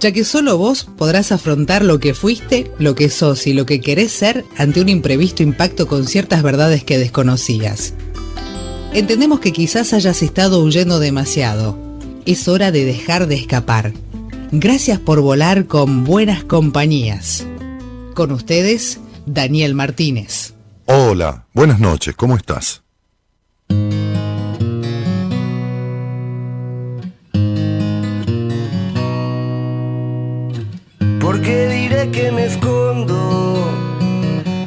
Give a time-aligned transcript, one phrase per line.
[0.00, 3.80] ya que solo vos podrás afrontar lo que fuiste, lo que sos y lo que
[3.80, 7.94] querés ser ante un imprevisto impacto con ciertas verdades que desconocías.
[8.92, 11.76] Entendemos que quizás hayas estado huyendo demasiado,
[12.26, 13.92] es hora de dejar de escapar.
[14.52, 17.44] Gracias por volar con buenas compañías.
[18.14, 20.54] Con ustedes, Daniel Martínez.
[20.86, 22.83] Hola, buenas noches, ¿cómo estás?
[31.34, 33.68] ¿Por qué diré que me escondo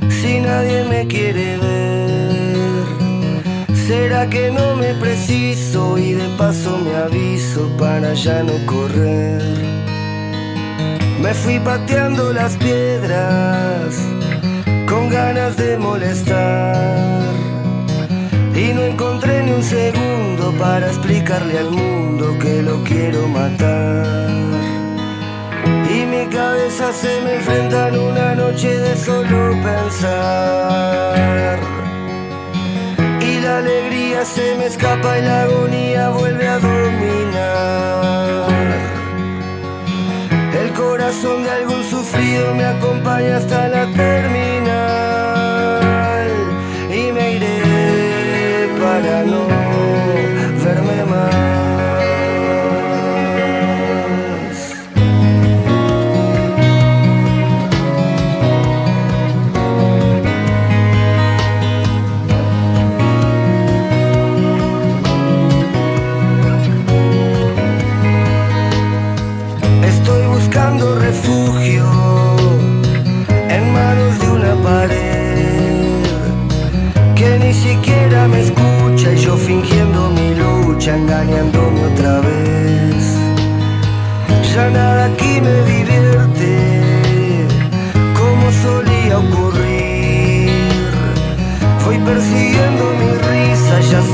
[0.09, 2.83] si nadie me quiere ver?
[3.73, 9.41] ¿Será que no me preciso y de paso me aviso para ya no correr?
[11.21, 13.95] Me fui pateando las piedras
[14.89, 17.23] con ganas de molestar
[18.53, 24.66] y no encontré ni un segundo para explicarle al mundo que lo quiero matar.
[25.95, 31.27] Y mi cabeza se me enfrenta en una noche de solo pensar
[33.47, 38.47] la alegría se me escapa y la agonía vuelve a dominar.
[40.61, 44.46] El corazón de algún sufrido me acompaña hasta la terminal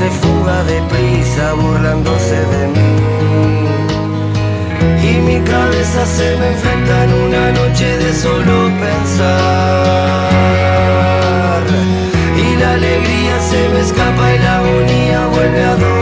[0.03, 2.93] se fuga deprisa, burlándose de mí.
[5.09, 9.23] Y mi cabeza se me enfrenta en una noche de solo pensar.
[12.37, 15.92] Y la alegría se me escapa y la agonía vuelve a dormir.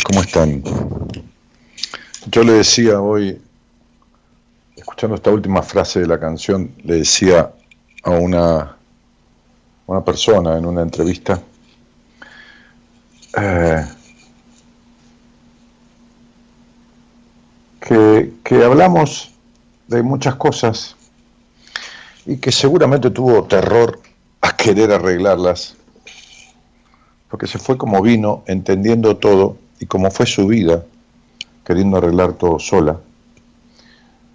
[0.00, 0.62] ¿Cómo están?
[2.30, 3.38] Yo le decía hoy
[4.74, 7.52] escuchando esta última frase de la canción, le decía
[8.02, 8.76] a una,
[9.86, 11.42] una persona en una entrevista,
[13.36, 13.86] eh,
[17.80, 19.32] que, que hablamos
[19.88, 20.96] de muchas cosas
[22.24, 24.00] y que seguramente tuvo terror
[24.40, 25.76] a querer arreglarlas,
[27.28, 30.86] porque se fue como vino, entendiendo todo y como fue su vida,
[31.64, 33.00] queriendo arreglar todo sola,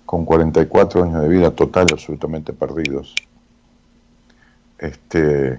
[0.05, 3.15] con 44 años de vida total absolutamente perdidos.
[4.77, 5.57] Este,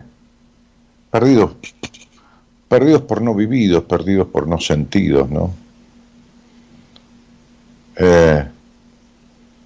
[1.11, 1.53] perdidos,
[2.69, 5.55] perdidos por no vividos, perdidos por no sentidos, ¿no?
[7.97, 8.47] Eh,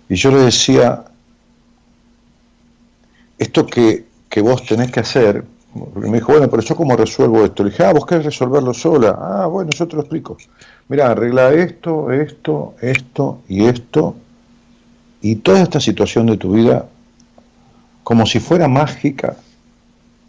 [0.09, 1.05] y yo le decía,
[3.39, 4.07] esto que,
[4.41, 7.65] vos tenés que hacer, me dijo, bueno, pero yo cómo resuelvo esto.
[7.65, 9.19] Le dije, ah, vos querés resolverlo sola.
[9.19, 10.37] Ah, bueno, yo te lo explico.
[10.89, 14.15] Mira, arregla esto, esto, esto y esto.
[15.23, 16.87] Y toda esta situación de tu vida,
[18.03, 19.37] como si fuera mágica,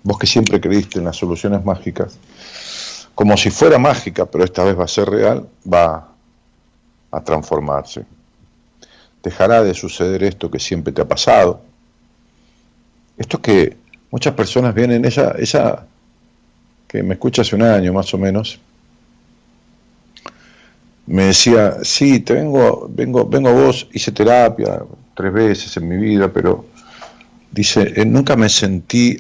[0.04, 2.18] vos que siempre creíste en las soluciones mágicas,
[3.16, 6.10] como si fuera mágica, pero esta vez va a ser real, va
[7.12, 8.06] a transformarse.
[9.22, 11.62] Dejará de suceder esto que siempre te ha pasado,
[13.18, 13.78] esto que
[14.14, 15.88] muchas personas vienen, ella, ella
[16.88, 18.60] que me escucha hace un año más o menos,
[21.08, 24.84] me decía, sí, te vengo, vengo, vengo a vos, hice terapia
[25.16, 26.66] tres veces en mi vida, pero
[27.52, 29.18] dice, eh, nunca me sentí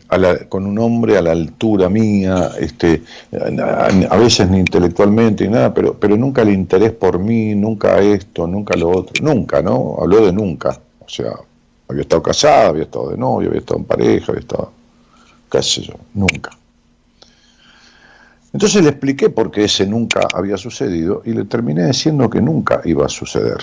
[0.47, 3.01] con un hombre a la altura mía, este,
[3.31, 8.45] a, veces ni intelectualmente ni nada, pero, pero nunca el interés por mí, nunca esto,
[8.45, 9.97] nunca lo otro, nunca, ¿no?
[9.99, 11.31] Habló de nunca, o sea,
[11.87, 14.82] había estado casada, había estado de novio, había estado en pareja, había estado,
[15.53, 16.49] qué sé yo, nunca.
[18.51, 22.81] Entonces le expliqué por qué ese nunca había sucedido y le terminé diciendo que nunca
[22.85, 23.57] iba a suceder.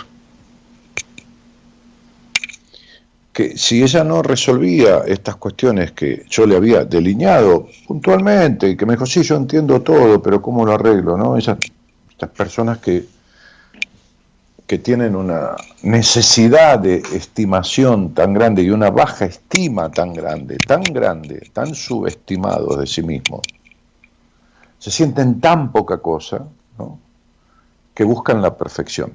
[3.32, 8.86] Que si ella no resolvía estas cuestiones que yo le había delineado puntualmente y que
[8.86, 11.16] me dijo, sí, yo entiendo todo, pero ¿cómo lo arreglo?
[11.16, 11.36] ¿no?
[11.36, 11.58] Esas,
[12.10, 13.04] estas personas que
[14.70, 20.84] que tienen una necesidad de estimación tan grande y una baja estima tan grande, tan
[20.84, 23.40] grande, tan subestimados de sí mismos,
[24.78, 26.44] se sienten tan poca cosa
[27.92, 29.12] que buscan la perfección.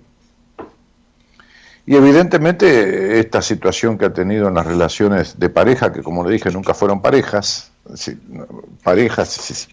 [1.86, 6.34] Y evidentemente esta situación que ha tenido en las relaciones de pareja, que como le
[6.34, 7.72] dije nunca fueron parejas,
[8.84, 9.70] parejas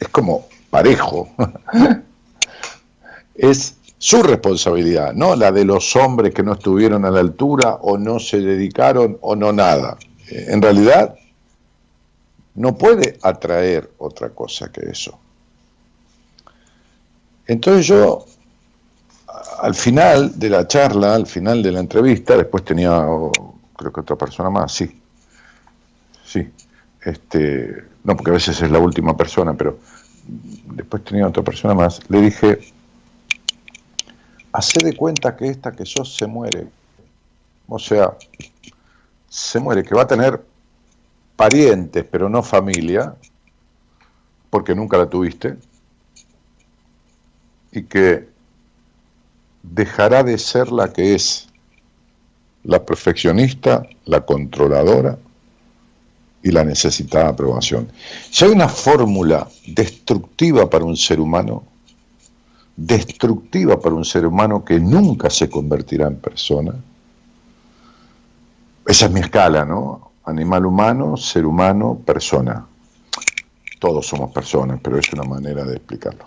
[0.00, 1.28] es como parejo,
[3.34, 7.98] es su responsabilidad, no la de los hombres que no estuvieron a la altura o
[7.98, 9.98] no se dedicaron o no nada.
[10.28, 11.16] Eh, en realidad,
[12.54, 15.18] no puede atraer otra cosa que eso.
[17.48, 18.24] Entonces yo,
[19.60, 23.04] al final de la charla, al final de la entrevista, después tenía,
[23.76, 25.02] creo que otra persona más, sí,
[26.24, 26.48] sí,
[27.00, 27.74] este,
[28.04, 29.80] no, porque a veces es la última persona, pero
[30.76, 32.75] después tenía otra persona más, le dije,
[34.56, 36.66] hace de cuenta que esta que sos se muere.
[37.68, 38.16] O sea,
[39.28, 40.42] se muere, que va a tener
[41.36, 43.14] parientes, pero no familia,
[44.48, 45.58] porque nunca la tuviste,
[47.70, 48.28] y que
[49.62, 51.48] dejará de ser la que es,
[52.64, 55.18] la perfeccionista, la controladora
[56.42, 57.92] y la necesitada aprobación.
[58.30, 61.62] Si hay una fórmula destructiva para un ser humano,
[62.76, 66.74] destructiva para un ser humano que nunca se convertirá en persona.
[68.86, 70.12] Esa es mi escala, ¿no?
[70.24, 72.66] Animal humano, ser humano, persona.
[73.78, 76.24] Todos somos personas, pero es una manera de explicarlo.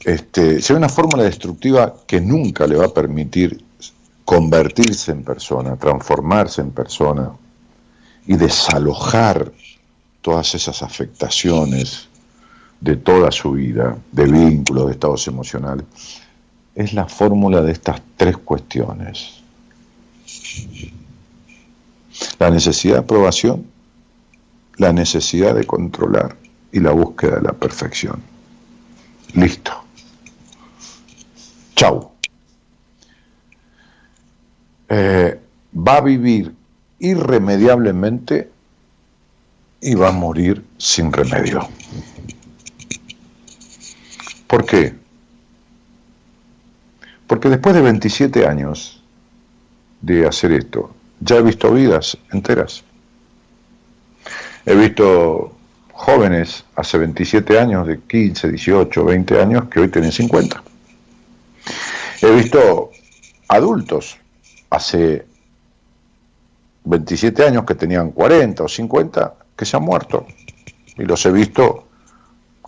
[0.00, 3.64] Este, hay una fórmula destructiva que nunca le va a permitir
[4.24, 7.32] convertirse en persona, transformarse en persona
[8.26, 9.52] y desalojar
[10.20, 12.08] todas esas afectaciones,
[12.80, 15.86] de toda su vida, de vínculos, de estados emocionales,
[16.74, 19.42] es la fórmula de estas tres cuestiones.
[22.38, 23.66] La necesidad de aprobación,
[24.76, 26.36] la necesidad de controlar
[26.72, 28.22] y la búsqueda de la perfección.
[29.34, 29.72] Listo.
[31.76, 32.10] Chau.
[34.88, 35.40] Eh,
[35.76, 36.54] va a vivir
[36.98, 38.50] irremediablemente
[39.80, 41.68] y va a morir sin remedio.
[44.54, 44.94] ¿Por qué?
[47.26, 49.02] Porque después de 27 años
[50.00, 52.84] de hacer esto, ya he visto vidas enteras.
[54.64, 55.56] He visto
[55.92, 60.62] jóvenes hace 27 años, de 15, 18, 20 años, que hoy tienen 50.
[62.22, 62.92] He visto
[63.48, 64.18] adultos
[64.70, 65.26] hace
[66.84, 70.28] 27 años que tenían 40 o 50 que se han muerto
[70.96, 71.88] y los he visto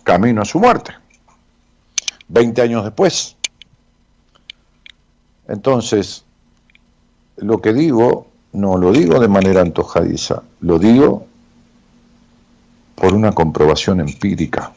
[0.03, 1.06] camino a su muerte.
[2.29, 3.35] 20 años después.
[5.47, 6.25] Entonces,
[7.37, 11.25] lo que digo, no lo digo de manera antojadiza, lo digo
[12.95, 14.73] por una comprobación empírica.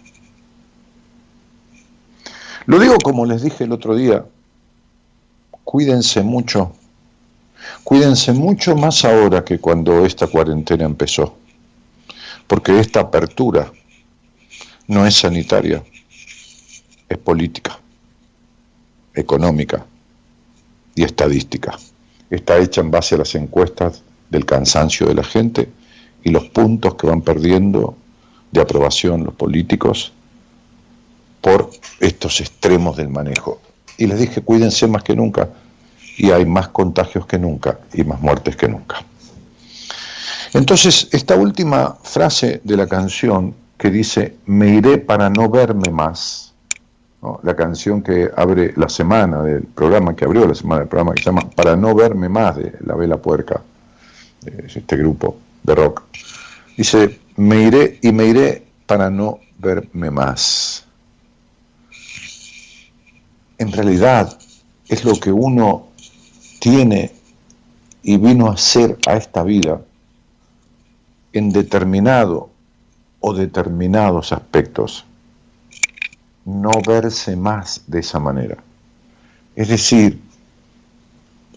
[2.66, 4.24] Lo digo como les dije el otro día,
[5.64, 6.72] cuídense mucho,
[7.82, 11.34] cuídense mucho más ahora que cuando esta cuarentena empezó,
[12.46, 13.72] porque esta apertura
[14.86, 15.82] no es sanitaria,
[17.10, 17.78] es política,
[19.14, 19.84] económica
[20.94, 21.76] y estadística.
[22.30, 25.68] Está hecha en base a las encuestas del cansancio de la gente
[26.22, 27.96] y los puntos que van perdiendo
[28.52, 30.12] de aprobación los políticos
[31.40, 33.60] por estos extremos del manejo.
[33.98, 35.48] Y les dije, cuídense más que nunca,
[36.16, 39.02] y hay más contagios que nunca y más muertes que nunca.
[40.52, 46.49] Entonces, esta última frase de la canción que dice, me iré para no verme más,
[47.42, 51.22] la canción que abre la semana del programa, que abrió la semana del programa, que
[51.22, 53.60] se llama Para no verme más, de La Vela Puerca,
[54.44, 56.02] este grupo de rock,
[56.76, 60.86] dice, me iré y me iré para no verme más.
[63.58, 64.38] En realidad
[64.88, 65.88] es lo que uno
[66.58, 67.12] tiene
[68.02, 69.82] y vino a ser a esta vida
[71.32, 72.48] en determinado
[73.20, 75.04] o determinados aspectos,
[76.44, 78.56] no verse más de esa manera.
[79.54, 80.20] Es decir,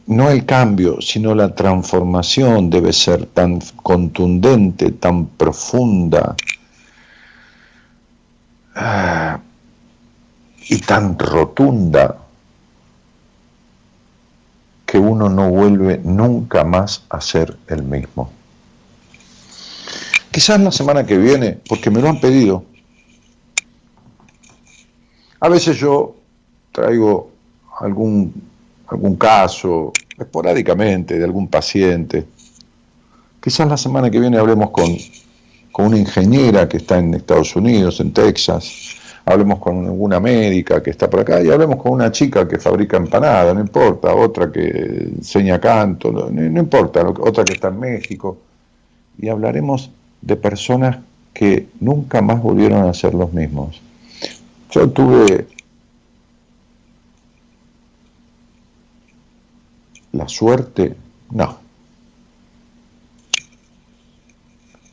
[0.05, 6.35] no el cambio, sino la transformación debe ser tan contundente, tan profunda
[8.75, 9.39] ah,
[10.67, 12.17] y tan rotunda
[14.85, 18.31] que uno no vuelve nunca más a ser el mismo.
[20.31, 22.65] Quizás la semana que viene, porque me lo han pedido,
[25.43, 26.15] a veces yo
[26.71, 27.29] traigo
[27.81, 28.33] algún
[28.87, 32.25] algún caso, esporádicamente, de algún paciente.
[33.41, 34.95] Quizás la semana que viene hablemos con,
[35.71, 38.95] con una ingeniera que está en Estados Unidos, en Texas,
[39.25, 42.97] hablemos con alguna médica que está por acá y hablemos con una chica que fabrica
[42.97, 44.67] empanadas, no importa, otra que
[45.17, 48.37] enseña canto, no, importa, otra que está en México,
[49.17, 49.89] y hablaremos
[50.21, 50.97] de personas
[51.33, 53.81] que nunca más volvieron a ser los mismos.
[54.73, 55.47] Yo tuve
[60.13, 60.95] La suerte,
[61.31, 61.57] no.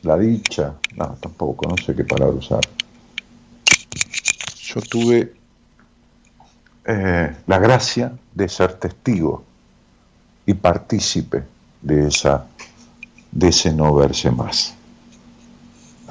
[0.01, 2.61] La dicha, no, tampoco, no sé qué palabra usar.
[4.63, 5.33] Yo tuve
[6.85, 9.43] eh, la gracia de ser testigo
[10.47, 11.43] y partícipe
[11.83, 12.47] de, esa,
[13.31, 14.73] de ese no verse más.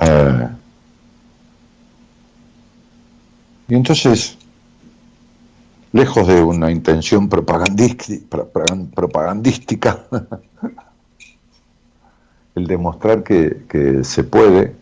[0.00, 0.48] Eh,
[3.70, 4.36] y entonces
[5.92, 10.00] lejos de una intención propagandística,
[12.56, 14.74] el demostrar que, se puede,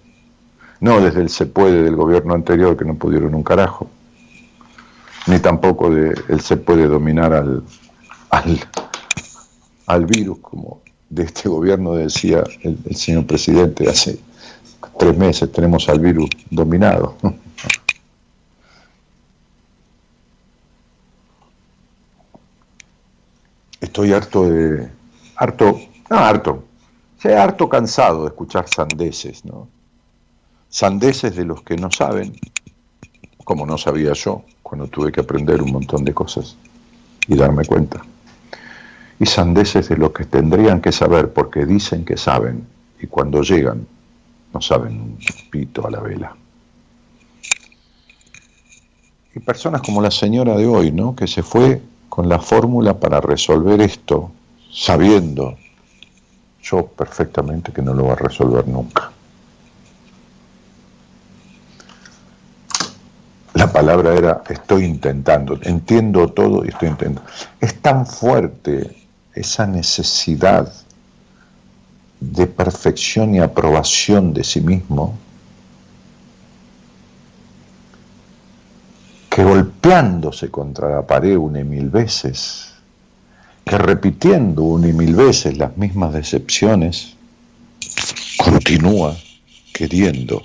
[0.81, 3.91] no desde el se puede del gobierno anterior que no pudieron un carajo,
[5.27, 7.63] ni tampoco de el se puede dominar al,
[8.31, 8.59] al,
[9.87, 10.81] al virus, como
[11.11, 14.19] de este gobierno decía el señor presidente hace
[14.99, 17.17] tres meses, tenemos al virus dominado.
[23.89, 24.89] estoy harto de.
[25.37, 25.81] harto.
[26.11, 26.65] no, harto.
[27.17, 29.69] Estoy harto cansado de escuchar sandeces, ¿no?
[30.69, 32.37] Sandeces de los que no saben,
[33.45, 36.57] como no sabía yo, cuando tuve que aprender un montón de cosas
[37.27, 38.03] y darme cuenta.
[39.19, 42.65] Y sandeces de los que tendrían que saber porque dicen que saben
[43.01, 43.87] y cuando llegan
[44.53, 45.19] no saben un
[45.51, 46.37] pito a la vela.
[49.35, 51.17] Y personas como la señora de hoy, ¿no?
[51.17, 51.83] Que se fue
[52.19, 54.33] con la fórmula para resolver esto,
[54.73, 55.57] sabiendo
[56.61, 59.13] yo perfectamente que no lo va a resolver nunca.
[63.55, 67.23] La palabra era estoy intentando, entiendo todo y estoy intentando.
[67.61, 68.97] Es tan fuerte
[69.33, 70.73] esa necesidad
[72.19, 75.17] de perfección y aprobación de sí mismo
[79.39, 82.73] que golpeándose contra la pared una y mil veces,
[83.65, 87.15] que repitiendo una y mil veces las mismas decepciones,
[88.37, 89.17] continúa
[89.73, 90.43] queriendo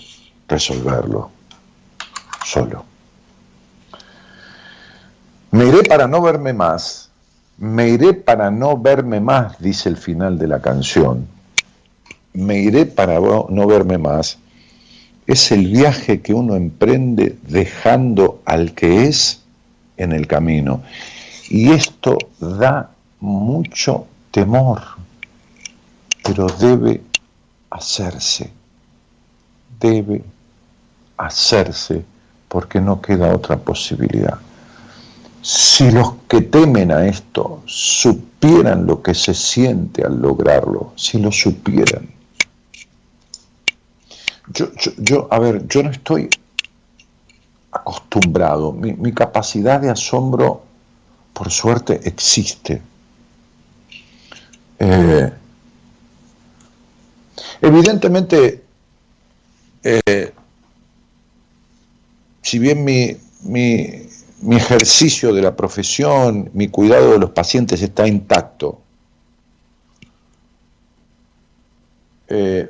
[0.47, 1.31] resolverlo
[2.45, 2.85] solo.
[5.49, 7.09] Me iré para no verme más,
[7.57, 11.27] me iré para no verme más, dice el final de la canción.
[12.33, 14.37] Me iré para no verme más.
[15.25, 19.41] Es el viaje que uno emprende dejando al que es
[19.97, 20.83] en el camino.
[21.49, 24.81] Y esto da mucho temor,
[26.23, 27.01] pero debe
[27.69, 28.51] hacerse,
[29.79, 30.23] debe
[31.17, 32.03] hacerse
[32.47, 34.37] porque no queda otra posibilidad.
[35.41, 41.31] Si los que temen a esto supieran lo que se siente al lograrlo, si lo
[41.31, 42.12] supieran.
[44.53, 44.67] Yo,
[44.97, 46.29] yo, a ver, yo no estoy
[47.71, 50.63] acostumbrado, mi, mi capacidad de asombro,
[51.33, 52.81] por suerte, existe.
[54.77, 55.31] Eh,
[57.61, 58.63] evidentemente,
[59.83, 60.33] eh,
[62.41, 64.07] si bien mi, mi,
[64.41, 68.79] mi ejercicio de la profesión, mi cuidado de los pacientes está intacto.
[72.27, 72.69] Eh,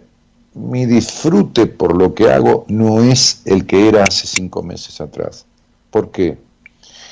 [0.56, 5.46] mi disfrute por lo que hago no es el que era hace cinco meses atrás.
[5.90, 6.38] ¿Por qué?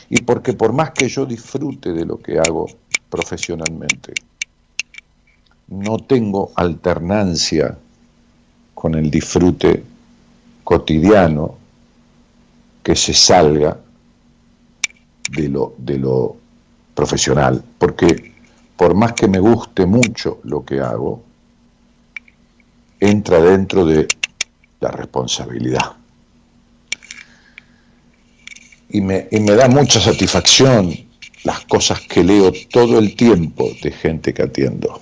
[0.10, 2.68] Y porque por más que yo disfrute de lo que hago
[3.10, 4.14] profesionalmente,
[5.68, 7.78] no tengo alternancia
[8.74, 9.84] con el disfrute
[10.64, 11.56] cotidiano
[12.84, 13.78] que se salga
[15.32, 16.36] de lo, de lo
[16.94, 18.34] profesional, porque
[18.76, 21.24] por más que me guste mucho lo que hago,
[23.02, 24.08] entra dentro de
[24.80, 25.98] la responsabilidad.
[28.90, 30.94] Y me, y me da mucha satisfacción
[31.44, 35.02] las cosas que leo todo el tiempo de gente que atiendo.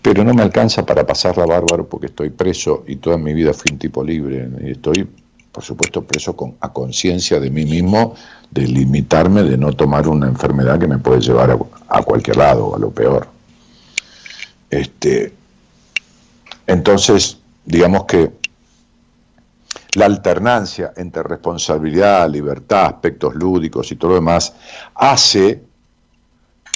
[0.00, 3.72] Pero no me alcanza para pasarla bárbaro porque estoy preso y toda mi vida fui
[3.72, 4.48] un tipo libre.
[4.62, 5.08] Y estoy
[5.54, 8.16] por supuesto preso con, a conciencia de mí mismo,
[8.50, 11.56] de limitarme, de no tomar una enfermedad que me puede llevar
[11.88, 13.28] a, cualquier lado, a lo peor.
[14.74, 15.32] Este,
[16.66, 18.32] entonces, digamos que
[19.94, 24.52] la alternancia entre responsabilidad, libertad, aspectos lúdicos y todo lo demás
[24.96, 25.62] hace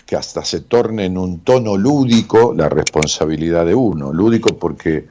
[0.06, 4.12] que hasta se torne en un tono lúdico la responsabilidad de uno.
[4.12, 5.08] Lúdico porque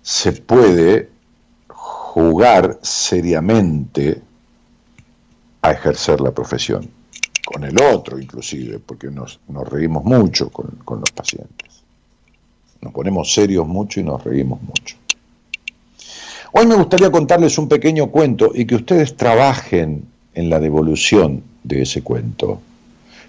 [0.00, 1.10] se puede
[1.66, 4.22] jugar seriamente
[5.60, 6.88] a ejercer la profesión,
[7.44, 11.63] con el otro inclusive, porque nos, reímos mucho con, con los pacientes.
[12.84, 14.96] Nos ponemos serios mucho y nos reímos mucho.
[16.52, 21.80] Hoy me gustaría contarles un pequeño cuento y que ustedes trabajen en la devolución de
[21.80, 22.60] ese cuento.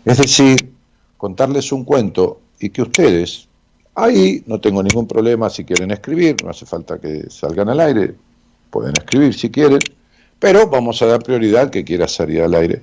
[0.03, 0.73] Es decir,
[1.15, 3.47] contarles un cuento y que ustedes,
[3.95, 8.13] ahí no tengo ningún problema si quieren escribir, no hace falta que salgan al aire,
[8.69, 9.79] pueden escribir si quieren,
[10.37, 12.81] pero vamos a dar prioridad que quiera salir al aire.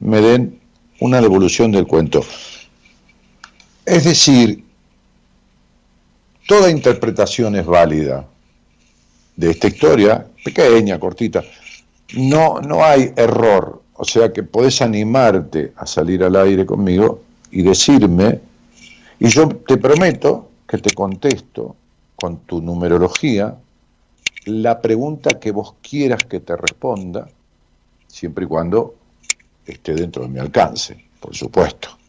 [0.00, 0.58] Me den
[1.00, 2.24] una devolución del cuento.
[3.84, 4.63] Es decir,
[6.46, 8.26] toda interpretación es válida
[9.36, 11.42] de esta historia, pequeña, cortita.
[12.16, 17.62] No, no hay error, o sea que podés animarte a salir al aire conmigo y
[17.62, 18.40] decirme,
[19.18, 21.76] y yo te prometo que te contesto
[22.16, 23.56] con tu numerología
[24.46, 27.28] la pregunta que vos quieras que te responda,
[28.06, 28.94] siempre y cuando
[29.66, 32.03] esté dentro de mi alcance, por supuesto.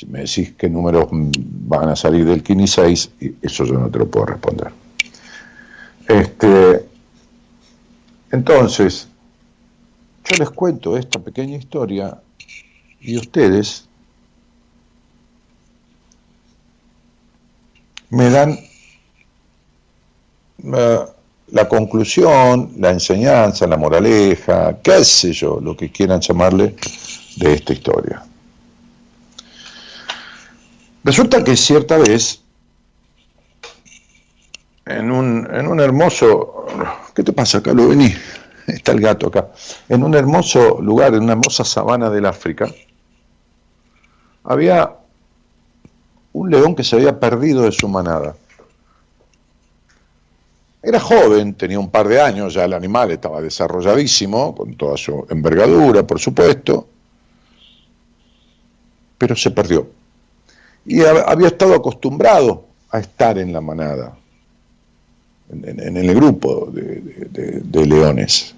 [0.00, 3.10] Si me decís qué números van a salir del 15 y 6,
[3.42, 4.72] eso yo no te lo puedo responder.
[6.08, 6.86] Este,
[8.32, 9.08] entonces,
[10.24, 12.18] yo les cuento esta pequeña historia
[13.02, 13.86] y ustedes
[18.08, 18.58] me dan
[20.62, 26.74] la conclusión, la enseñanza, la moraleja, qué sé yo, lo que quieran llamarle
[27.36, 28.24] de esta historia.
[31.02, 32.42] Resulta que cierta vez,
[34.84, 36.66] en un, en un hermoso,
[37.14, 37.62] ¿qué te pasa?
[37.64, 38.12] Lo Vení,
[38.66, 39.50] está el gato acá.
[39.88, 42.68] En un hermoso lugar, en una hermosa sabana del África,
[44.44, 44.94] había
[46.32, 48.36] un león que se había perdido de su manada.
[50.82, 55.26] Era joven, tenía un par de años, ya el animal estaba desarrolladísimo, con toda su
[55.30, 56.88] envergadura, por supuesto,
[59.18, 59.99] pero se perdió.
[60.90, 64.16] Y había estado acostumbrado a estar en la manada,
[65.48, 68.54] en, el grupo de, leones.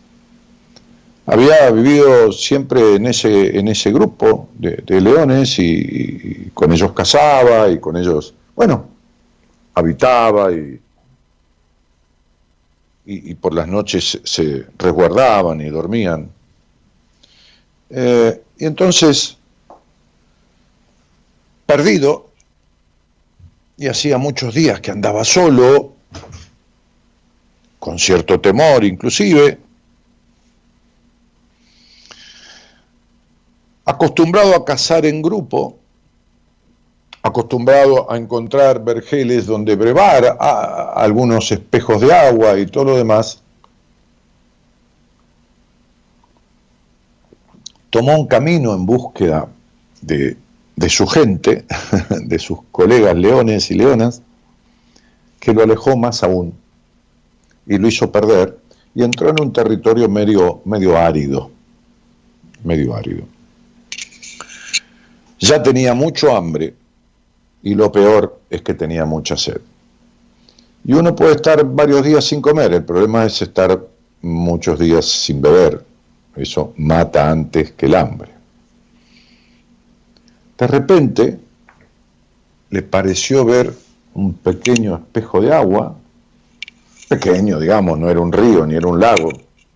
[1.27, 7.79] Había vivido siempre en ese, en ese grupo de, leones y, con ellos cazaba y
[7.79, 8.87] con ellos, bueno,
[9.75, 10.81] habitaba y
[13.05, 16.31] y, por las noches se resguardaban y dormían.
[17.90, 19.37] Eh, Y entonces,
[21.73, 22.29] perdido,
[23.79, 25.95] y hacía muchos días que andaba solo,
[27.79, 29.59] con cierto temor inclusive,
[33.87, 35.79] acostumbrado a cazar en grupo,
[37.23, 40.37] acostumbrado a encontrar vergeles donde brevar,
[40.95, 43.41] algunos espejos de agua y todo lo demás,
[47.89, 49.49] tomó un camino en búsqueda
[50.03, 50.37] de,
[50.83, 51.64] de su gente,
[52.27, 54.21] de sus colegas leones y leonas,
[55.38, 56.55] que lo alejó más aún
[57.68, 58.59] y lo hizo perder
[58.92, 61.53] y entró en un territorio medio, medio árido,
[62.64, 63.23] medio árido.
[65.38, 66.75] Ya tenía mucho hambre
[67.62, 69.61] y lo peor es que tenía mucha sed.
[70.85, 73.87] Y uno puede estar varios días sin comer, el problema es estar
[74.21, 75.85] muchos días sin beber.
[76.35, 78.32] Eso mata antes que el hambre.
[80.59, 81.41] De repente
[82.71, 83.75] le pareció ver
[84.15, 85.97] un pequeño espejo de agua,
[87.09, 89.31] pequeño, digamos, no era un río ni era un lago,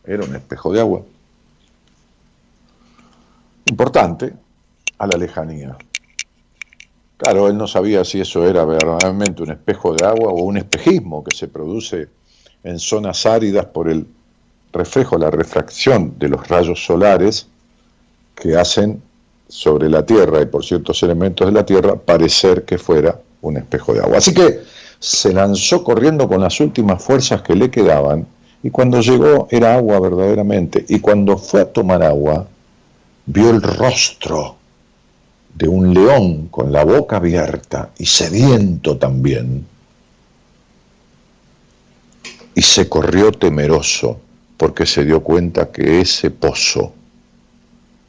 [0.05, 1.03] era un espejo de agua,
[3.67, 4.33] importante,
[4.99, 5.77] a la lejanía.
[7.17, 11.25] Claro, él no sabía si eso era verdaderamente un espejo de agua o un espejismo
[11.25, 12.09] que se produce
[12.62, 14.07] en zonas áridas por el
[14.73, 17.49] reflejo, la refracción de los rayos solares
[18.35, 19.03] que hacen
[19.49, 23.95] sobre la Tierra y por ciertos elementos de la Tierra parecer que fuera un espejo
[23.95, 24.19] de agua.
[24.19, 24.61] Así que
[24.99, 28.27] se lanzó corriendo con las últimas fuerzas que le quedaban
[28.63, 32.47] y cuando llegó era agua verdaderamente y cuando fue a tomar agua
[33.27, 34.57] vio el rostro
[35.55, 39.67] de un león con la boca abierta y sediento también
[42.55, 44.19] y se corrió temeroso
[44.57, 46.93] porque se dio cuenta que ese pozo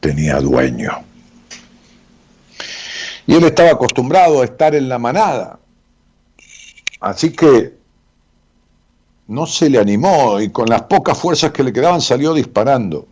[0.00, 1.07] tenía dueño.
[3.28, 5.60] Y él estaba acostumbrado a estar en la manada.
[6.98, 7.76] Así que
[9.26, 13.06] no se le animó y con las pocas fuerzas que le quedaban salió disparando.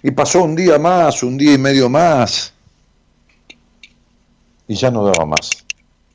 [0.00, 2.52] Y pasó un día más, un día y medio más,
[4.68, 5.50] y ya no daba más.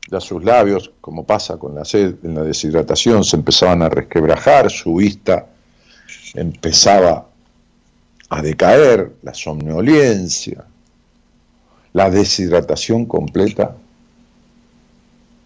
[0.09, 4.71] Ya sus labios, como pasa con la sed, en la deshidratación, se empezaban a resquebrajar,
[4.71, 5.47] su vista
[6.33, 7.27] empezaba
[8.31, 10.63] a decaer, la somnolencia,
[11.91, 13.75] la deshidratación completa,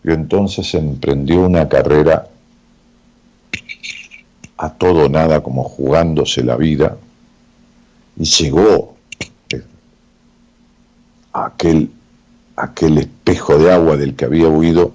[0.04, 2.30] y entonces emprendió una carrera
[4.58, 6.96] a todo nada como jugándose la vida
[8.18, 8.96] y llegó
[11.34, 11.90] a aquel,
[12.56, 14.94] aquel espejo de agua del que había huido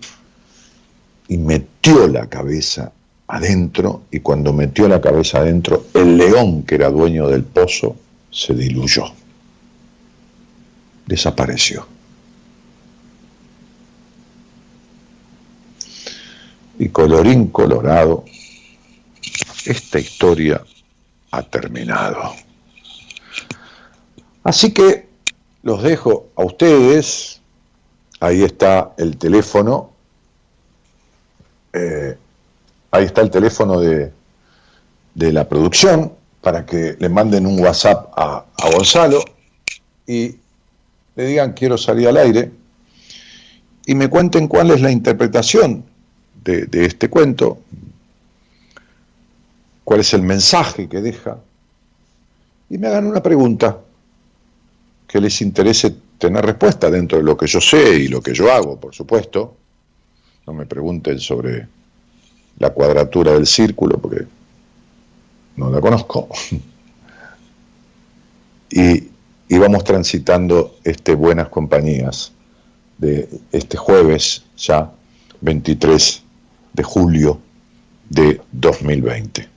[1.27, 2.93] y metió la cabeza
[3.31, 7.97] adentro y cuando metió la cabeza adentro, el león que era dueño del pozo
[8.31, 9.05] se diluyó,
[11.07, 11.87] desapareció.
[16.79, 18.25] Y colorín colorado,
[19.65, 20.65] esta historia
[21.31, 22.35] ha terminado.
[24.43, 25.07] Así que
[25.63, 27.41] los dejo a ustedes,
[28.19, 29.91] ahí está el teléfono.
[31.73, 32.17] Eh,
[32.91, 34.13] Ahí está el teléfono de,
[35.15, 39.23] la producción para que le manden un WhatsApp a, Gonzalo
[40.07, 40.37] y
[41.17, 42.51] le digan quiero salir al aire
[43.87, 45.85] y me cuenten cuál es la interpretación
[46.43, 47.59] de, de, este cuento,
[49.85, 51.39] cuál es el mensaje que deja,
[52.71, 53.79] y me hagan una pregunta
[55.07, 58.53] que les interese tener respuesta dentro de lo que yo sé y lo que yo
[58.53, 59.57] hago, por supuesto.
[60.47, 61.67] No me pregunten sobre
[62.61, 64.27] la cuadratura del círculo, porque
[65.57, 66.29] no la conozco.
[68.71, 69.11] y,
[69.59, 72.33] vamos transitando este Buenas Compañías
[72.99, 74.93] de este jueves ya
[75.41, 76.23] 23
[76.73, 77.41] de julio
[78.09, 79.49] de 2020.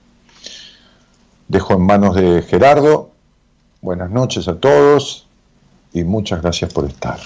[1.48, 3.10] Dejo en manos de Gerardo.
[3.80, 5.26] Buenas noches a todos
[5.92, 7.20] y muchas gracias por estar.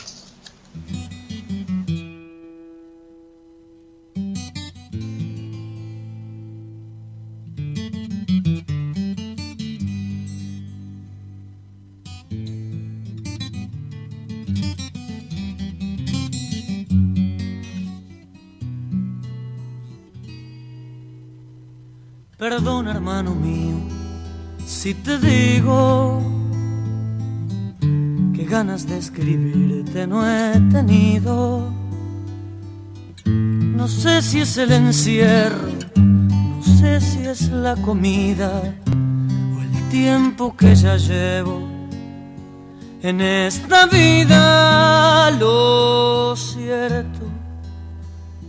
[24.88, 26.22] Si te digo
[28.34, 31.70] que ganas de escribirte no he tenido.
[33.26, 38.50] No sé si es el encierro, no sé si es la comida,
[39.90, 41.68] tiempo que ya llevo
[43.02, 45.30] en esta vida.
[45.32, 47.26] Lo cierto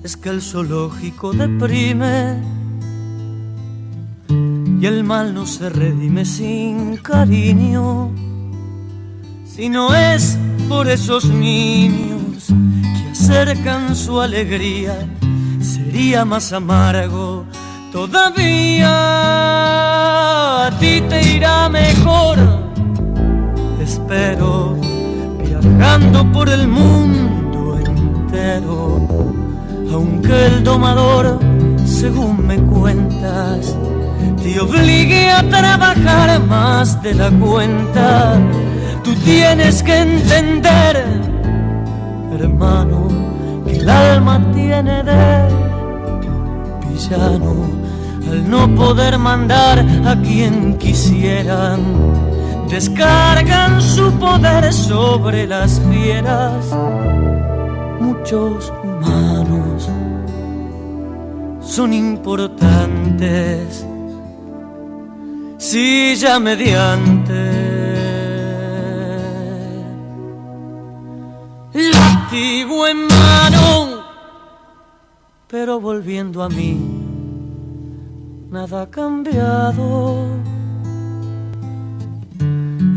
[0.03, 2.58] es que el zoológico deprime
[4.79, 8.11] y el mal no se redime sin cariño.
[9.45, 10.37] Si no es
[10.69, 14.95] por esos niños que acercan su alegría,
[15.59, 17.45] sería más amargo
[17.91, 18.87] todavía.
[20.67, 22.37] A ti te irá mejor,
[23.81, 24.77] espero,
[25.43, 29.07] viajando por el mundo entero.
[29.91, 31.48] Aunque el domador,
[31.99, 33.75] según me cuentas,
[34.41, 38.39] te obligue a trabajar más de la cuenta.
[39.03, 41.03] Tú tienes que entender,
[42.31, 43.09] hermano,
[43.65, 45.49] que el alma tiene de
[46.87, 47.67] villano
[48.31, 51.81] al no poder mandar a quien quisieran.
[52.69, 56.65] Descargan su poder sobre las fieras.
[57.99, 59.48] Muchos humanos
[61.69, 63.85] son importantes
[65.59, 67.41] silla mediante.
[71.73, 74.03] Látigo en mano,
[75.47, 76.75] pero volviendo a mí,
[78.49, 80.25] nada ha cambiado.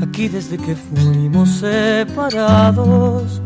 [0.03, 3.43] Aquí desde que fuimos separados,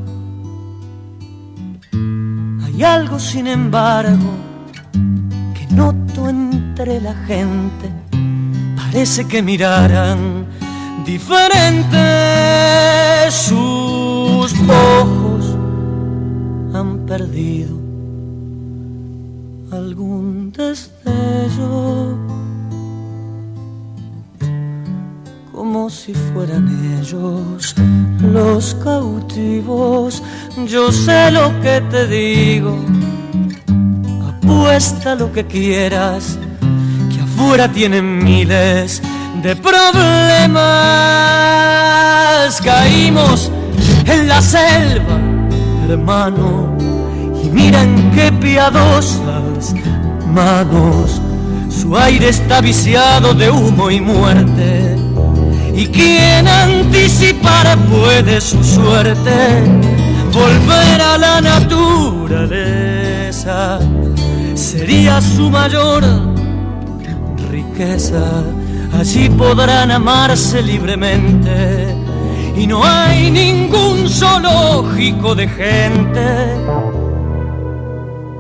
[2.65, 4.47] hay algo sin embargo
[5.77, 7.87] noto entre la gente.
[8.77, 10.47] Parece que miraran
[11.05, 11.97] diferentes
[13.31, 14.55] sus
[14.99, 15.57] ojos
[16.73, 17.77] han perdido
[19.71, 22.17] algún destello.
[25.53, 26.65] Como si fueran
[26.99, 27.75] ellos
[28.21, 30.23] los cautivos.
[30.67, 32.75] Yo sé lo que te digo
[34.47, 36.39] apuesta lo que quieras
[37.37, 39.03] fuera tienen miles
[39.43, 40.63] de problemas.
[42.65, 43.51] Caímos
[44.07, 45.21] en la selva,
[45.89, 46.77] hermano,
[47.43, 49.75] y miren qué piadosas
[50.33, 51.21] manos.
[51.69, 54.97] Su aire está viciado de humo y muerte.
[55.75, 59.63] Y quien anticipar puede su suerte,
[60.33, 62.39] volver a la naturaleza
[64.57, 66.05] sería su mayor
[68.93, 71.95] allí podrán amarse libremente.
[72.57, 76.27] Y no hay ningún zoológico de gente.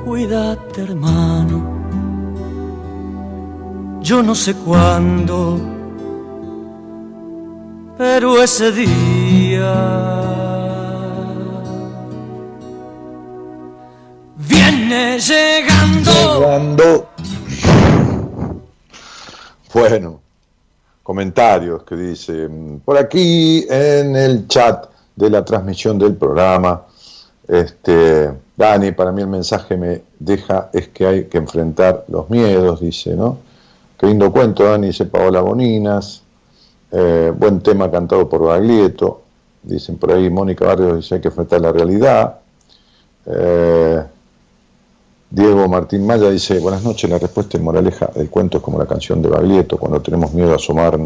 [0.04, 1.56] Cuídate hermano,
[4.00, 5.60] yo no sé cuándo,
[7.98, 10.25] pero ese día
[14.88, 17.08] llegando
[19.72, 20.20] bueno,
[21.02, 26.82] comentarios que dicen por aquí en el chat de la transmisión del programa.
[27.46, 32.80] Este, Dani, para mí el mensaje me deja es que hay que enfrentar los miedos,
[32.80, 33.38] dice, ¿no?
[33.98, 36.22] Qué lindo cuento, Dani, dice Paola Boninas.
[36.90, 39.22] Eh, buen tema cantado por Baglietto.
[39.62, 42.38] Dicen por ahí, Mónica Barrios dice hay que enfrentar la realidad.
[43.26, 44.02] Eh,
[45.36, 48.86] Diego Martín Maya dice, buenas noches, la respuesta en moraleja del cuento es como la
[48.86, 50.98] canción de Baglietto, cuando tenemos miedo a asomar,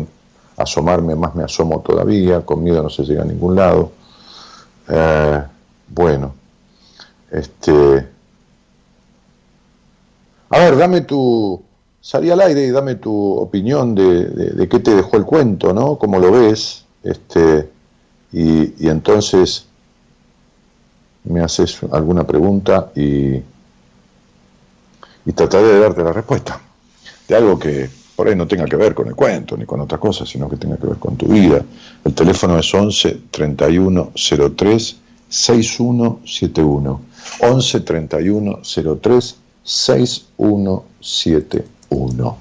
[0.56, 3.90] asomarme, más me asomo todavía, con miedo no se llega a ningún lado.
[4.88, 5.42] Eh,
[5.88, 6.32] bueno,
[7.32, 8.06] este...
[10.50, 11.60] A ver, dame tu...
[12.00, 15.98] Salí al aire y dame tu opinión de, qué te dejó el cuento, ¿no?
[15.98, 16.84] ¿Cómo lo ves?
[17.02, 17.68] Este,
[18.30, 19.66] y, y entonces
[21.24, 23.42] me haces alguna pregunta y
[25.26, 26.60] y trataré de darte la respuesta
[27.28, 29.96] de algo que por ahí no tenga que ver con el cuento ni con otra
[29.98, 31.64] cosa, sino que tenga que ver con tu vida.
[32.04, 34.96] El teléfono es 11 31 03
[35.28, 37.00] 6171.
[37.40, 38.60] 11 31
[39.00, 42.36] 03 6171.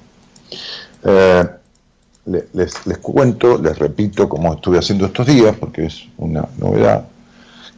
[2.25, 7.07] les, les cuento, les repito, como estuve haciendo estos días, porque es una novedad,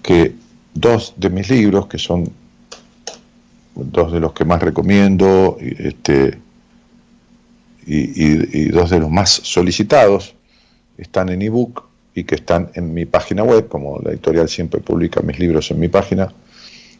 [0.01, 0.33] que
[0.73, 2.31] dos de mis libros, que son
[3.75, 6.37] dos de los que más recomiendo este,
[7.85, 10.35] y, dos de los más solicitados
[10.97, 15.21] están en ebook y que están en mi página web, como la editorial siempre publica
[15.21, 16.31] mis libros en mi página,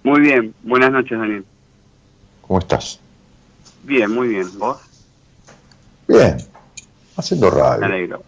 [0.03, 1.45] Muy bien, buenas noches, Daniel.
[2.41, 3.00] ¿Cómo estás?
[3.83, 4.47] Bien, muy bien.
[4.59, 4.77] ¿Vos?
[6.07, 6.37] Bien,
[7.17, 7.79] haciendo radio.
[7.81, 8.23] Me alegro.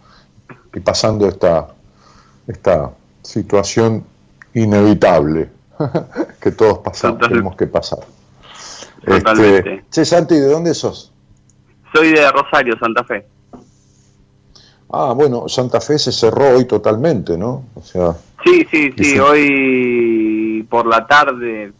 [0.74, 1.68] Y pasando esta,
[2.46, 2.90] esta
[3.22, 4.04] situación
[4.54, 5.50] inevitable
[6.40, 8.00] que todos pasamos, tenemos que pasar.
[9.04, 9.58] Totalmente.
[9.58, 11.12] Este, che, Santi, ¿de dónde sos?
[11.94, 13.26] Soy de Rosario, Santa Fe.
[14.90, 17.64] Ah, bueno, Santa Fe se cerró hoy totalmente, ¿no?
[17.74, 18.14] O sea,
[18.44, 21.72] Sí, sí, sí, Dice- hoy por la tarde,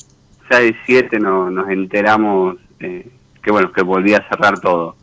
[0.51, 3.11] 6, 7, no, nos enteramos eh,
[3.45, 4.97] que bueno, que volvía a cerrar todo.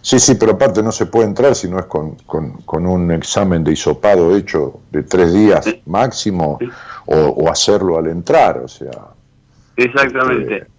[0.00, 3.10] sí, sí, pero aparte no se puede entrar si no es con, con- con un
[3.10, 5.82] examen de hisopado hecho de tres días Sí.
[5.86, 6.58] máximo
[7.06, 8.90] o, o hacerlo al entrar, o sea.
[9.76, 10.56] Exactamente.
[10.58, 10.70] Este,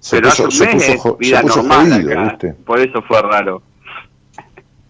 [0.00, 2.22] se Pero puso- hace se un mes puso es jo- se vida puso normal jodido,
[2.24, 2.52] ¿viste?
[2.64, 3.62] por eso fue raro.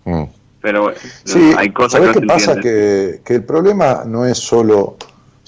[0.05, 0.23] Mm.
[0.63, 2.61] Pero bueno, Sí, hay cosas ¿sabés que qué no se pasa?
[2.61, 4.97] Que, que el problema no es solo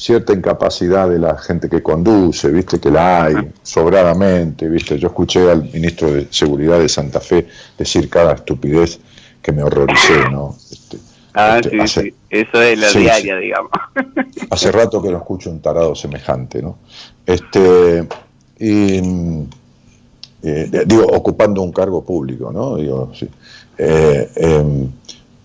[0.02, 4.98] cierta incapacidad de la gente que conduce, viste que la hay sobradamente, viste.
[4.98, 7.46] Yo escuché al ministro de Seguridad de Santa Fe
[7.78, 8.98] decir cada estupidez
[9.40, 10.56] que me horroricé, ¿no?
[10.70, 10.98] Este,
[11.34, 13.70] Ah, este, sí, hace, sí, eso es la sí, diaria, digamos.
[14.50, 16.76] hace rato que no escucho un tarado semejante, ¿no?
[17.24, 18.06] Este,
[18.58, 18.98] y,
[20.42, 22.76] eh, digo, ocupando un cargo público, ¿no?
[22.76, 23.28] Digo, sí.
[23.78, 24.90] Eh, em,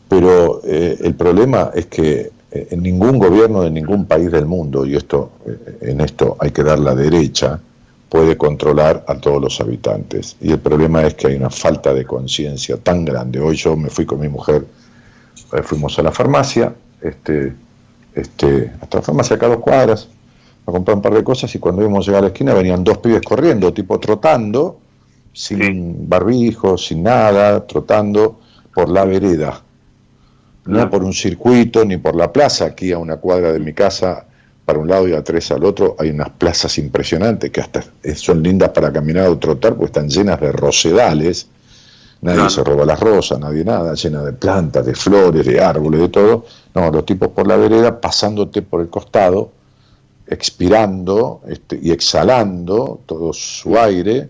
[0.10, 4.96] pero eh, el problema es que en ningún gobierno de ningún país del mundo, y
[4.96, 7.60] esto eh, en esto hay que dar la derecha,
[8.10, 10.38] puede controlar a todos los habitantes.
[10.40, 13.40] Y el problema es que hay una falta de conciencia tan grande.
[13.40, 14.66] Hoy yo me fui con mi mujer,
[15.54, 17.54] eh, fuimos a la farmacia, este,
[18.16, 20.08] este, hasta la farmacia acá a dos cuadras,
[20.66, 22.84] a comprar un par de cosas y cuando íbamos a llegar a la esquina venían
[22.84, 24.80] dos pibes corriendo, tipo trotando,
[25.34, 28.40] sin barbijo, sin nada, trotando
[28.74, 29.62] por la vereda.
[30.68, 34.26] No por un circuito ni por la plaza, aquí a una cuadra de mi casa,
[34.66, 37.84] para un lado y a tres al otro, hay unas plazas impresionantes que hasta
[38.16, 41.48] son lindas para caminar o trotar porque están llenas de rosedales.
[42.20, 42.50] Nadie Claro.
[42.50, 46.46] se roba las rosas, nadie nada, llena de plantas, de flores, de árboles, de todo.
[46.74, 49.52] No, los tipos por la vereda, pasándote por el costado,
[50.26, 54.30] expirando este, y exhalando todo su aire,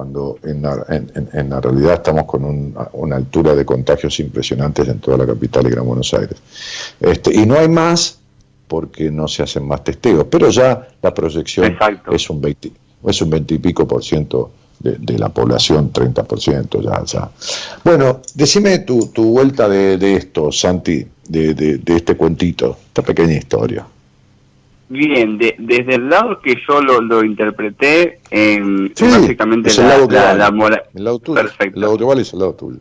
[0.00, 4.20] cuando en la, en- en- en la realidad estamos con un- una altura de contagios
[4.20, 6.36] impresionantes en toda la capital y Gran Buenos Aires.
[7.00, 8.18] Este, y no hay más
[8.68, 12.12] porque no se hacen más testeos, pero ya la proyección Exacto.
[12.12, 12.72] es un 20,
[13.06, 17.02] es un 20 y pico por ciento de, de la población, 30 por ciento, ya,
[17.06, 17.30] ya.
[17.82, 23.86] Bueno, decime tu, tu vuelta de, de esto, Santi, de este cuentito, esta pequeña historia.
[24.88, 29.84] Bien, de- desde el lado que yo lo, lo interpreté, en Sí, básicamente es el
[29.88, 30.38] la, lado que la- vale.
[30.38, 31.74] la mora- El lado tuyo, Perfecto.
[31.74, 32.78] el lado que vale es el lado tuyo.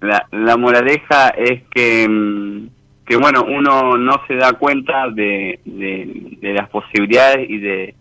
[0.00, 2.68] la, la moraleja es que, mm,
[3.06, 7.94] que, bueno, uno no se da cuenta de, de, de las posibilidades y de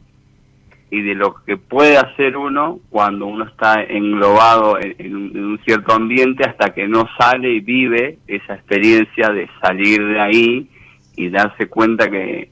[0.91, 5.91] y de lo que puede hacer uno cuando uno está englobado en, en un cierto
[5.91, 10.70] ambiente hasta que no sale y vive esa experiencia de salir de ahí
[11.15, 12.49] y darse cuenta que,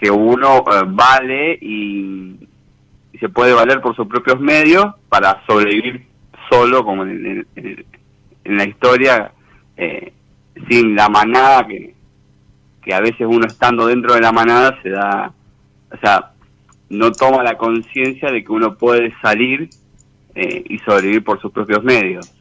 [0.00, 2.36] que uno eh, vale y,
[3.18, 6.06] se puede valer por sus propios medios para sobrevivir
[6.48, 7.46] solo como en,
[8.44, 9.32] la historia
[9.76, 10.14] eh,
[10.66, 11.94] sin la manada que,
[12.82, 15.32] que a veces uno estando dentro de la manada se da
[15.92, 16.30] o sea
[16.88, 19.68] no toma la conciencia de que uno puede salir
[20.34, 22.32] eh, y sobrevivir por sus propios medios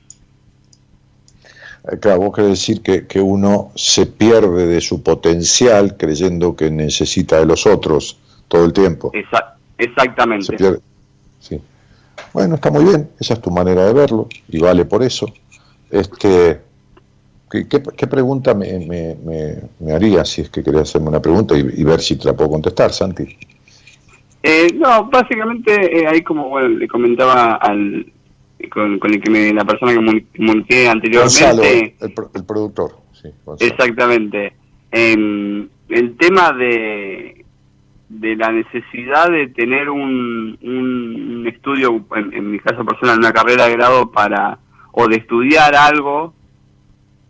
[2.02, 7.40] Claro, vos querés decir que, que uno se pierde de su potencial creyendo que necesita
[7.40, 8.18] de los otros
[8.48, 9.12] todo el tiempo.
[9.14, 9.22] Se
[9.78, 10.80] exactamente pierde.
[11.40, 11.60] Sí.
[12.34, 15.28] Bueno, está muy bien, esa es tu manera de verlo y vale por eso.
[15.90, 16.60] Este,
[17.50, 19.18] ¿Qué, pregunta me,
[19.80, 22.52] me, haría si es que quería hacerme una pregunta y, ver si te la puedo
[22.52, 23.38] contestar, Santi?
[24.44, 28.06] Eh, no, básicamente eh, ahí como le comentaba al
[28.68, 31.96] con, el que me, la persona que comuniqué anteriormente.
[32.00, 33.30] el, el, productor, sí.
[33.60, 34.54] Exactamente.
[34.92, 35.70] el
[36.18, 37.46] tema de,
[38.10, 43.68] de la necesidad de tener un, un, estudio, en, en, mi caso personal, una carrera
[43.68, 44.58] de grado para,
[44.92, 46.34] o de estudiar algo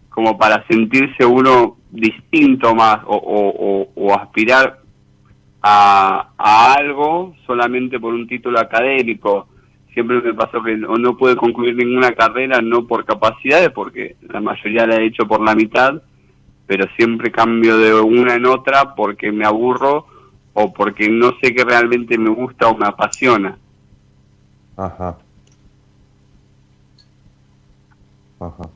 [0.09, 4.80] como para sentirse uno distinto más o, aspirar
[5.61, 9.49] a, algo solamente por un título académico.
[9.94, 14.40] Siempre me pasó que no, no pude concluir ninguna carrera, no por capacidades, porque la
[14.40, 16.02] mayoría la he hecho por la mitad,
[16.68, 20.06] pero siempre cambio de una en otra porque me aburro
[20.54, 23.58] o porque no sé qué realmente me gusta o me apasiona.
[24.78, 25.18] Ajá.
[28.40, 28.70] Ajá.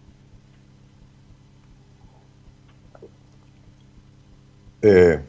[4.82, 5.24] Eh,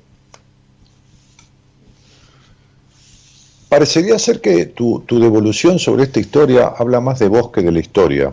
[3.75, 7.81] parecería ser que tu, devolución sobre esta historia habla más de vos que de la
[7.81, 8.33] historia,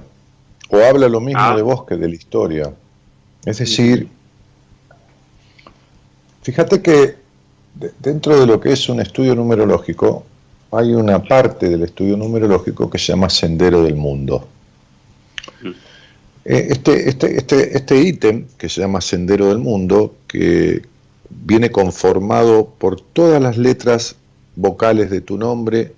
[0.70, 1.56] o habla lo mismo ah.
[1.56, 2.72] de vos que de la historia.
[3.44, 4.08] Es decir,
[6.44, 7.16] fíjate que
[8.00, 10.26] dentro de lo que es un estudio numerológico,
[10.72, 14.48] hay una parte del estudio numerológico que se llama Sendero del Mundo.
[16.46, 20.84] Eh, este, este, este, este ítem que se llama Sendero del Mundo, que,
[21.32, 24.16] viene conformado por todas las letras
[24.56, 25.94] vocales de tu nombre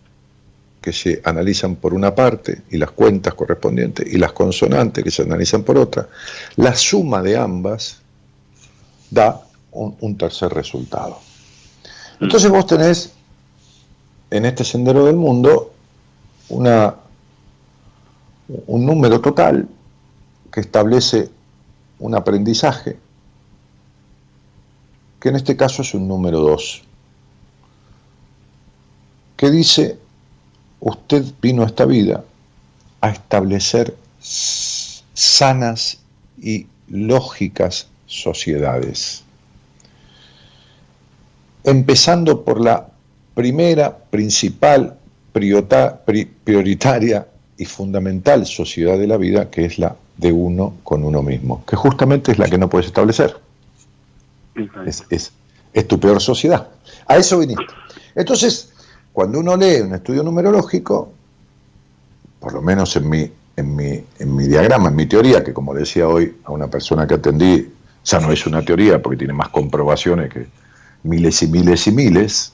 [0.82, 5.24] que se analizan por una parte y las cuentas correspondientes y las consonantes que se
[5.24, 6.10] analizan por otra,
[6.58, 8.02] la suma de ambas
[9.10, 9.42] da
[9.72, 11.20] un, tercer resultado.
[12.20, 13.14] Entonces vos tenés
[14.30, 15.74] en este sendero del mundo
[16.50, 16.96] una,
[18.68, 19.68] un número total
[20.52, 21.30] que establece
[22.00, 22.98] un aprendizaje
[25.20, 26.84] que en este caso es un número 2,
[29.38, 29.98] que dice,
[30.80, 32.24] usted vino a esta vida
[33.02, 36.00] a establecer sanas
[36.42, 39.24] y lógicas sociedades,
[41.64, 42.88] empezando por la
[43.34, 44.98] primera, principal,
[45.32, 47.28] prioritaria
[47.58, 51.76] y fundamental sociedad de la vida, que es la de uno con uno mismo, que
[51.76, 53.36] justamente es la que no puedes establecer.
[54.86, 56.68] Es, es, tu peor sociedad.
[57.08, 57.66] A eso viniste.
[58.16, 58.73] Entonces,
[59.14, 61.12] cuando uno lee un estudio numerológico,
[62.40, 65.74] por lo menos en mi, en mi, en mi diagrama, en mi teoría, que como
[65.74, 67.72] decía hoy a una persona que atendí,
[68.04, 70.48] ya no es una teoría porque tiene más comprobaciones que
[71.04, 72.54] miles y miles y miles,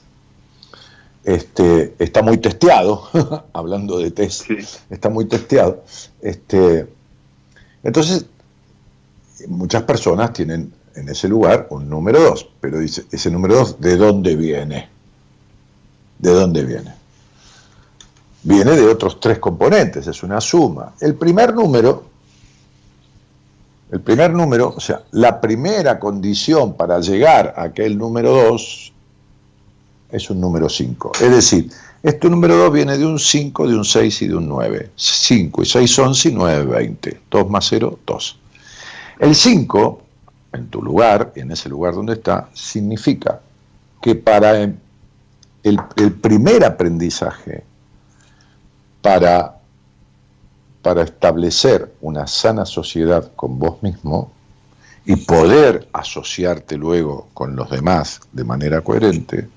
[1.24, 3.08] este, está muy testeado,
[3.52, 4.50] hablando de test,
[4.90, 5.82] está muy testeado.
[6.20, 6.86] Este,
[7.82, 8.26] entonces,
[9.48, 13.96] muchas personas tienen en ese lugar un número 2, pero dice, ese número 2, ¿de
[13.96, 14.99] dónde viene?
[16.20, 16.94] ¿De dónde viene?
[18.42, 20.92] Viene de otros tres componentes, es una suma.
[21.00, 22.04] El primer número,
[23.90, 28.92] el primer número, o sea, la primera condición para llegar a aquel número 2
[30.12, 31.12] es un número 5.
[31.20, 31.70] Es decir,
[32.02, 34.90] este número 2 viene de un 5, de un 6 y de un 9.
[34.94, 37.20] 5 y 6, 11 y 9, 20.
[37.30, 38.38] 2 más 0, 2.
[39.20, 40.02] El 5
[40.52, 43.40] en tu lugar, en ese lugar donde está, significa
[44.02, 44.70] que para
[45.62, 47.64] el, el primer aprendizaje,
[49.02, 49.58] para,
[50.82, 54.32] para establecer una sana sociedad con vos mismo
[55.04, 59.48] y poder asociarte luego con los demás de manera coherente,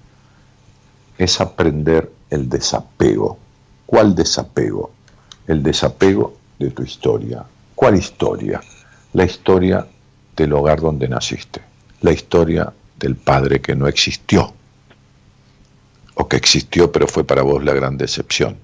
[1.17, 3.37] es aprender el desapego.
[3.85, 4.91] ¿Cuál desapego?
[5.45, 7.43] El desapego de tu historia.
[7.75, 8.61] ¿Cuál historia?
[9.13, 9.85] La historia
[10.35, 11.61] del hogar donde naciste,
[12.01, 14.53] la historia del padre que no existió,
[16.15, 18.57] o que existió pero fue para vos la gran decepción,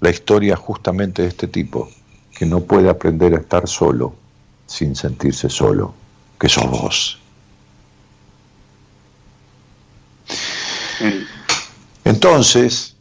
[0.00, 1.88] la historia justamente de este tipo
[2.36, 4.14] que no puede aprender a estar solo
[4.66, 5.94] sin sentirse solo,
[6.38, 7.18] que sos vos.
[12.04, 12.96] Entonces,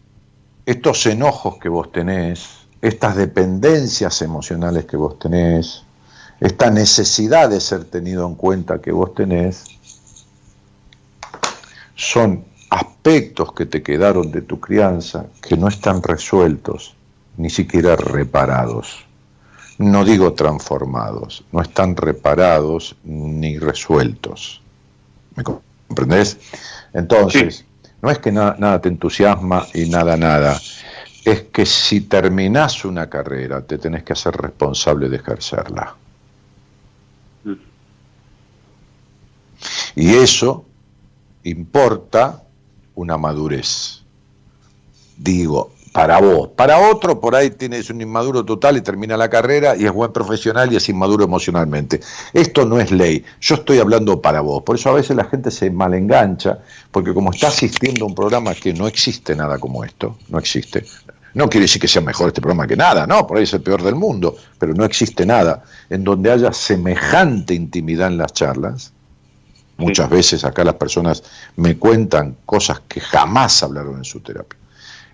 [0.66, 2.48] estos enojos que vos tenés,
[2.82, 5.84] estas dependencias emocionales que vos tenés,
[6.40, 9.64] esta necesidad de ser tenido en cuenta que vos tenés,
[11.96, 12.46] son
[12.76, 16.96] aspectos que te quedaron de tu crianza que no están resueltos,
[17.38, 19.06] ni siquiera reparados.
[19.78, 24.62] No digo transformados, no están reparados ni resueltos.
[25.36, 26.38] ¿Me comprendés?
[26.94, 27.66] Entonces,
[28.02, 30.60] no es que nada te entusiasma y nada, nada.
[31.24, 35.96] Es que si terminás una carrera, te tenés que hacer responsable de ejercerla.
[39.96, 40.66] Y eso
[41.44, 42.45] importa
[42.96, 44.02] una madurez.
[45.18, 46.50] Digo, para vos.
[46.58, 50.12] Para otro, por ahí tienes un inmaduro total y termina la carrera y es buen
[50.12, 52.02] profesional y es inmaduro emocionalmente.
[52.34, 53.24] Esto no es ley.
[53.40, 54.62] Yo estoy hablando para vos.
[54.64, 56.60] Por eso a veces la gente se malengancha,
[56.92, 60.84] porque como está asistiendo a un programa que no existe nada como esto, no existe.
[61.34, 63.62] No quiere decir que sea mejor este programa que nada, no, por ahí es el
[63.62, 68.92] peor del mundo, pero no existe nada en donde haya semejante intimidad en las charlas.
[69.78, 71.24] Muchas veces acá las personas
[71.58, 74.58] me cuentan cosas que jamás hablaron en su terapia.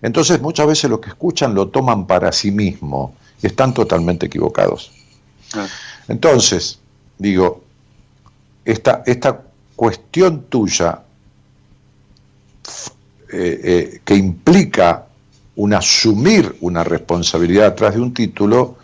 [0.01, 4.91] Entonces muchas veces lo que escuchan lo toman para sí mismo y están totalmente equivocados.
[6.07, 6.80] Entonces,
[7.18, 7.64] digo,
[8.64, 9.41] esta, esta
[9.76, 11.01] cuestión tuya
[13.34, 15.07] eh, eh, que implica
[15.55, 18.78] un asumir una responsabilidad atrás de un título,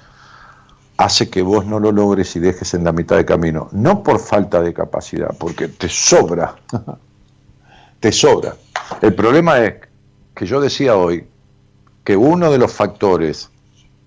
[0.98, 3.70] hace que vos no lo logres y dejes en la mitad de camino.
[3.72, 6.56] No por falta de capacidad, porque te sobra.
[8.00, 8.56] te sobra.
[9.02, 9.76] El problema es
[10.34, 11.28] que yo decía hoy
[12.04, 13.50] que uno de los factores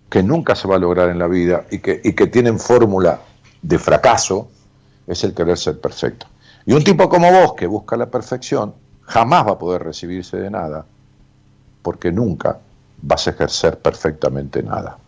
[0.09, 3.21] que nunca se va a lograr en la vida y que, tienen fórmula
[3.63, 4.49] de fracaso
[5.07, 6.27] es el querer ser perfecto.
[6.67, 10.51] Y un tipo como vos que busca la perfección jamás va a poder recibirse de
[10.51, 10.85] nada
[11.83, 12.59] porque nunca
[13.03, 14.99] vas a ejercer perfectamente nada.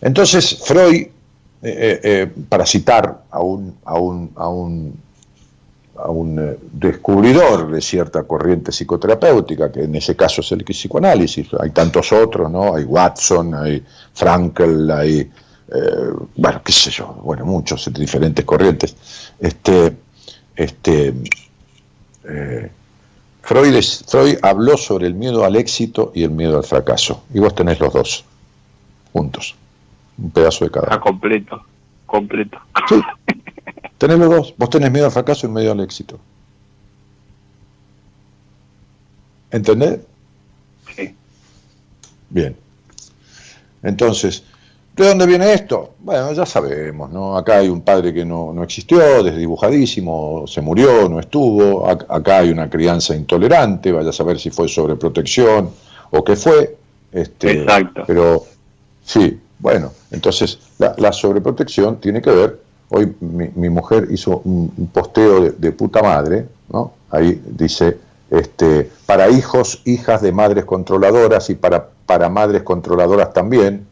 [0.00, 1.10] Entonces Freud, eh,
[1.62, 5.04] eh, eh, para citar a un, a un, a un
[5.96, 11.46] a un descubridor de cierta corriente psicoterapéutica, que en ese caso es el psicoanálisis.
[11.60, 12.74] Hay tantos otros, ¿no?
[12.74, 13.80] Hay Watson, hay
[14.12, 15.30] Frankel, hay,
[16.34, 18.96] bueno, qué sé yo, bueno, muchos diferentes corrientes.
[19.38, 19.96] Este,
[20.56, 21.14] este,
[23.42, 27.22] Freud, Freud habló sobre el miedo al éxito y el miedo al fracaso.
[27.32, 28.24] Y vos tenés los dos,
[29.12, 29.54] juntos.
[30.18, 30.88] Un pedazo de cada.
[30.90, 31.62] Ah, completo,
[32.06, 32.58] completo.
[33.98, 34.54] Tenés los dos.
[34.56, 36.18] Vos tenés miedo al fracaso y miedo al éxito.
[39.50, 40.00] ¿Entendés?
[40.94, 41.14] Sí.
[42.28, 42.56] Bien.
[43.82, 44.42] Entonces,
[44.96, 45.94] ¿de dónde viene esto?
[46.00, 47.36] Bueno, ya sabemos, ¿no?
[47.36, 51.88] Acá hay un padre que no, no existió, desdibujadísimo, se murió, no estuvo.
[51.88, 55.70] Acá hay una crianza intolerante, vaya a saber si fue sobreprotección
[56.10, 56.76] o qué fue.
[57.12, 58.02] Este, Exacto.
[58.06, 58.44] Pero,
[59.04, 65.50] sí, bueno, entonces la, la sobreprotección tiene que ver Hoy mi, mujer hizo un, posteo
[65.50, 66.92] de, puta madre, ¿no?
[67.10, 67.98] Ahí dice,
[68.30, 73.86] este, para hijos, hijas de madres controladoras y para, para madres controladoras también,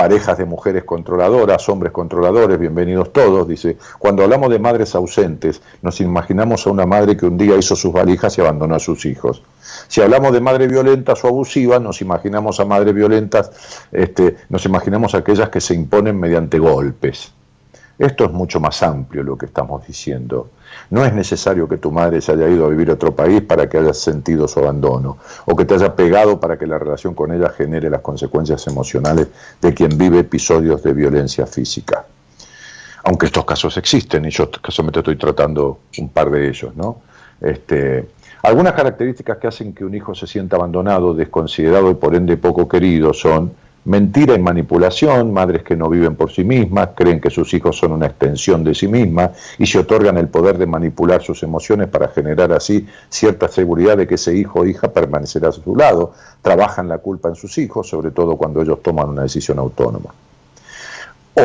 [0.00, 6.00] parejas de mujeres controladoras, hombres controladores, bienvenidos todos, dice, cuando hablamos de madres ausentes, nos
[6.00, 9.42] imaginamos a una madre que un día hizo sus valijas y abandonó a sus hijos.
[9.88, 13.50] Si hablamos de madres violentas o abusivas, nos imaginamos a madres violentas,
[13.92, 17.34] este, nos imaginamos a aquellas que se imponen mediante golpes.
[17.98, 20.48] Esto es mucho más amplio lo que estamos diciendo.
[20.90, 23.68] No es necesario que tu madre se haya ido a vivir a otro país para
[23.68, 27.32] que hayas sentido su abandono, o que te haya pegado para que la relación con
[27.32, 29.28] ella genere las consecuencias emocionales
[29.60, 32.04] de quien vive episodios de violencia física.
[33.04, 37.02] Aunque estos casos existen, y yo casualmente estoy tratando un par de ellos, ¿no?
[37.40, 38.08] Este,
[38.42, 42.68] algunas características que hacen que un hijo se sienta abandonado, desconsiderado y por ende poco
[42.68, 43.52] querido son
[43.84, 47.92] Mentira y manipulación, madres que no viven por sí mismas, creen que sus hijos son
[47.92, 52.08] una extensión de sí mismas y se otorgan el poder de manipular sus emociones para
[52.08, 56.12] generar así cierta seguridad de que ese hijo o hija permanecerá a su lado.
[56.42, 60.10] Trabajan la culpa en sus hijos, sobre todo cuando ellos toman una decisión autónoma.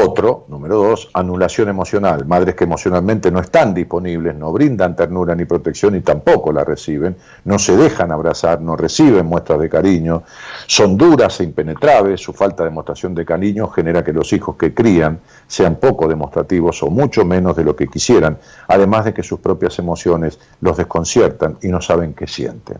[0.03, 2.25] Otro, número dos, anulación emocional.
[2.25, 7.15] Madres que emocionalmente no están disponibles, no brindan ternura ni protección y tampoco la reciben,
[7.45, 10.23] no se dejan abrazar, no reciben muestras de cariño,
[10.67, 14.73] son duras e impenetrables, su falta de demostración de cariño genera que los hijos que
[14.73, 18.37] crían sean poco demostrativos o mucho menos de lo que quisieran,
[18.67, 22.77] además de que sus propias emociones los desconciertan y no saben qué sienten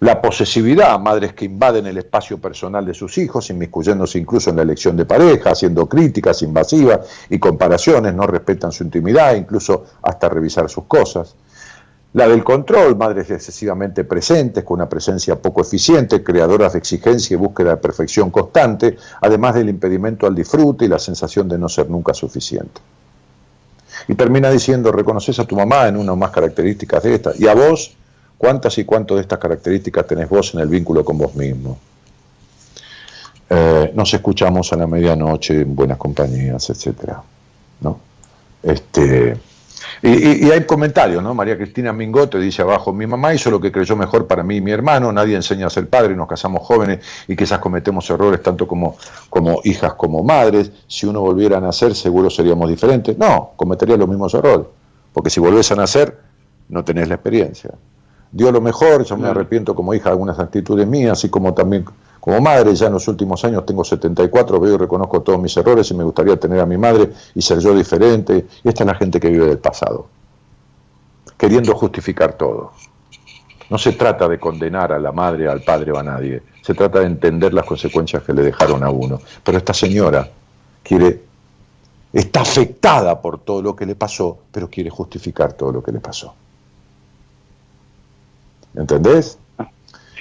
[0.00, 4.62] la posesividad, madres que invaden el espacio personal de sus hijos, inmiscuyéndose incluso en la
[4.62, 10.68] elección de pareja, haciendo críticas invasivas y comparaciones, no respetan su intimidad, incluso hasta revisar
[10.68, 11.34] sus cosas.
[12.12, 17.38] La del control, madres excesivamente presentes, con una presencia poco eficiente, creadoras de exigencia y
[17.38, 21.88] búsqueda de perfección constante, además del impedimento al disfrute y la sensación de no ser
[21.88, 22.80] nunca suficiente.
[24.08, 27.48] Y termina diciendo, reconoces a tu mamá en una o más características de esta, y
[27.48, 27.96] a vos
[28.38, 31.78] ¿Cuántas y cuántas de estas características tenés vos en el vínculo con vos mismo?
[33.48, 37.22] Eh, nos escuchamos a la medianoche en buenas compañías, etcétera,
[37.80, 38.00] ¿no?
[38.62, 39.38] Este,
[40.02, 41.34] Y, hay comentarios, ¿no?
[41.34, 44.60] María Cristina Mingote dice abajo, mi mamá hizo lo que creyó mejor para mí y
[44.60, 48.66] mi hermano, nadie enseña a ser padre, nos casamos jóvenes y quizás cometemos errores tanto
[48.66, 48.96] como,
[49.30, 53.16] como hijas como madres, si uno volviera a nacer seguro seríamos diferentes.
[53.16, 54.66] No, cometería los mismos errores,
[55.12, 56.18] porque si volvés a nacer
[56.68, 57.70] no tenés la experiencia.
[58.32, 61.84] Dio lo mejor, yo me arrepiento como hija de algunas actitudes mías, así como también
[62.26, 65.88] como madre, ya en los últimos años tengo 74, veo y reconozco todos mis errores
[65.92, 68.46] y me gustaría tener a mi madre y ser yo diferente.
[68.64, 70.08] Y esta es la gente que vive del pasado,
[71.36, 72.72] queriendo justificar todo.
[73.70, 76.98] No se trata de condenar a la madre, al padre o a nadie, se trata
[76.98, 79.20] de entender las consecuencias que le dejaron a uno.
[79.44, 80.28] Pero esta señora
[80.82, 81.22] quiere,
[82.12, 86.00] está afectada por todo lo que le pasó, pero quiere justificar todo lo que le
[86.00, 86.34] pasó.
[88.76, 89.38] ¿Entendés?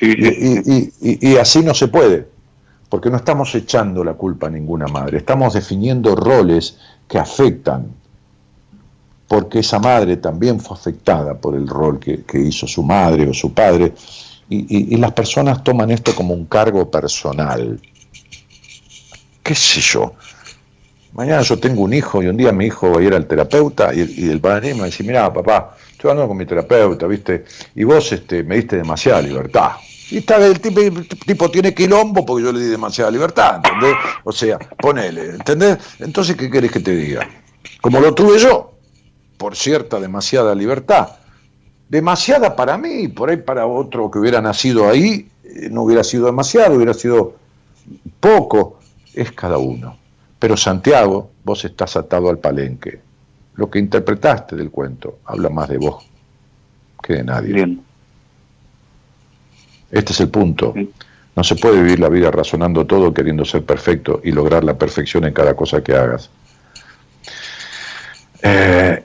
[0.02, 2.28] Y, así no se puede,
[2.90, 6.78] porque no estamos echando la culpa a ninguna madre, estamos definiendo roles
[7.08, 7.88] que afectan,
[9.28, 13.54] porque esa madre también fue afectada por el rol que, hizo su madre o su
[13.54, 13.94] padre,
[14.50, 17.80] y, las personas toman esto como un cargo personal.
[19.42, 20.14] ¿Qué sé yo?
[21.14, 23.94] Mañana yo tengo un hijo y un día mi hijo va a ir al terapeuta
[23.94, 25.76] y, el padre me dice, mira papá,
[26.06, 27.46] estoy hablando con mi terapeuta, ¿viste?
[27.74, 29.72] Y vos este, me diste demasiada libertad.
[30.12, 30.82] Y está, el tipo,
[31.26, 33.96] tipo, tiene quilombo porque yo le di demasiada libertad, ¿entendés?
[34.24, 35.80] O sea, ponele, ¿entendés?
[36.00, 37.28] Entonces, ¿qué querés que te diga?
[37.82, 38.74] Como lo tuve yo,
[39.38, 41.10] por cierta demasiada libertad.
[41.90, 46.28] Demasiada para mí, por ahí para otro que hubiera nacido ahí, eh, no hubiera sido
[46.28, 47.36] demasiado, hubiera sido
[48.20, 48.80] poco,
[49.14, 49.98] es cada uno.
[50.38, 53.00] Pero Santiago, vos estás atado al palenque.
[53.56, 56.06] Lo que interpretaste del cuento habla más de vos
[57.02, 57.54] que de nadie.
[57.54, 57.82] Bien.
[59.92, 60.74] Este es el punto.
[61.36, 65.26] No se puede vivir la vida razonando todo, queriendo ser perfecto y lograr la perfección
[65.26, 66.30] en cada cosa que hagas.
[68.42, 69.02] Eh,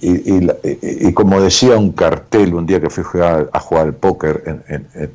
[0.00, 4.62] y, como decía un cartel un día que fui a jugar, al póker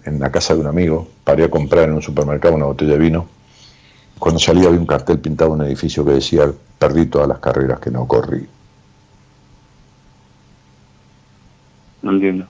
[0.05, 2.99] en, la casa de un amigo, paré a comprar en un supermercado una botella de
[2.99, 3.27] vino,
[4.23, 6.49] cuando salía había un cartel pintado en un edificio que decía,
[6.79, 8.47] perdí todas las carreras que no corrí.
[12.01, 12.45] No entiendo.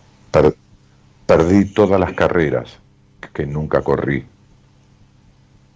[1.25, 2.77] Perdí todas las carreras
[3.33, 4.23] que nunca corrí,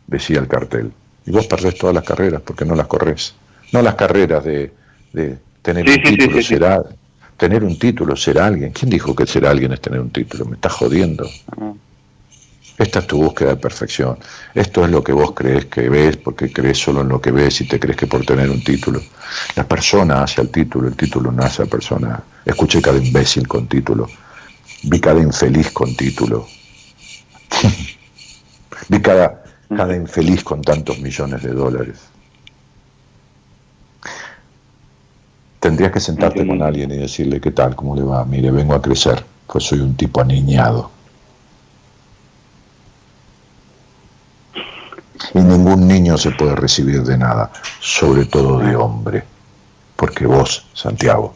[0.05, 0.91] decía el cartel.
[1.25, 3.33] Y vos perdés todas las carreras porque no las corres.
[3.73, 4.71] No las carreras de,
[5.63, 6.83] tener un título, será
[7.37, 8.71] tener un título, ser alguien.
[8.71, 10.45] ¿Quién dijo que ser alguien es tener un título?
[10.45, 11.27] Me estás jodiendo.
[11.59, 11.73] Ah.
[12.77, 14.19] Esta es tu búsqueda de perfección.
[14.53, 17.61] Esto es lo que vos crees que ves porque crees solo en lo que ves
[17.61, 19.01] y te crees que por tener un título.
[19.55, 22.23] La persona hace el título, el título no hace a la persona.
[22.45, 24.07] Escuché cada imbécil con título.
[24.83, 26.47] Vi cada infeliz con título.
[28.89, 29.43] Vi cada,
[29.75, 31.97] cada infeliz con tantos millones de dólares.
[35.59, 37.75] Tendrías que sentarte con alguien y decirle, ¿qué tal?
[37.75, 38.23] ¿Cómo le va?
[38.23, 40.96] Mire, vengo a crecer, pues soy un tipo aniñado.
[45.37, 49.23] Y ningún niño se puede recibir de nada, sobre todo de hombre,
[49.95, 51.35] porque vos, Santiago,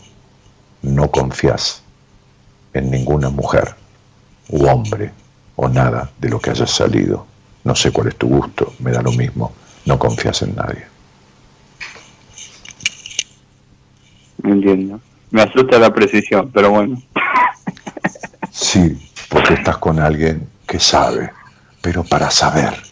[0.82, 1.84] no confías
[2.74, 3.76] en ninguna mujer
[4.50, 5.12] u hombre
[5.56, 7.28] o nada de lo que hayas salido.
[7.64, 9.54] No sé cuál es tu gusto, me da lo mismo,
[9.86, 10.84] no confías en nadie.
[14.44, 15.00] Entiendo.
[15.30, 17.00] Me asusta la precisión, pero bueno.
[18.50, 19.00] Sí,
[19.30, 21.32] porque estás con alguien que sabe,
[21.82, 22.91] pero para saber.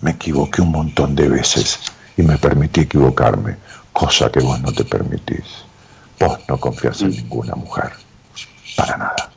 [0.00, 1.78] Me equivoqué un montón de veces
[2.16, 3.56] y me permití equivocarme,
[3.92, 5.64] cosa que vos no te permitís.
[6.18, 7.12] Vos no confías en mm.
[7.12, 7.92] ninguna mujer
[8.76, 9.30] para nada.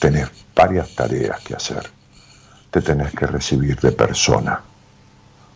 [0.00, 1.90] Tenés varias tareas que hacer.
[2.70, 4.60] Te tenés que recibir de persona,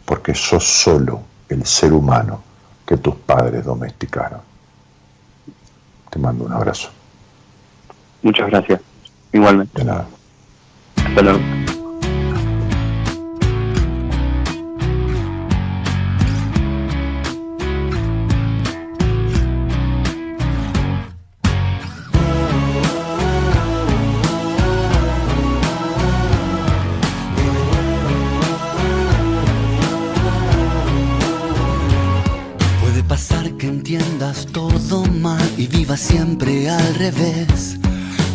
[0.04, 2.42] porque sos solo el ser humano
[2.86, 4.40] que tus padres domesticaron.
[6.10, 6.90] Te mando un abrazo.
[8.22, 8.80] Muchas gracias.
[9.32, 9.78] Igualmente.
[9.78, 10.06] De nada.
[10.96, 11.59] Hasta luego.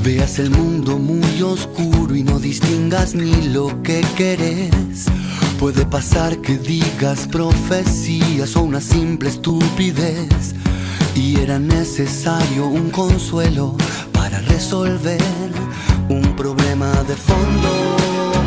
[0.04, 5.06] Veas el mundo muy oscuro y no distingas ni lo que querés.
[5.60, 10.56] Puede pasar que digas profecías o una simple estupidez.
[11.16, 13.76] Y era necesario un consuelo
[14.12, 15.22] para resolver
[16.10, 17.70] un problema de fondo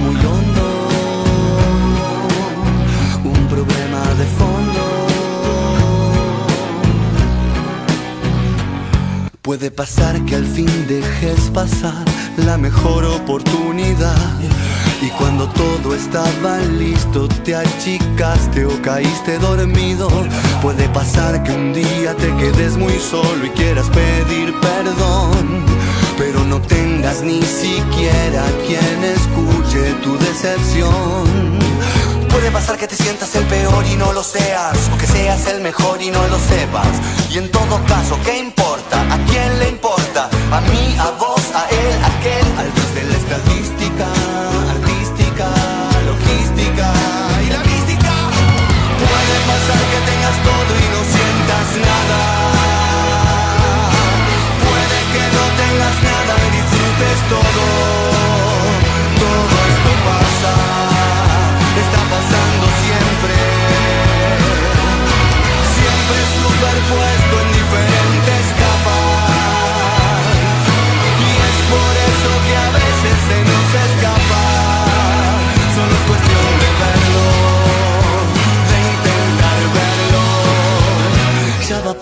[0.02, 0.88] muy hondo.
[3.24, 5.07] Un problema de fondo
[9.48, 12.04] Puede pasar que al fin dejes pasar
[12.44, 14.38] la mejor oportunidad.
[15.00, 20.10] Y cuando todo estaba listo te achicaste o caíste dormido.
[20.60, 25.64] Puede pasar que un día te quedes muy solo y quieras pedir perdón.
[26.18, 31.67] Pero no tengas ni siquiera quien escuche tu decepción.
[32.38, 35.60] Puede pasar que te sientas el peor y no lo seas, o que seas el
[35.60, 36.86] mejor y no lo sepas.
[37.30, 39.00] Y en todo caso, ¿qué importa?
[39.12, 40.30] ¿A quién le importa?
[40.52, 42.46] ¿A mí, a vos, a él, a aquel?
[42.56, 42.77] Al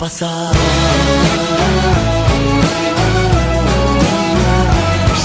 [0.07, 0.53] pasar.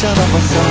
[0.00, 0.66] Ya va a pasar.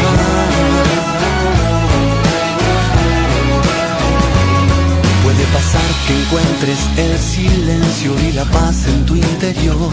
[5.24, 9.92] Puede pasar que encuentres el silencio y la paz en tu interior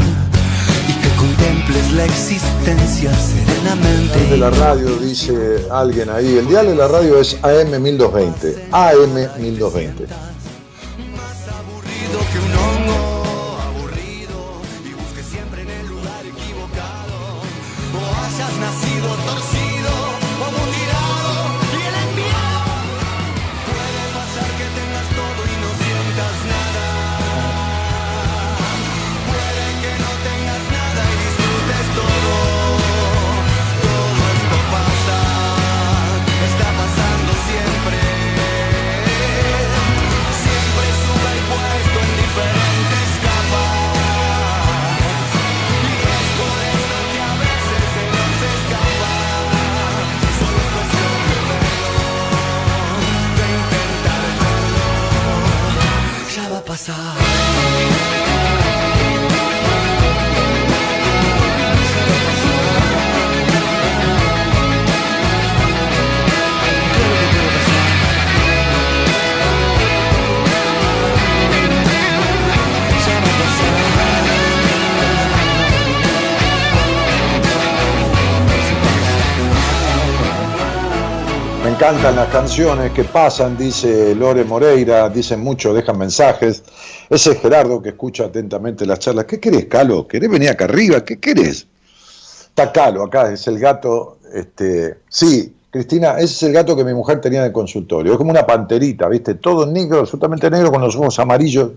[0.88, 4.24] y que contemples la existencia serenamente.
[4.24, 6.38] El de la radio, dice alguien ahí.
[6.38, 8.68] El dial de la radio es AM 1220.
[8.72, 10.06] AM 1220.
[81.88, 86.62] Encantan las canciones que pasan, dice Lore Moreira, dicen mucho, dejan mensajes.
[87.08, 89.24] Ese es Gerardo que escucha atentamente las charlas.
[89.24, 90.06] ¿Qué querés, Calo?
[90.06, 91.02] ¿Querés venir acá arriba?
[91.02, 91.66] ¿Qué querés?
[92.48, 94.18] Está Calo, acá es el gato.
[94.34, 94.98] Este...
[95.08, 98.12] Sí, Cristina, ese es el gato que mi mujer tenía en el consultorio.
[98.12, 99.36] Es como una panterita, ¿viste?
[99.36, 101.70] Todo negro, absolutamente negro, con los ojos amarillos.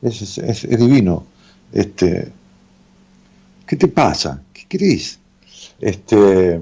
[0.00, 1.24] Es, es- divino.
[1.72, 2.28] Este...
[3.66, 4.40] ¿Qué te pasa?
[4.52, 5.18] ¿Qué querés?
[5.80, 6.60] Este...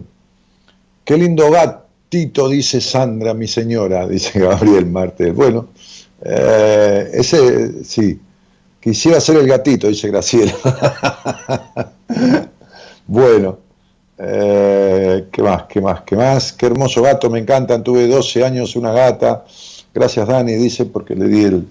[1.05, 1.51] Qué lindo
[2.07, 5.33] gatito, dice Sandra, mi señora, dice Gabriel Martel.
[5.33, 5.69] Bueno,
[6.23, 8.21] eh, ese sí,
[8.81, 10.55] quisiera ser el gatito, dice Graciela.
[13.07, 13.59] bueno,
[14.19, 15.65] eh, ¿qué más?
[15.65, 16.03] ¿Qué más?
[16.03, 16.53] ¿Qué más?
[16.53, 17.83] Qué hermoso gato, me encantan.
[17.83, 19.45] Tuve 12 años, una gata.
[19.93, 21.67] Gracias, Dani, dice, porque le di el,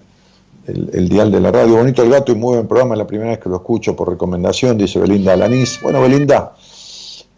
[0.68, 1.78] el, dial de la radio.
[1.78, 4.10] Bonito el gato y muy buen programa, es la primera vez que lo escucho por
[4.10, 5.80] recomendación, dice Belinda Alanís.
[5.82, 6.54] Bueno, Belinda,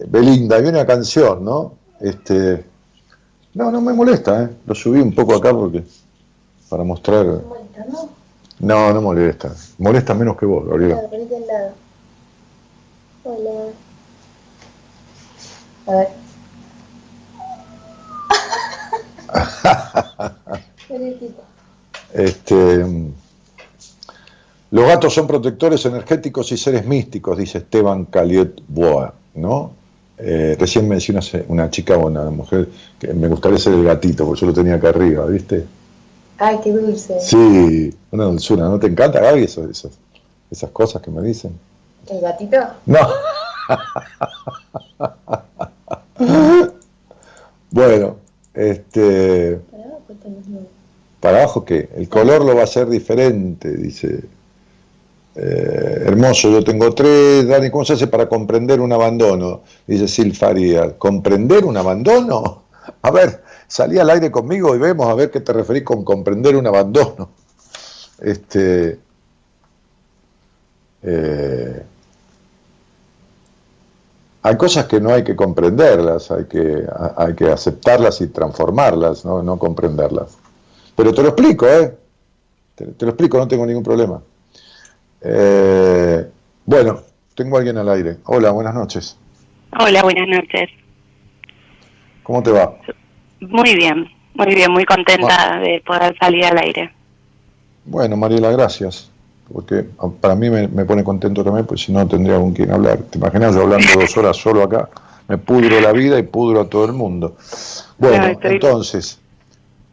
[0.08, 1.74] Belinda, viene una canción, ¿no?
[2.00, 2.64] Este,
[3.58, 4.50] no, no me molesta, ¿eh?
[4.68, 5.84] Lo subí un poco acá porque
[6.70, 7.26] para mostrar.
[8.60, 9.52] No, no molesta.
[9.80, 10.94] Molesta menos que vos, Gabriela.
[10.96, 11.72] Claro, ponete al lado.
[13.24, 13.72] Hola.
[15.88, 16.08] A ver.
[22.14, 22.86] Este,
[24.72, 29.72] los gatos son protectores energéticos y seres místicos, dice Esteban Caliet Boa, ¿no?
[30.20, 34.42] Eh, recién mencionó una chica o una mujer que me gustaría ser el gatito, porque
[34.42, 35.66] yo lo tenía acá arriba, ¿viste?
[36.40, 37.20] Ay, qué dulce.
[37.20, 38.66] Sí, una dulzura.
[38.66, 39.92] ¿No te encanta, Gaby, eso, eso-
[40.50, 41.52] esas cosas que me dicen?
[42.10, 42.58] ¿El gatito?
[42.86, 43.00] No.
[47.72, 48.18] bueno,
[48.54, 50.02] este, Para abajo
[51.20, 54.22] para abajo que el color lo va a hacer diferente, dice.
[55.38, 57.48] Eh, hermoso, yo tengo tres.
[57.48, 59.62] Dani, ¿cómo se hace para comprender un abandono?
[59.86, 60.98] Dice Silfaría.
[60.98, 62.64] ¿Comprender un abandono?
[63.02, 66.56] A ver, salí al aire conmigo y vemos a ver qué te referís con comprender
[66.56, 67.30] un abandono.
[68.22, 69.00] Este.
[71.04, 71.84] eh,
[74.44, 76.86] hay cosas que no hay que comprenderlas, hay que,
[77.18, 80.38] hay que aceptarlas y transformarlas, no, no comprenderlas.
[80.96, 81.96] Pero te lo explico, ¿eh?
[82.76, 84.22] Te, lo explico, no tengo ningún problema.
[85.30, 86.26] Eh,
[86.66, 87.02] bueno,
[87.36, 88.18] tengo a alguien al aire.
[88.26, 89.18] Hola, buenas noches.
[89.78, 90.70] Hola, buenas noches.
[92.24, 92.76] ¿Cómo te va?
[93.42, 96.92] Muy bien, muy bien, muy contenta de poder salir al aire.
[97.86, 99.12] Bueno, Mariela, gracias.
[99.52, 99.86] Porque
[100.20, 103.00] para mí me, pone contento también, pues si no tendría con quién hablar.
[103.10, 104.90] ¿Te imaginas yo hablando dos horas solo acá?
[105.28, 107.38] Me pudro la vida y pudro a todo el mundo.
[107.98, 109.22] Bueno, entonces,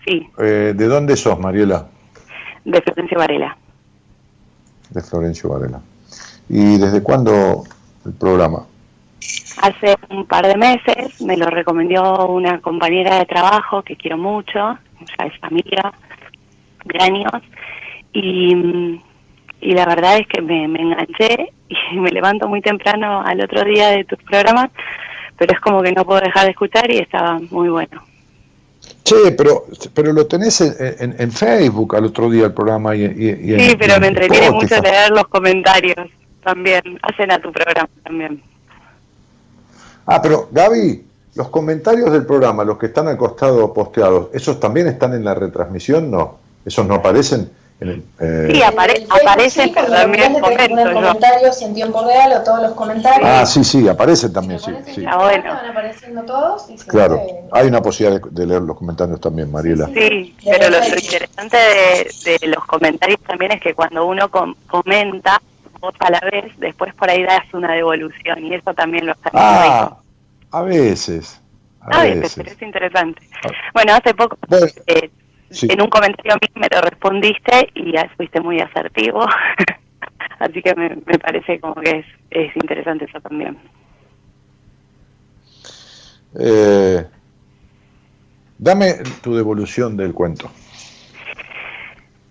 [0.04, 0.28] sí.
[0.38, 1.86] Eh, ¿de dónde sos, Mariela?
[2.64, 3.56] De Florencio Varela.
[4.94, 5.80] De Florencio Varela.
[6.48, 7.64] ¿Y desde cuándo
[8.06, 8.64] el programa?
[9.62, 14.58] Hace un par de meses me lo recomendó una compañera de trabajo que quiero mucho,
[14.58, 15.92] ya es familia
[16.84, 17.42] de años,
[18.12, 19.00] y,
[19.60, 23.64] y la verdad es que me, me enganché y me levanto muy temprano al otro
[23.64, 24.70] día de tus programas,
[25.36, 28.02] pero es como que no puedo dejar de escuchar y estaba muy bueno.
[29.04, 33.60] Che, pero, pero lo tenés en, en, Facebook al otro día el programa y, y,
[33.60, 36.08] Sí, pero me entretiene mucho leer los comentarios
[36.42, 36.98] también.
[37.02, 38.42] Hacen a tu programa también.
[40.06, 41.04] Ah, pero Gaby,
[41.34, 45.34] los comentarios del programa, los que están al costado posteados, ¿esos también están en la
[45.34, 46.10] retransmisión?
[46.10, 47.50] No, esos no aparecen.
[47.80, 48.50] En eh...
[48.52, 53.28] Sí, aparecen, pero también comento comentarios en tiempo real o todos los comentarios.
[53.28, 54.72] Ah, sí, sí, aparecen también, sí.
[54.94, 55.04] sí.
[55.08, 55.52] Ah, bueno.
[55.52, 56.70] Van apareciendo todos.
[56.70, 57.20] Y claro,
[57.50, 59.86] hay una posibilidad de, leer los comentarios también, Mariela.
[59.88, 65.40] Sí, pero lo, interesante de, de, los comentarios también es que cuando uno comenta,
[65.98, 69.98] a la vez, después por ahí das una devolución y eso también lo hace Ah,
[70.50, 71.40] a veces.
[71.80, 73.20] A, veces, pero es interesante.
[73.44, 73.50] Ah.
[73.74, 74.38] Bueno, hace poco
[74.86, 75.10] eh,
[75.50, 79.26] en un comentario a mí me lo respondiste y ya fuiste muy asertivo,
[80.38, 83.58] así que me, me parece como que es, es interesante eso también.
[86.38, 87.06] Eh,
[88.58, 90.50] dame tu devolución del cuento.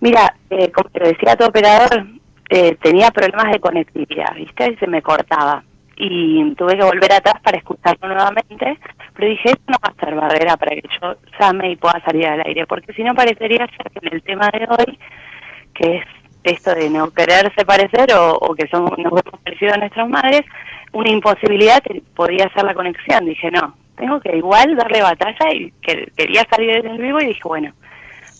[0.01, 2.05] Mira, eh, como te decía tu operador,
[2.49, 4.71] eh, tenía problemas de conectividad, ¿viste?
[4.71, 5.63] Y se me cortaba.
[5.95, 8.79] Y tuve que volver atrás para escucharlo nuevamente,
[9.13, 12.25] pero dije, esto no va a ser barrera para que yo llame y pueda salir
[12.25, 14.99] al aire, porque si no parecería ser que en el tema de hoy,
[15.73, 16.05] que es
[16.43, 20.41] esto de no quererse parecer o, que somos, nos hemos parecido a nuestras madres,
[20.91, 21.81] una imposibilidad
[22.15, 23.25] podía ser la conexión.
[23.25, 27.41] Dije, no, tengo que igual darle batalla y que, quería salir del vivo y dije,
[27.45, 27.73] bueno,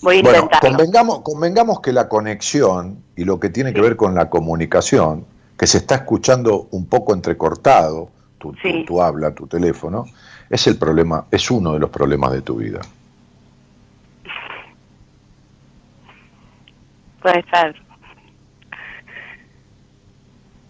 [0.03, 5.25] bueno, convengamos, convengamos que la conexión y lo que tiene que ver con la comunicación,
[5.57, 8.53] que se está escuchando un poco entrecortado, tu,
[8.85, 10.05] tu, habla, tu teléfono,
[10.49, 12.81] es el problema, es uno de los problemas de tu vida.
[17.21, 17.75] Puede ser.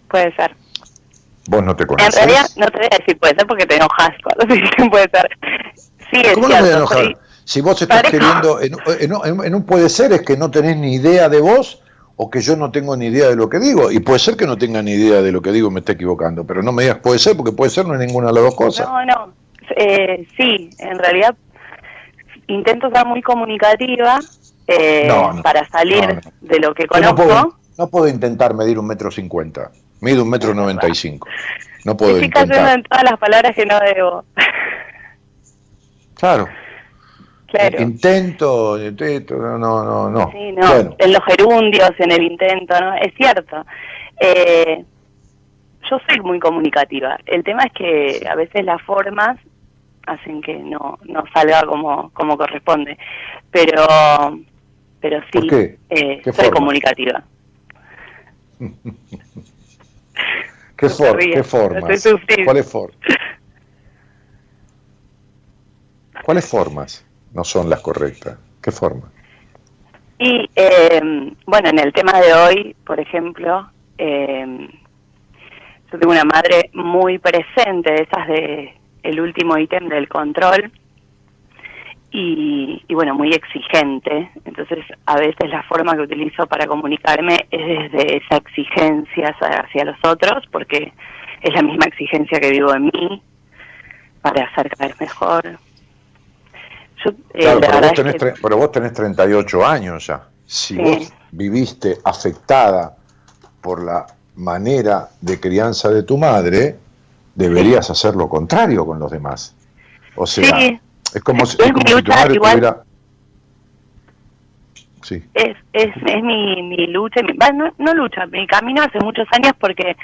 [0.07, 0.55] Puede ser.
[1.47, 2.15] Vos no te conoces.
[2.15, 5.09] En realidad no te voy a decir puede ser porque te enojas cuando dices puede
[5.09, 5.29] ser.
[6.11, 7.17] Sí, es ¿Cómo cierto, no me enojar?
[7.45, 11.41] Si vos estás queriendo, en, un puede ser es que no tenés ni idea de
[11.41, 11.82] vos
[12.15, 13.91] o que yo no tengo ni idea de lo que digo.
[13.91, 15.93] Y puede ser que no tenga ni idea de lo que digo y me esté
[15.93, 16.45] equivocando.
[16.45, 18.55] Pero no me digas puede ser porque puede ser no es ninguna de las dos
[18.55, 18.87] cosas.
[18.87, 19.33] No, no.
[19.75, 21.35] Eh, sí, en realidad
[22.47, 24.19] intento ser muy comunicativa
[24.67, 25.07] eh,
[25.41, 27.57] para salir de lo que conozco.
[27.77, 29.71] No puedo, intentar medir un metro cincuenta.
[30.01, 31.27] Mido un metro noventa y cinco.
[31.85, 32.77] No puedo Estoy intentar.
[32.77, 34.23] en todas las palabras que no debo.
[36.15, 36.47] Claro.
[37.79, 40.31] Intento, intento, no, no, no.
[40.31, 40.95] Sí, no.
[40.97, 42.95] En los gerundios, en el intento, ¿no?
[42.95, 43.65] Es cierto.
[44.19, 44.83] Eh,
[45.89, 47.17] yo soy muy comunicativa.
[47.25, 49.37] El tema es que a veces las formas
[50.07, 52.97] hacen que no, no salga como, como corresponde.
[53.51, 53.85] Pero,
[54.99, 55.47] pero sí,
[55.89, 57.23] Eh, soy comunicativa.
[60.77, 61.83] ¿Qué, for ¿Qué formas?
[62.45, 62.93] ¿Cuáles, for
[66.23, 67.05] ¿Cuáles formas?
[67.33, 68.37] No son las correctas.
[68.61, 69.11] ¿Qué forma?
[70.19, 71.01] Y eh,
[71.45, 74.69] bueno, en el tema de hoy, por ejemplo, eh,
[75.91, 78.73] yo tengo una madre muy presente, esas de
[79.03, 80.71] el último ítem del control,
[82.11, 84.29] y, y, bueno, muy exigente.
[84.45, 89.97] Entonces, a veces la forma que utilizo para comunicarme es desde esa exigencia hacia los
[90.03, 90.93] otros, porque
[91.41, 93.21] es la misma exigencia que vivo en mí,
[94.21, 95.57] para hacer caer mejor,
[97.05, 100.27] eh, pero, vos tenés, pero, vos tenés, 38 años ya.
[100.45, 102.95] Si vos viviste afectada
[103.61, 106.77] por la manera de crianza de tu madre,
[107.35, 109.55] deberías hacer lo contrario con los demás.
[110.15, 110.57] O sea,
[111.13, 112.83] es como, si, es como si tu madre tuviera...
[115.01, 115.21] Sí.
[115.33, 117.21] Es, es, es mi, mi lucha,
[117.53, 119.97] no, no lucha, mi camino hace muchos años porque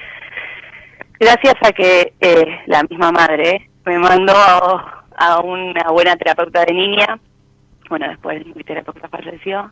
[1.19, 4.33] gracias a que eh, la misma madre me mandó
[5.19, 7.19] a una buena terapeuta de niña,
[7.89, 9.71] bueno, después mi terapeuta falleció,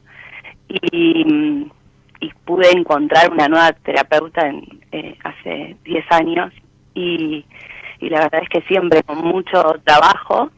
[0.67, 1.71] y,
[2.19, 6.53] y pude encontrar una nueva terapeuta en, eh, hace 10 años,
[6.93, 7.45] y,
[7.99, 10.49] y la verdad es que siempre con mucho trabajo,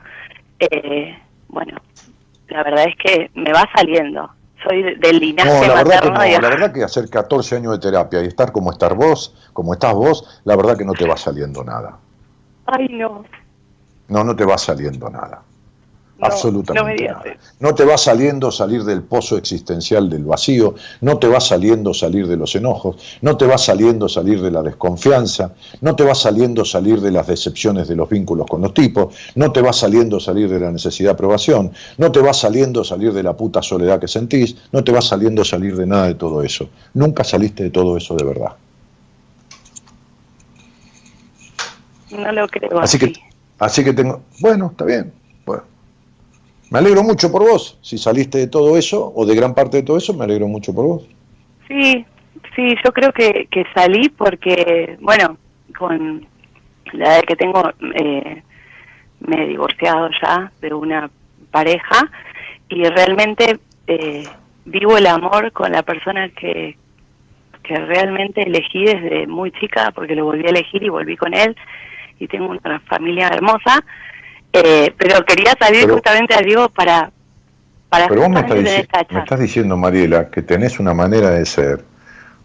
[0.60, 1.18] eh,
[1.48, 1.78] bueno,
[2.48, 4.30] la verdad es que me va saliendo.
[4.68, 6.38] Soy del linaje No, la verdad que materno.
[6.38, 6.42] no.
[6.42, 9.94] La verdad que hacer 14 años de terapia y estar como estar vos, como estás
[9.94, 11.98] vos, la verdad que no te va saliendo nada.
[12.66, 13.24] Ay, no.
[14.10, 15.44] No, no te va saliendo nada.
[16.18, 17.38] No, Absolutamente no nada.
[17.62, 22.28] No te va saliendo salir del pozo existencial del vacío, no te va saliendo salir
[22.28, 26.66] de los enojos, no te va saliendo salir de la desconfianza, no te va saliendo
[26.66, 30.50] salir de las decepciones de los vínculos con los tipos, no te va saliendo salir
[30.50, 34.10] de la necesidad de aprobación, no te va saliendo salir de la puta soledad que
[34.10, 36.70] sentís, no te va saliendo salir de nada de todo eso.
[36.96, 38.52] Nunca saliste de todo eso de verdad.
[42.12, 43.14] No lo creo Así así.
[43.14, 43.29] que,
[43.60, 45.12] así que tengo, bueno, está bien.
[45.46, 45.64] Bueno.
[46.72, 47.78] Me alegro mucho por vos.
[47.82, 50.74] Si saliste de todo eso, o de gran parte de todo eso, me alegro mucho
[50.74, 51.08] por vos.
[51.68, 52.06] Sí,
[52.56, 55.38] sí, yo creo que, que salí porque, bueno,
[55.78, 56.26] con
[56.94, 58.44] la edad que tengo, eh,
[59.20, 61.10] me he divorciado ya de una
[61.52, 62.10] pareja
[62.70, 64.24] y realmente eh,
[64.66, 66.78] vivo el amor con la persona que,
[67.64, 71.56] que realmente elegí desde muy chica, porque lo volví a elegir y volví con él
[72.20, 73.84] y tengo una familia hermosa,
[74.54, 77.12] eh, pero quería salir Pero- justamente a Diego para,
[77.90, 81.46] para Pero vos me estás, esta me estás diciendo, Mariela, que tenés una manera de
[81.46, 81.84] ser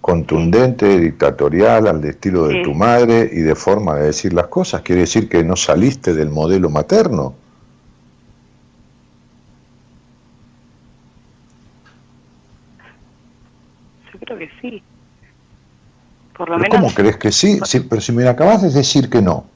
[0.01, 2.63] contundente, dictatorial, al estilo de Sí.
[2.63, 4.83] tu madre y de forma de decir las cosas.
[4.83, 7.35] ¿Quiere decir que no saliste del modelo materno?
[14.13, 14.83] Yo creo que sí.
[16.37, 16.77] Por lo ¿Pero menos.
[16.81, 17.59] ¿Cómo crees que sí?
[17.65, 19.47] Sí, Pero si me acabas de decir que no.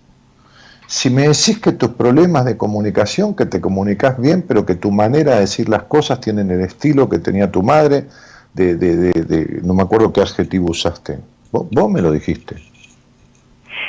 [0.90, 4.90] Si me decís que tus problemas de comunicación, que te comunicas bien, pero que tu
[4.90, 8.06] manera de decir las cosas tienen el estilo que tenía tu madre,
[8.54, 11.18] de, de, de- no me acuerdo qué adjetivo usaste.
[11.52, 12.56] Vos, vos me lo dijiste.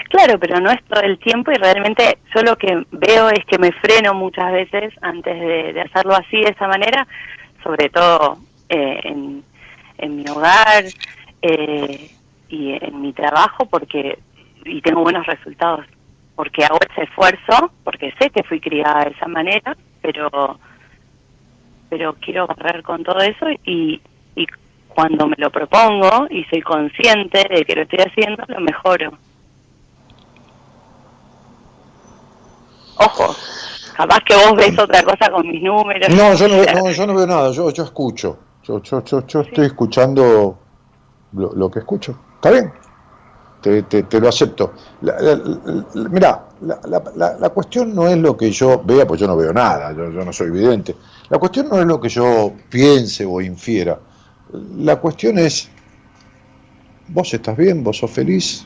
[0.10, 3.58] Claro, pero no es todo el tiempo y realmente yo lo que veo es que
[3.58, 7.08] me freno muchas veces antes de, de hacerlo así, de esa manera,
[7.64, 9.42] sobre todo eh, en,
[10.00, 10.84] en mi hogar
[11.42, 12.12] eh,
[12.50, 14.20] y en mi trabajo, porque
[14.66, 15.86] y tengo buenos resultados,
[16.40, 20.58] porque hago ese esfuerzo, porque sé que fui criada de esa manera, pero
[21.90, 24.02] pero quiero barrer con todo eso y,
[24.38, 24.48] y
[24.88, 29.18] cuando me lo propongo y soy consciente de que lo estoy haciendo, lo mejoro.
[32.96, 33.36] Ojo,
[33.98, 36.08] capaz que vos ves otra cosa con mis números.
[36.08, 38.40] No, yo no, no, yo no veo nada, yo, yo escucho.
[38.64, 40.58] Yo, yo, yo, yo estoy escuchando
[41.34, 42.18] lo, lo que escucho.
[42.36, 42.72] ¿Está bien?
[43.62, 44.74] Te, te, te lo acepto.
[45.02, 45.42] La, la-
[47.16, 50.10] la- la, cuestión no es lo que yo vea, pues yo no veo nada, yo,
[50.12, 50.96] yo no soy vidente.
[51.30, 54.00] La cuestión no es lo que yo piense o infiera.
[54.78, 55.70] La cuestión es,
[57.10, 58.66] vos estás bien, vos sos feliz.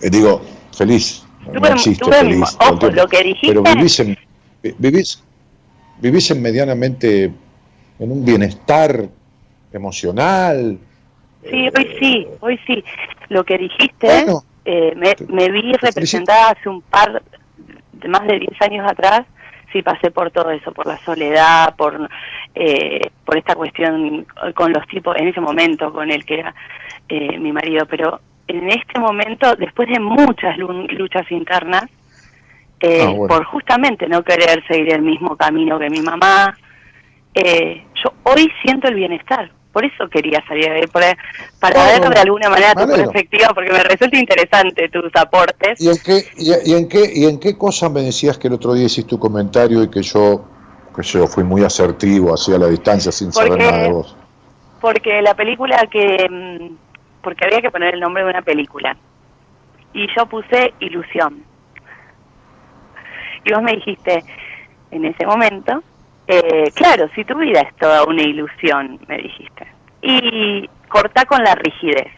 [0.00, 0.40] Eh, digo,
[0.72, 1.22] feliz.
[1.52, 2.56] No existe feliz.
[2.58, 2.96] todo el ojo, tiempo.
[3.02, 4.18] lo que dijiste- Pero vivís en,
[4.62, 5.22] vi- vivís,
[6.00, 7.24] vivís en medianamente
[7.98, 9.08] en un bienestar
[9.72, 10.78] emocional.
[11.50, 12.84] Sí, hoy sí, hoy sí.
[13.28, 14.42] Lo que dijiste, Bueno.
[14.64, 17.22] eh, me, me vi representada hace un par,
[17.92, 19.22] de más de 10 años atrás,
[19.72, 22.08] sí pasé por todo eso, por la soledad, por
[22.54, 26.54] eh, por esta cuestión con los tipos, en ese momento con el que era
[27.08, 31.84] eh, mi marido, pero en este momento, después de muchas lu- luchas internas,
[32.80, 33.26] eh, Ah, bueno.
[33.28, 36.56] por justamente no querer seguir el mismo camino que mi mamá,
[37.34, 39.50] eh, yo hoy siento el bienestar.
[39.76, 41.14] Por eso quería salir de para
[41.60, 45.78] Claro, ver de alguna manera tu perspectiva, porque me resulta interesante tus aportes.
[45.78, 48.54] ¿Y en, qué, y, y en qué, ¿Y en qué cosa me decías que el
[48.54, 50.46] otro día hiciste tu comentario y que yo,
[50.96, 54.16] que yo fui muy asertivo hacia la distancia sin saber nada de vos?
[54.80, 56.26] Porque la película que...
[56.26, 56.74] mm,
[57.20, 58.96] Porque había que poner el nombre de una película.
[59.92, 61.44] Y yo puse Ilusión.
[63.44, 64.24] Y vos me dijiste,
[64.90, 65.82] en ese momento,
[66.28, 69.66] eh, claro, si tu vida es toda una ilusión, me dijiste.
[70.02, 72.08] Y cortá con la rigidez.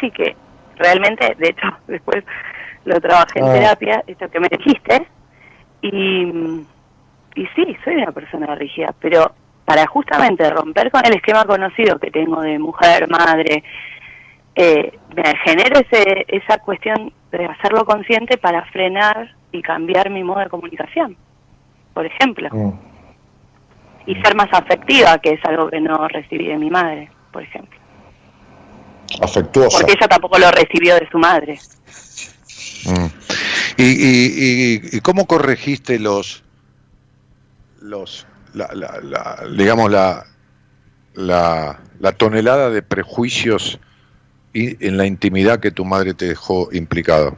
[0.00, 0.36] Sí que
[0.76, 2.24] realmente, de hecho, después
[2.84, 3.52] lo trabajé en Ah.
[3.52, 5.06] terapia, esto que me dijiste,
[5.82, 6.60] y,
[7.34, 9.32] y sí, soy una persona rígida, pero
[9.64, 13.64] para justamente romper con el esquema conocido que tengo de mujer, madre,
[14.54, 20.40] eh, me genera ese, esa cuestión de hacerlo consciente para frenar y cambiar mi modo
[20.40, 21.16] de comunicación,
[21.92, 22.72] por ejemplo, Mm.
[24.06, 27.78] Y ser más afectiva, que es algo que no recibí de mi madre, por ejemplo,
[29.20, 29.78] Afectuosa.
[29.78, 31.58] porque ella tampoco lo recibió de su madre.
[33.76, 36.44] ¿Y, y, y, cómo corregiste los,
[37.82, 40.24] los la, la, digamos, la,
[41.14, 43.80] la, la, tonelada de prejuicios
[44.54, 47.36] en la intimidad que tu madre te dejó implicado?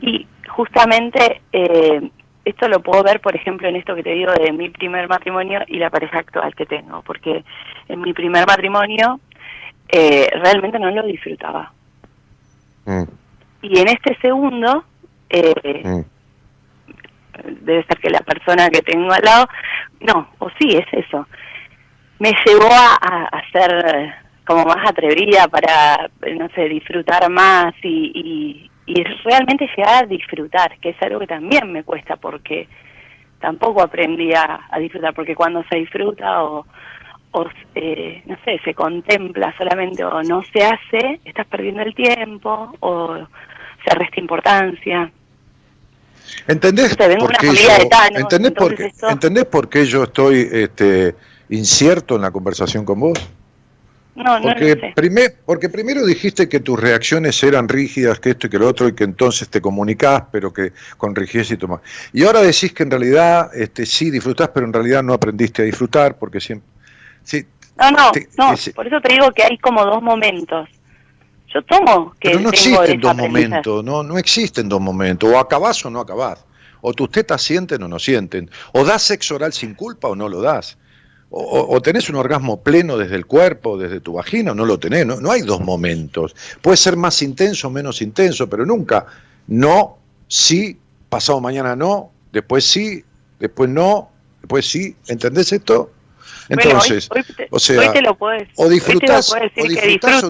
[0.00, 2.10] Y justamente eh,
[2.44, 5.60] esto lo puedo ver, por ejemplo, en esto que te digo de mi primer matrimonio
[5.66, 7.44] y la pareja actual que tengo, porque
[7.88, 9.20] en mi primer matrimonio
[9.88, 11.72] eh, realmente no lo disfrutaba.
[12.86, 13.04] Mm.
[13.62, 14.84] Y en este segundo,
[15.28, 16.00] eh, mm.
[17.64, 19.48] debe ser que la persona que tengo al lado,
[20.00, 21.26] no, o sí, es eso.
[22.18, 24.14] Me llevó a, a, ser
[24.46, 30.90] como más atrevida para, no sé, disfrutar más y, y, realmente llegar a disfrutar, que
[30.90, 32.68] es algo que también me cuesta porque
[33.40, 36.66] tampoco aprendí a disfrutar, porque cuando se disfruta o
[37.32, 42.72] o eh, no sé, se contempla solamente o no se hace, estás perdiendo el tiempo
[42.80, 43.16] o
[43.84, 45.12] se resta importancia.
[46.46, 47.68] ¿Entendés, por qué yo,
[48.14, 51.14] ¿entendés, por qué, ¿entendés por qué yo estoy este,
[51.48, 53.18] incierto en la conversación con vos?
[54.14, 58.50] No, porque, no primer, porque primero dijiste que tus reacciones eran rígidas, que esto y
[58.50, 61.80] que lo otro, y que entonces te comunicás, pero que con rigidez y tomás.
[62.12, 65.64] Y ahora decís que en realidad este, sí disfrutás, pero en realidad no aprendiste a
[65.64, 66.68] disfrutar, porque siempre
[67.78, 70.68] no, no, no, por eso te digo que hay como dos momentos.
[71.52, 72.30] Yo tomo que...
[72.30, 76.44] Pero no existen dos momentos, no, no existen dos momentos, o acabás o no acabás.
[76.82, 78.50] O tus tetas sienten o no sienten.
[78.72, 80.78] O das sexo oral sin culpa o no lo das.
[81.32, 85.06] O, tenés un orgasmo pleno desde el cuerpo, desde tu vagina, o no lo tenés.
[85.06, 86.34] No, no hay dos momentos.
[86.60, 89.06] Puede ser más intenso o menos intenso, pero nunca
[89.46, 90.76] no, sí,
[91.08, 93.04] pasado mañana no, después sí,
[93.38, 94.10] después no,
[94.40, 94.96] después sí.
[95.06, 95.92] ¿Entendés esto?
[96.48, 97.08] Entonces,
[97.50, 97.92] o sea,
[98.56, 100.24] o disfrutas, o disfrutas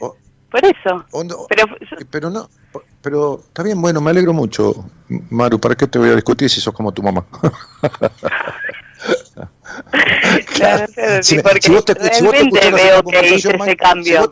[0.00, 0.16] o
[0.50, 1.04] Por eso.
[1.48, 1.64] pero,
[2.10, 2.48] pero no,
[3.02, 4.88] pero está bien, bueno, me alegro mucho,
[5.30, 7.24] Maru, ¿para qué te voy a discutir si sos como tu mamá?
[11.22, 11.94] si, vos te,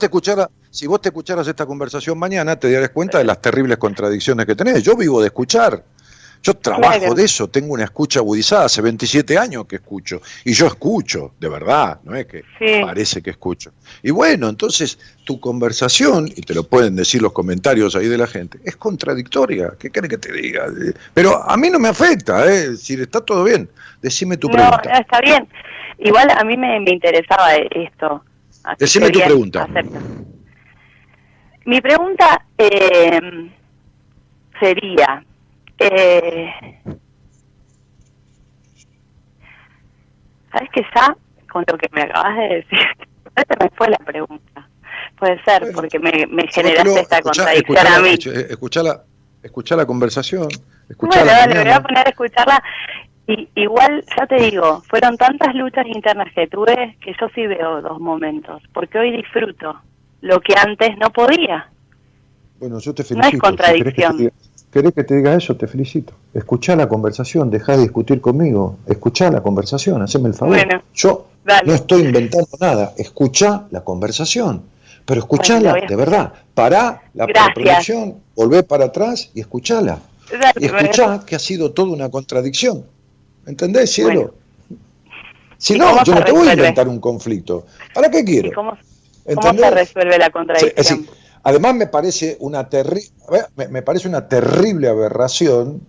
[0.06, 4.44] escucharas si vos te escucharas esta conversación mañana, te darías cuenta de las terribles contradicciones
[4.44, 4.82] que tenés.
[4.82, 5.82] Yo vivo de escuchar.
[6.46, 10.68] Yo trabajo de eso, tengo una escucha agudizada, hace 27 años que escucho, y yo
[10.68, 12.44] escucho, de verdad, no es que
[12.82, 13.72] parece que escucho.
[14.00, 18.28] Y bueno, entonces tu conversación, y te lo pueden decir los comentarios ahí de la
[18.28, 20.66] gente, es contradictoria, ¿qué quiere que te diga?
[21.12, 22.76] Pero a mí no me afecta, ¿eh?
[22.76, 23.68] si está todo bien,
[24.00, 24.82] decime tu pregunta.
[24.84, 25.48] No, está bien,
[25.98, 28.22] igual a mí me, interesaba esto.
[28.78, 29.66] Decime tu pregunta.
[31.64, 33.50] Mi pregunta eh,
[34.60, 35.24] sería,
[35.78, 36.50] eh,
[40.52, 41.16] ¿Sabes qué ya?
[41.50, 42.78] Con lo que me acabas de decir,
[43.36, 44.68] esta me fue la pregunta.
[45.18, 48.16] Puede ser, porque me, me generaste esta contradicción a mí.
[48.50, 49.02] Escuchá la,
[49.42, 50.48] escuchá la conversación.
[50.88, 52.62] Escuchá bueno, dale, me voy a poner a escucharla.
[53.26, 57.82] Y, igual, ya te digo, fueron tantas luchas internas que tuve que yo sí veo
[57.82, 59.80] dos momentos, porque hoy disfruto
[60.20, 61.70] lo que antes no podía.
[62.58, 63.28] Bueno, yo te felicito.
[63.28, 64.32] No es contradicción.
[64.76, 65.56] ¿Querés que te diga eso?
[65.56, 66.12] Te felicito.
[66.34, 68.76] Escuchá la conversación, dejá de discutir conmigo.
[68.86, 70.58] Escuchá la conversación, haceme el favor.
[70.92, 71.28] Yo
[71.64, 72.92] no estoy inventando nada.
[72.98, 74.64] Escuchá la conversación.
[75.06, 76.30] Pero escuchala de verdad.
[76.52, 79.98] Pará la producción, volvé para atrás y escuchala.
[80.58, 82.84] y escuchá que ha sido toda una contradicción.
[83.46, 84.34] ¿Entendés, cielo?
[85.56, 87.64] Si no, yo no te voy a inventar un conflicto.
[87.94, 88.50] ¿Para qué quiero?
[88.54, 88.76] Cómo,
[89.24, 91.06] se resuelve la contradicción?
[91.46, 92.68] Además me parece una
[93.70, 95.80] me parece una terrible aberración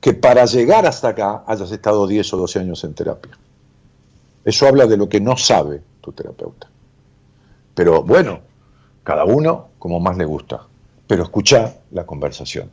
[0.00, 3.32] que para llegar hasta acá hayas estado 10 o 12 años en terapia.
[4.42, 6.66] Eso habla de lo que no sabe tu terapeuta.
[7.74, 8.40] Pero bueno,
[9.02, 10.62] cada uno como más le gusta.
[11.06, 12.70] Pero escucha la conversación.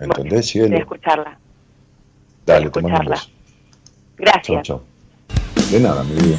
[0.00, 0.70] ¿Entendés, cielo?
[0.70, 1.38] De escucharla.
[2.44, 3.14] Dale, te mando
[4.16, 4.44] Gracias.
[4.44, 4.82] Chao, chao.
[5.70, 6.38] De nada, mi vida.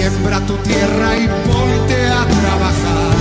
[0.00, 3.16] Siembra tu tierra y ponte a trabajar.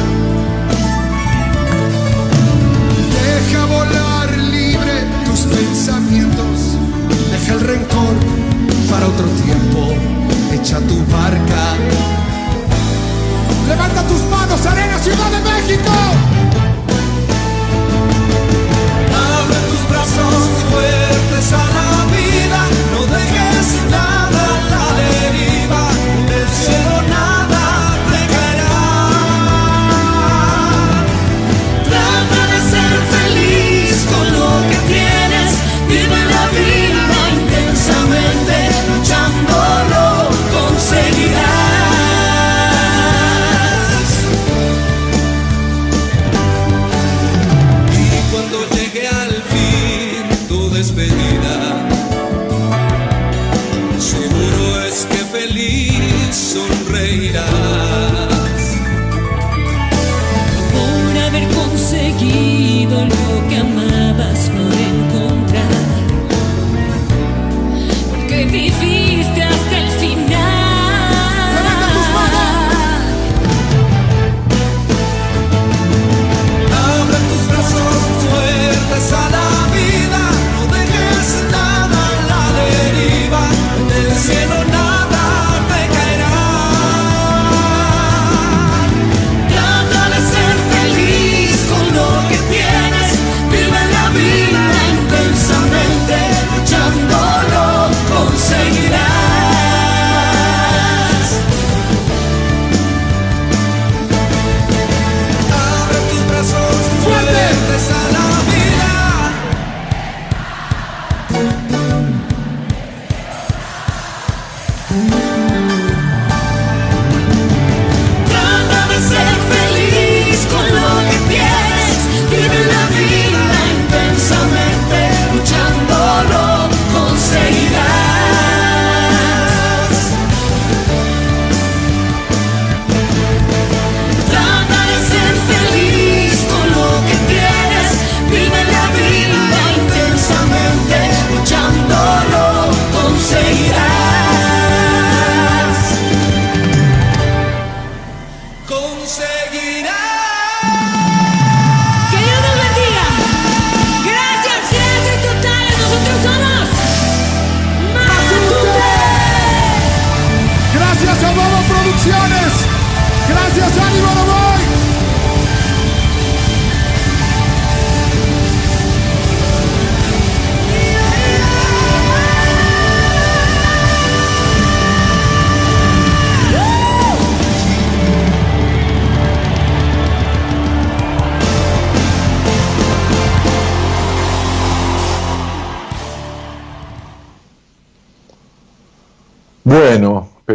[3.18, 6.78] Deja volar libre tus pensamientos.
[7.32, 8.16] Deja el rencor
[8.92, 9.96] para otro tiempo.
[10.54, 11.64] Echa tu barca.
[13.68, 16.07] Levanta tus manos, Arena Ciudad de México.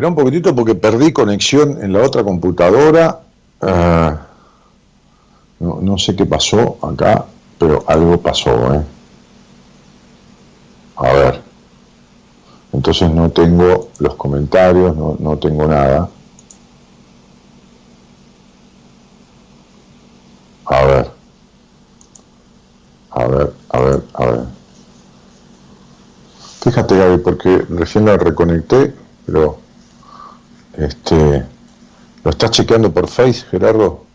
[0.03, 3.21] Espera un poquitito porque perdí conexión en la otra computadora.
[3.61, 4.27] Ah,
[5.61, 7.25] no, no sé qué pasó acá,
[7.57, 8.83] pero algo pasó, ¿eh?
[10.97, 11.41] A ver.
[12.73, 16.09] Entonces no tengo los comentarios, no, no tengo nada.
[20.65, 21.11] A ver.
[23.11, 24.45] A ver, a ver, a ver.
[26.65, 28.95] Fíjate, Gaby, porque recién la reconecté,
[29.27, 29.62] pero
[30.77, 31.45] este
[32.25, 34.07] ¿lo estás chequeando por Face, Gerardo?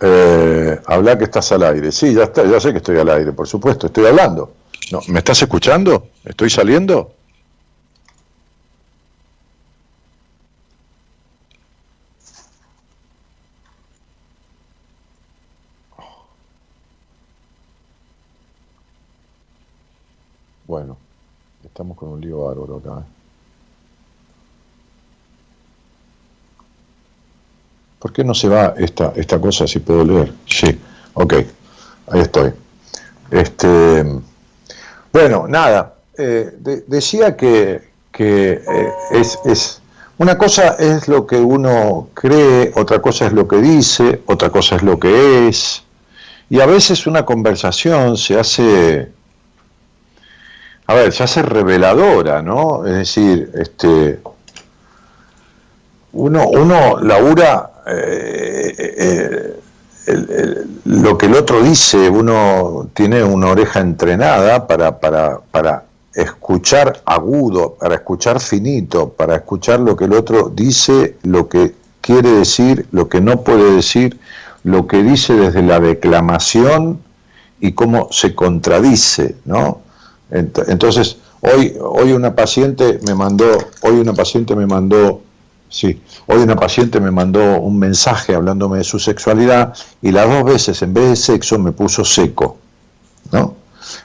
[0.00, 1.92] Eh, habla que estás al aire.
[1.92, 4.54] Sí, ya está, ya sé que estoy al aire, por supuesto, estoy hablando.
[4.92, 6.08] No, ¿me estás escuchando?
[6.24, 7.12] ¿Estoy saliendo?
[20.66, 20.96] Bueno,
[21.80, 23.00] estamos con un lío bárbaro acá.
[23.00, 23.04] ¿eh?
[27.98, 30.30] ¿Por qué no se va esta, esta cosa si puedo leer?
[30.44, 30.78] Sí,
[31.14, 31.34] ok,
[32.08, 32.52] ahí estoy.
[33.30, 34.04] Este,
[35.10, 39.80] bueno, nada, eh, de- decía que, que eh, es, es,
[40.18, 44.76] una cosa es lo que uno cree, otra cosa es lo que dice, otra cosa
[44.76, 45.82] es lo que es,
[46.50, 49.12] y a veces una conversación se hace,
[50.90, 52.84] a ver, se reveladora, ¿no?
[52.84, 54.18] Es decir, este,
[56.12, 59.60] uno, uno labura eh, eh,
[60.06, 67.00] el- lo que el otro dice, uno tiene una oreja entrenada para, para, para escuchar
[67.04, 72.86] agudo, para escuchar finito, para escuchar lo que el otro dice, lo que quiere decir,
[72.90, 74.18] lo que no puede decir,
[74.64, 77.00] lo que dice desde la declamación
[77.60, 79.82] y cómo se contradice, ¿no?
[80.30, 83.46] Ent- Entonces, hoy, hoy una paciente me mandó,
[83.82, 85.22] hoy una paciente me mandó,
[85.68, 90.44] sí, hoy una paciente me mandó un mensaje hablándome de su sexualidad y las dos
[90.44, 92.58] veces en vez de sexo me puso seco,
[93.32, 93.54] ¿no?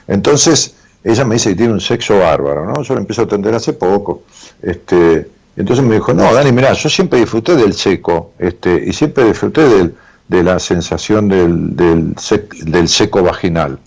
[0.08, 0.74] Entonces,
[1.04, 2.82] ella me dice que tiene un sexo bárbaro, ¿no?
[2.82, 4.22] Yo lo empiezo a atender hace poco,
[4.62, 9.24] este, entonces me dijo, no, Dani, mira, yo siempre disfruté del seco, este, y siempre
[9.24, 9.94] disfruté del,
[10.28, 13.78] de la sensación del, del, sec- del seco vaginal.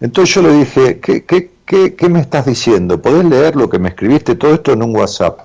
[0.00, 3.00] Entonces yo le dije, ¿qué, qué, qué, me estás diciendo?
[3.00, 5.40] ¿Podés leer lo que me escribiste todo esto en un WhatsApp?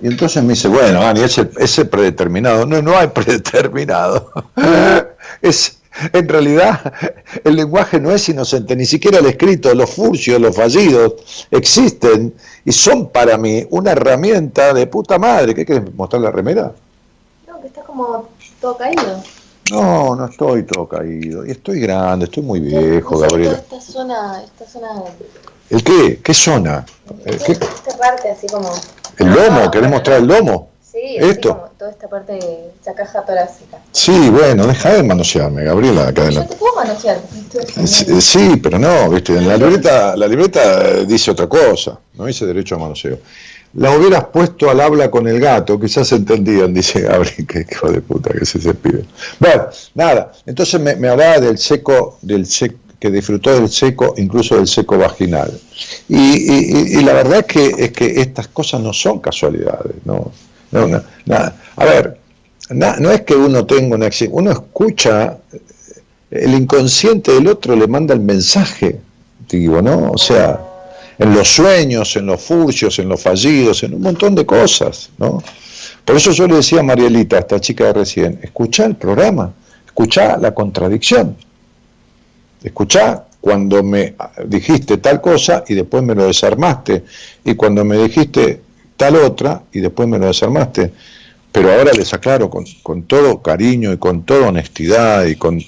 [0.00, 2.66] Y entonces me dice, bueno, Dani, ese, ese predeterminado.
[2.66, 4.32] No, no hay predeterminado.
[5.42, 5.80] es,
[6.12, 6.92] en realidad,
[7.44, 12.34] el lenguaje no es inocente, ni siquiera el escrito, los furcios, los fallidos, existen
[12.64, 15.54] y son para mí una herramienta de puta madre.
[15.54, 16.72] ¿Qué quieres mostrar la remera?
[17.46, 18.28] No, que estás como
[18.60, 19.22] todo caído.
[19.70, 21.46] No, no estoy todo caído.
[21.46, 23.58] Y estoy grande, estoy muy viejo, Gabriela.
[23.58, 24.88] Esta zona, esta zona,
[25.68, 26.20] ¿El qué?
[26.22, 26.84] ¿Qué zona?
[27.24, 27.52] ¿El, qué?
[27.52, 28.70] esta parte así como,
[29.18, 29.70] ¿El lomo?
[29.70, 30.70] ¿Querés mostrar el lomo?
[30.90, 31.56] sí, ¿Esto?
[31.56, 32.38] como toda esta parte,
[32.74, 33.78] esta caja torácica.
[33.92, 37.20] Sí, bueno, deja de manosearme, Gabriela, acá Yo te puedo manosear.
[37.86, 42.44] Sí, sí, pero no, viste, en la libreta, la libreta dice otra cosa, no dice
[42.46, 43.18] derecho a manoseo.
[43.74, 48.00] La hubieras puesto al habla con el gato, quizás entendían, dice Gabriel, que hijo de
[48.00, 49.04] puta que se ese pibe.
[49.38, 54.66] Bueno, nada, entonces me, hablaba del seco, del sec- que disfrutó del seco, incluso del
[54.66, 55.50] seco vaginal.
[56.08, 60.30] Y, y- y- la verdad es que, es que estas cosas no son casualidades, ¿no?
[60.72, 61.56] no, no, nada.
[61.76, 62.18] A ver,
[62.70, 65.38] no es que uno tenga una acci- uno escucha
[66.30, 69.00] el inconsciente del otro le manda el mensaje,
[69.48, 70.10] digo, ¿no?
[70.12, 70.60] O sea,
[71.20, 75.42] en los sueños, en los furcios, en los fallidos, en un montón de cosas, ¿no?
[76.02, 79.52] Por eso yo le decía a Marielita, a esta chica de recién, escuchá el programa,
[79.84, 81.36] escuchá la contradicción,
[82.64, 84.14] escuchá cuando me
[84.46, 87.04] dijiste tal cosa y después me lo desarmaste,
[87.44, 88.62] y cuando me dijiste
[88.96, 90.90] tal otra y después me lo desarmaste.
[91.52, 95.60] Pero ahora les aclaro con, con todo cariño y con toda honestidad y con...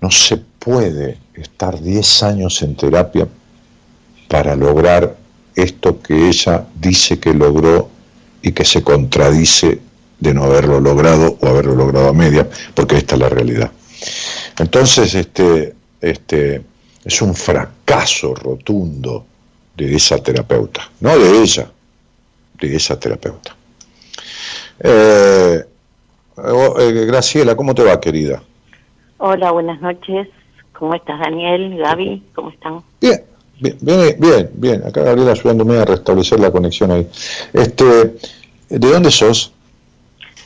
[0.00, 3.26] No se puede estar 10 años en terapia
[4.28, 5.16] para lograr
[5.54, 7.90] esto que ella dice que logró
[8.42, 9.80] y que se contradice
[10.18, 13.70] de no haberlo logrado o haberlo logrado a media, porque esta es la realidad.
[14.58, 16.62] Entonces, este, este,
[17.04, 19.24] es un fracaso rotundo
[19.76, 21.70] de esa terapeuta, no de ella,
[22.60, 23.56] de esa terapeuta.
[24.80, 25.64] Eh,
[26.36, 28.42] eh, Graciela, ¿cómo te va, querida?
[29.18, 30.28] Hola, buenas noches.
[30.72, 31.76] ¿Cómo estás, Daniel?
[31.78, 32.82] Gaby, ¿cómo están?
[33.00, 33.22] Bien,
[33.64, 34.86] bien, bien, bien, bien.
[34.86, 37.08] Acá Gabriela ayudándome a restablecer la conexión ahí.
[37.52, 38.16] Este,
[38.68, 39.52] ¿De dónde sos?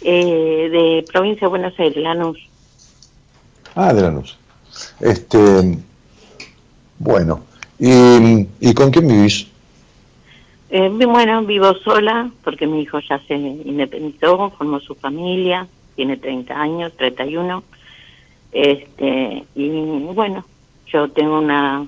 [0.02, 2.38] Eh, de provincia de Buenos Aires, Lanús.
[3.74, 4.36] Ah, de Lanús.
[5.00, 5.38] Este,
[6.98, 7.40] bueno,
[7.78, 9.46] ¿y, y con quién vivís?
[10.70, 15.66] Eh, bueno, vivo sola porque mi hijo ya se independizó, formó su familia,
[15.96, 17.64] tiene 30 años, 31.
[18.52, 19.68] Este, y
[20.14, 20.44] bueno,
[20.86, 21.86] yo tengo una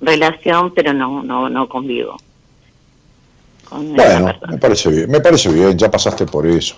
[0.00, 2.16] relación, pero no no no convivo.
[3.68, 6.76] Con Bueno, me parece bien, me parece bien, ya pasaste por eso.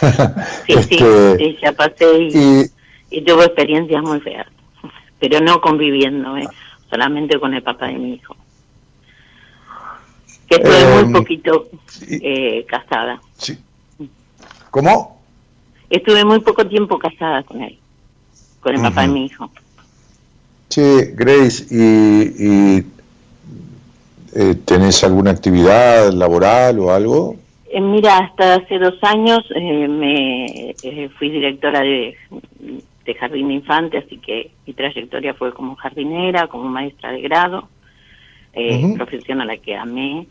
[0.66, 2.70] Sí, sí, Este, sí, ya pasé y,
[3.10, 4.46] y tuve experiencias muy feas,
[5.18, 6.46] pero no conviviendo, eh,
[6.90, 8.36] solamente con el papá de mi hijo.
[10.48, 11.68] Que estuve Em, muy poquito
[12.08, 13.20] eh, casada.
[14.70, 15.20] ¿Cómo?
[15.90, 17.78] Estuve muy poco tiempo casada con él,
[18.60, 19.50] con el papá de mi hijo.
[20.68, 20.82] Sí,
[21.14, 22.86] Grace, ¿y, y,
[24.34, 27.36] eh, tenés alguna actividad laboral o algo?
[27.70, 32.16] Eh, mira, hasta hace dos años eh, me eh, fui directora de,
[33.04, 37.68] de jardín de infantes, así que mi trayectoria fue como jardinera, como maestra de grado,
[38.52, 40.26] eh, profesión a la que amé.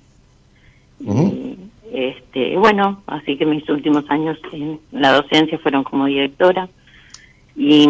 [1.91, 6.67] Este, bueno, así que mis últimos años en la docencia fueron como directora
[7.55, 7.87] y,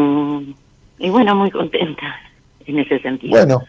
[1.00, 2.27] y bueno, muy contenta
[2.68, 3.32] en ese sentido.
[3.32, 3.64] Bueno,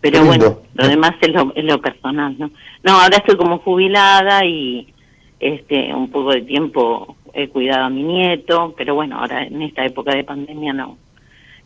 [0.00, 2.50] Pero bueno, lo demás es lo, es lo personal, ¿no?
[2.82, 4.92] No, ahora estoy como jubilada y
[5.40, 9.84] este un poco de tiempo he cuidado a mi nieto, pero bueno, ahora en esta
[9.84, 10.98] época de pandemia no.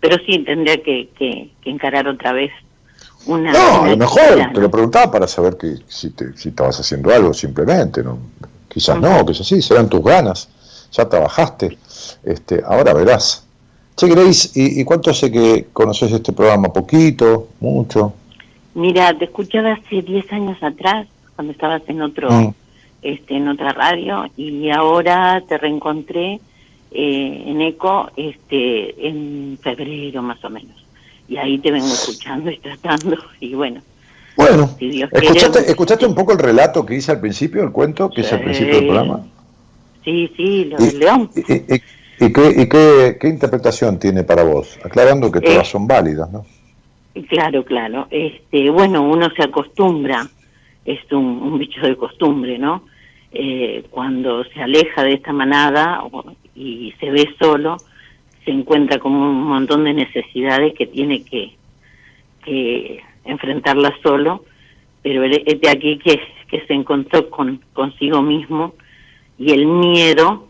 [0.01, 2.53] Pero sí tendría que, que, que encarar otra vez
[3.27, 3.53] una...
[3.53, 7.12] No, a lo mejor te lo preguntaba para saber que si, te, si estabas haciendo
[7.12, 8.19] algo simplemente, ¿no?
[8.69, 10.49] Quizás no, quizás sí, serán tus ganas,
[10.93, 11.77] ya trabajaste,
[12.24, 13.45] este, ahora verás.
[13.99, 16.73] Che, Grace, ¿y, y cuánto hace que conoces este programa?
[16.73, 17.49] ¿Poquito?
[17.59, 18.15] ¿Mucho?
[18.75, 22.55] Mira, te escuchaba hace 10 años atrás, cuando estabas en otro Mm.
[23.03, 26.39] este en otra radio, y ahora te reencontré
[26.93, 30.77] eh, en ECO este en febrero más o menos.
[31.29, 33.81] Y ahí te vengo escuchando y tratando, y bueno,
[34.37, 35.70] Bueno, si Dios ¿escuchaste, quiere...
[35.70, 38.77] ¿escuchaste un poco el relato que hice al principio, el cuento que hice al principio
[38.77, 39.27] del programa?
[40.05, 41.31] Sí, sí, lo del león.
[41.35, 41.83] ¿Y, y-
[42.20, 44.78] y qué, y qué- qué interpretación tiene para vos?
[44.85, 46.45] Aclarando que todas Eh, son válidas, ¿no?
[47.28, 48.07] Claro, claro.
[48.11, 50.28] Este, bueno, uno se acostumbra,
[50.85, 52.85] es un, un bicho de costumbre, ¿no?
[53.32, 56.03] Eh, cuando se aleja de esta manada
[56.55, 57.77] y se ve solo,
[58.45, 61.53] se encuentra con un montón de necesidades que tiene que,
[62.45, 64.45] que enfrentarlas solo,
[65.03, 68.74] pero es de aquí que, que se encontró con consigo mismo
[69.39, 70.47] y el miedo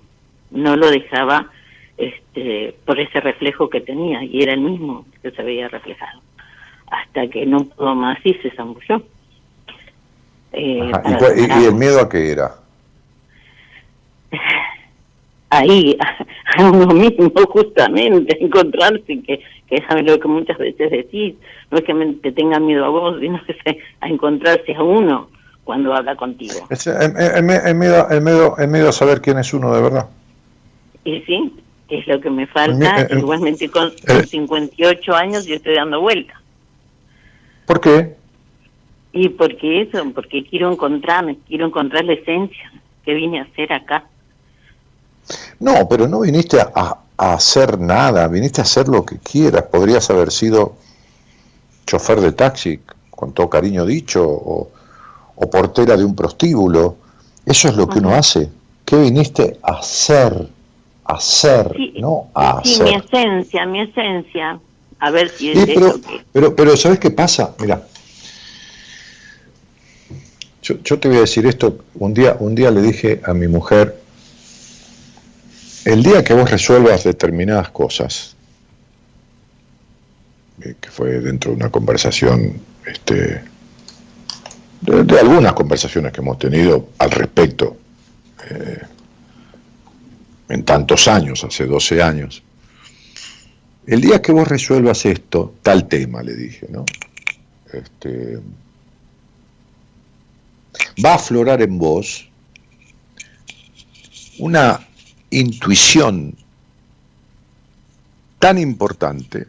[0.51, 1.51] no lo dejaba
[1.99, 6.21] este, por ese reflejo que tenía y era el mismo que se veía reflejado
[6.91, 9.03] hasta que no pudo más y se zambulló.
[10.53, 10.91] Eh,
[11.37, 12.55] ¿Y, y- el miedo a qué era?
[15.51, 16.17] ahí a,
[16.63, 21.35] a uno mismo justamente, encontrarse, que, que es lo que muchas veces decís,
[21.71, 24.83] no es que me, te tenga miedo a vos, sino que se- a encontrarse a
[24.83, 25.29] uno
[25.65, 26.55] cuando habla contigo.
[26.71, 27.43] Es, es- es
[27.75, 30.07] miedo, es miedo- es miedo a saber quién es uno de verdad.
[31.05, 31.55] Y sí,
[31.89, 33.95] es lo que me falta, Eh, eh, igualmente con, eh.
[34.07, 36.35] con 58 años yo estoy dando vuelta.
[37.67, 38.17] ¿Por qué?
[39.13, 42.73] Y porque eso, porque quiero encontrarme, quiero encontrar la esencia
[43.05, 44.05] que vine a hacer acá.
[45.61, 49.65] No, pero no viniste a, a- a hacer nada, viniste a hacer lo que quieras.
[49.65, 50.77] Podrías haber sido
[51.87, 54.71] chofer de taxi, con todo cariño dicho, o,
[55.35, 56.97] o portera de un prostíbulo.
[57.45, 58.49] Eso es lo que uno hace.
[58.85, 60.49] ¿Qué viniste a hacer?
[61.09, 64.61] Hacer, no a Sí, mi esencia, mi esencia.
[65.01, 66.25] A ver si es Sí, pero, eso que...
[66.33, 67.55] pero, pero ¿sabes qué pasa?
[67.61, 67.83] Mira,
[70.63, 71.79] yo, yo te voy a decir esto.
[71.95, 73.99] Un día, un día le dije a mi mujer,
[75.87, 78.37] el día que vos resuelvas determinadas cosas,
[80.59, 83.41] que fue dentro de una conversación, este,
[84.83, 87.79] de, de algunas conversaciones que hemos tenido al respecto,
[88.51, 88.83] eh,
[90.49, 92.43] en tantos años, hace 12 años,
[93.87, 96.85] el día que vos resuelvas esto, tal tema, le dije, ¿no?
[97.73, 98.39] Este,
[101.05, 102.29] va a aflorar en vos
[104.39, 104.81] una
[105.31, 106.35] intuición
[108.39, 109.47] tan importante,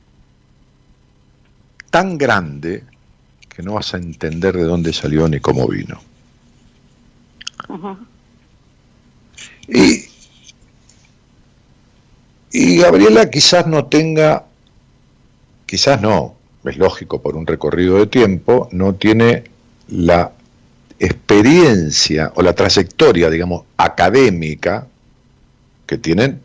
[1.90, 2.84] tan grande,
[3.50, 6.00] que no vas a entender de dónde salió ni cómo vino.
[9.68, 10.09] Y,
[12.52, 14.46] y Gabriela quizás no tenga,
[15.66, 16.36] quizás no,
[16.66, 19.44] es lógico por un recorrido de tiempo, no tiene
[19.88, 20.32] la
[21.00, 24.88] experiencia o la trayectoria, digamos, académica
[25.86, 26.42] que tienen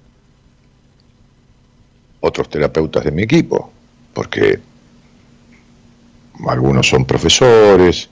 [2.21, 3.71] otros terapeutas de mi equipo,
[4.13, 4.61] porque
[6.47, 8.09] algunos son profesores,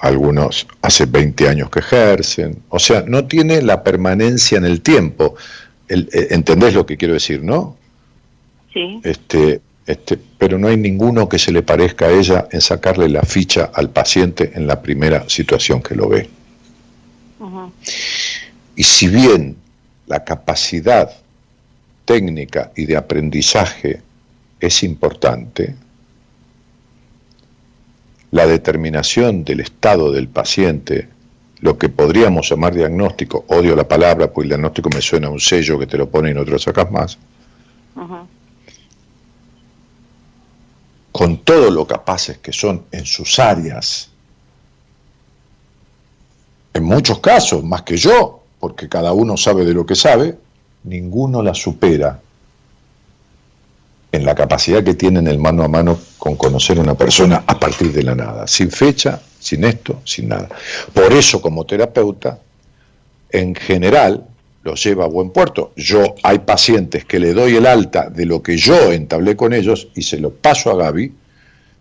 [0.00, 5.36] algunos hace 20 años que ejercen, o sea, no tiene la permanencia en el tiempo.
[5.90, 7.76] El- eh, ¿Entendés lo que quiero decir, no?
[8.72, 9.00] Sí.
[9.04, 13.22] Este, este, pero no hay ninguno que se le parezca a ella en sacarle la
[13.22, 16.28] ficha al paciente en la primera situación que lo ve.
[18.76, 19.56] Y si bien
[20.06, 21.10] la capacidad
[22.04, 24.00] técnica y de aprendizaje
[24.60, 25.74] es importante,
[28.30, 31.08] la determinación del estado del paciente,
[31.60, 35.40] lo que podríamos llamar diagnóstico, odio la palabra, porque el diagnóstico me suena a un
[35.40, 37.18] sello que te lo pone y no te lo sacas más,
[41.12, 44.10] con todo lo capaces que son en sus áreas,
[46.72, 50.38] en muchos casos, más que yo, porque cada uno sabe de lo que sabe,
[50.84, 52.20] ninguno la supera
[54.12, 57.58] en la capacidad que tienen el mano a mano con conocer a una persona a
[57.58, 60.48] partir de la nada, sin fecha, sin esto, sin nada.
[60.92, 62.38] Por eso, como terapeuta,
[63.30, 64.24] en general,
[64.62, 65.72] lo lleva a buen puerto.
[65.74, 69.88] Yo hay pacientes que le doy el alta de lo que yo entablé con ellos
[69.96, 71.12] y se lo paso a Gaby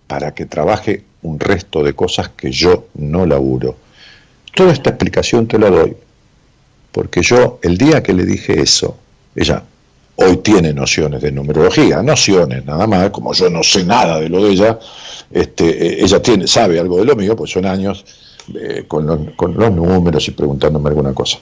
[0.07, 3.75] para que trabaje un resto de cosas que yo no laburo.
[4.55, 5.95] Toda esta explicación te la doy
[6.91, 8.97] porque yo, el día que le dije eso,
[9.35, 9.63] ella
[10.21, 14.43] hoy tiene nociones de numerología, nociones nada más, como yo no sé nada de lo
[14.43, 14.79] de ella,
[15.31, 18.05] este, eh, ella sabe algo de lo mío, pues son años
[18.53, 21.39] eh, con, los, con los números y preguntándome alguna cosa.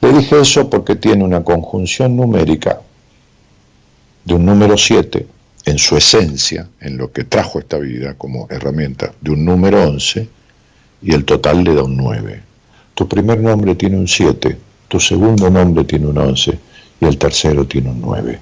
[0.00, 2.80] Le dije eso porque tiene una conjunción numérica
[4.24, 5.26] de un número 7
[5.66, 10.28] en su esencia, en lo que trajo esta vida como herramienta, de un número 11
[11.02, 12.42] y el total le da un 9.
[12.94, 14.56] Tu primer nombre tiene un 7,
[14.88, 16.69] tu segundo nombre tiene un 11
[17.00, 18.38] y el tercero tiene un 9.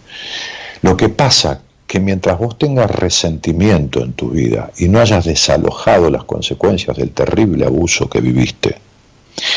[0.82, 6.10] Lo que pasa que mientras vos tengas resentimiento en tu vida y no hayas desalojado
[6.10, 8.76] las consecuencias del terrible abuso que viviste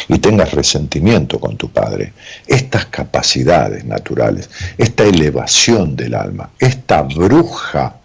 [0.07, 2.13] y tengas resentimiento con tu padre,
[2.47, 7.95] estas capacidades naturales, esta elevación del alma, esta bruja,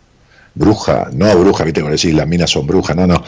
[0.66, 3.22] bruja, no bruja, viste cuando decís las minas son brujas, no, no,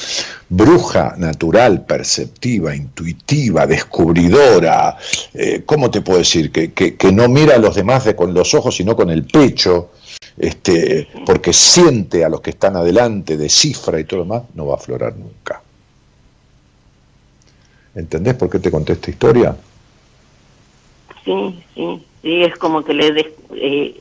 [0.49, 4.97] bruja natural, perceptiva, intuitiva, descubridora,
[5.35, 6.51] eh, ¿cómo te puedo decir?
[6.51, 9.91] Que, que- no mira a los demás de- con los ojos, sino con el pecho,
[10.39, 14.75] este, porque siente a los que están adelante, descifra y todo lo demás, no va
[14.75, 15.61] a aflorar nunca.
[17.95, 19.57] ¿Entendés por qué te conté esta historia?
[21.25, 24.01] Sí, sí, sí, es como que le des- eh,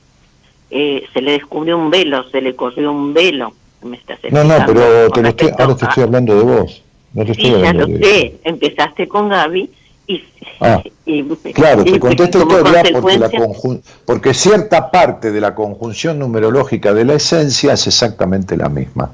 [0.70, 3.54] eh, se le descubrió un velo, se le corrió un velo.
[3.84, 6.84] Me estás No, no, pero te lo estoy, ahora te estoy hablando de vos.
[7.14, 8.38] No te estoy Sí, ya hablando lo de sé.
[8.44, 9.70] Empezaste con Gaby
[10.08, 10.24] Y,
[10.60, 11.24] Ah, y-
[11.54, 16.94] Claro, y te como historia porque, la conjun- porque cierta parte de la conjunción numerológica
[16.94, 19.12] de la esencia es exactamente la misma.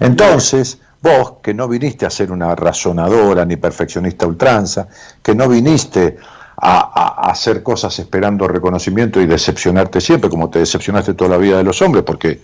[0.00, 4.88] Entonces, vos que no viniste a ser una razonadora ni perfeccionista ultranza,
[5.22, 6.16] que no viniste
[6.66, 11.64] a, hacer cosas esperando reconocimiento y decepcionarte siempre, como te decepcionaste toda la vida de
[11.64, 12.40] los hombres, porque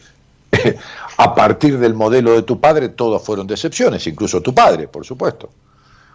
[1.17, 5.49] a partir del modelo de tu padre todas fueron decepciones, incluso tu padre, por supuesto.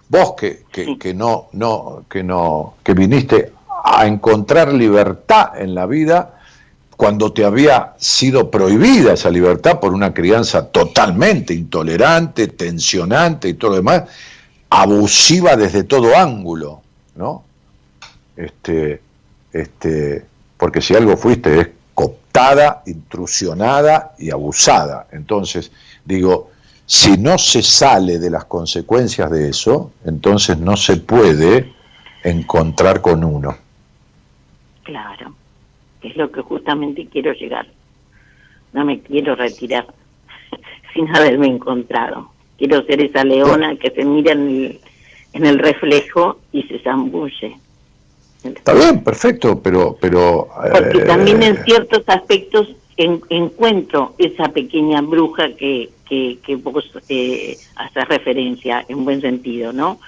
[0.08, 3.54] Vos que, que, que no, no, que no, que viniste
[3.84, 6.40] a encontrar libertad en la vida
[6.96, 13.72] cuando te había sido prohibida esa libertad por una crianza totalmente intolerante, tensionante y todo
[13.72, 14.04] lo demás,
[14.70, 16.82] abusiva desde todo ángulo,
[17.16, 17.44] ¿no?
[18.36, 19.02] Este,
[19.54, 20.26] este,
[20.58, 25.08] porque si algo fuiste es cooptada, intrusionada y abusada.
[25.12, 25.72] Entonces,
[26.04, 26.52] digo,
[26.86, 31.74] si no se sale de las consecuencias de eso, entonces no se puede
[32.24, 33.56] encontrar con uno.
[34.84, 35.34] Claro,
[36.02, 37.68] es lo que justamente quiero llegar.
[38.74, 39.88] No me quiero retirar
[40.94, 42.30] sin haberme encontrado.
[42.58, 44.80] Quiero ser esa leona que se mira en el,
[45.34, 47.58] en el reflejo y se zambulle.
[48.46, 49.98] Está bien, perfecto, pero...
[50.00, 56.56] pero Porque eh, también en ciertos aspectos en- encuentro esa pequeña bruja que, que, que
[56.56, 60.00] vos eh, haces referencia, en buen sentido, ¿no?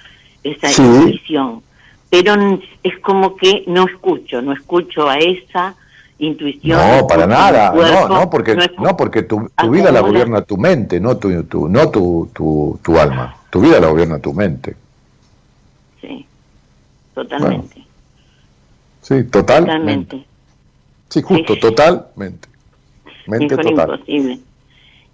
[0.44, 0.82] Esa Sí.
[0.82, 1.62] intuición.
[2.10, 2.34] Pero
[2.82, 5.74] es como que no escucho, no escucho a esa
[6.18, 6.78] intuición.
[6.78, 10.56] No, para nada, no, cuerpo, no, porque, no porque tu, tu vida la gobierna tu
[10.56, 13.36] mente, no tu, tu- no tu, tu, tu alma.
[13.50, 14.74] Tu vida la gobierna tu mente.
[16.00, 16.24] Sí,
[17.14, 17.82] totalmente.
[19.08, 19.72] Sí, totalmente.
[19.72, 20.26] totalmente.
[21.08, 22.48] Sí, justo, totalmente.
[23.26, 23.90] Mente Mejor total.
[23.94, 24.38] imposible.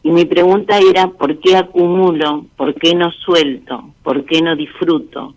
[0.03, 2.45] Y mi pregunta era, ¿por qué acumulo?
[2.57, 3.91] ¿Por qué no suelto?
[4.03, 5.35] ¿Por qué no disfruto?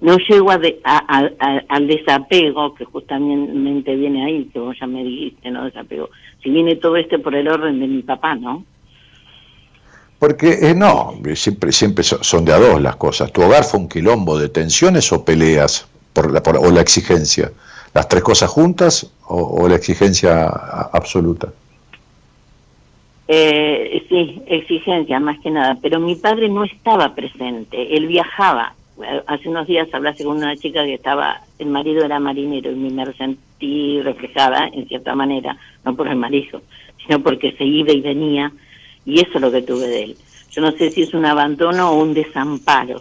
[0.00, 1.30] No llego a de- a-
[1.68, 5.64] al desapego, que justamente viene ahí, que vos ya me dijiste, ¿no?
[5.64, 6.10] Desapego.
[6.42, 8.64] Si viene todo este por el orden de mi papá, ¿no?
[10.18, 13.32] Porque eh, no, siempre, siempre so- son de a dos las cosas.
[13.32, 17.50] ¿Tu hogar fue un quilombo de tensiones o peleas por la, por- o la exigencia?
[17.94, 21.52] ¿Las tres cosas juntas o, o la exigencia absoluta?
[23.28, 28.74] Eh, sí, exigencia más que nada, pero mi padre no estaba presente, él viajaba.
[29.02, 32.74] Eh, Hace unos días hablaste con una chica que estaba, el marido era marinero y
[32.74, 36.62] me sentí reflejada en cierta manera, no por el marido,
[37.06, 38.52] sino porque se iba y venía,
[39.04, 40.16] y eso es lo que tuve de él.
[40.50, 43.00] Yo no sé si es un abandono o un desamparo.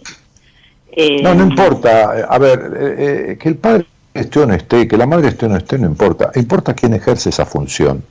[0.93, 2.25] Eh, No, no importa.
[2.29, 5.45] A ver, eh, eh, que el padre esté o no esté, que la madre esté
[5.45, 6.31] o no esté, no importa.
[6.35, 8.03] Importa quién ejerce esa función.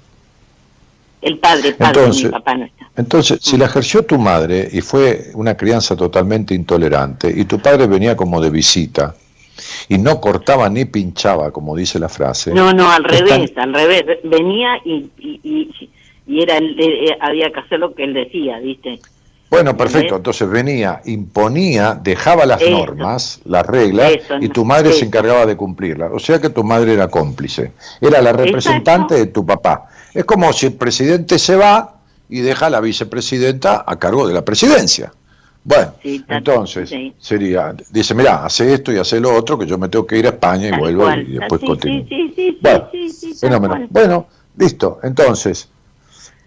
[1.22, 2.86] El padre, padre, Entonces- mi papá no está.
[2.96, 7.86] Entonces, si la ejerció tu madre y fue una crianza totalmente intolerante y tu padre
[7.86, 9.14] venía como de visita
[9.88, 12.52] y no cortaba ni pinchaba, como dice la frase.
[12.52, 14.04] No, no, al tan- revés, al revés.
[14.24, 15.90] Venía y, y, y,
[16.26, 18.98] y era el- eh, había que hacer lo que él decía, ¿viste?
[19.50, 20.16] Bueno, perfecto.
[20.16, 22.70] Entonces venía, imponía, dejaba las Eso.
[22.70, 26.10] normas, las reglas, Eso, y tu madre se encargaba de cumplirlas.
[26.14, 27.72] O sea que tu madre era cómplice.
[28.00, 29.88] Era la representante de tu papá.
[30.14, 31.96] Es como si el presidente se va
[32.28, 35.12] y deja a la vicepresidenta a cargo de la presidencia.
[35.62, 37.12] Bueno, Sí, entonces sí.
[37.18, 40.26] sería, dice, mira, hace esto y hace lo otro, que yo me tengo que ir
[40.26, 41.28] a España y Tal vuelvo cual.
[41.28, 42.06] y después Sí, continúo.
[42.08, 42.88] sí, sí, sí, sí, Bueno,
[43.60, 43.86] Fenómeno.
[43.90, 45.00] Bueno, listo.
[45.02, 45.68] Entonces,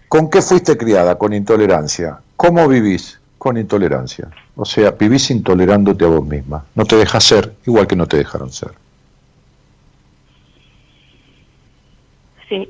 [0.07, 1.15] ¿con qué fuiste criada?
[1.17, 2.17] Con intolerancia.
[2.43, 3.21] ¿Cómo vivís?
[3.37, 4.27] Con intolerancia.
[4.57, 6.65] O sea, vivís intolerándote a vos misma.
[6.75, 8.71] No te dejas ser, igual que no te dejaron ser.
[12.49, 12.69] Sí,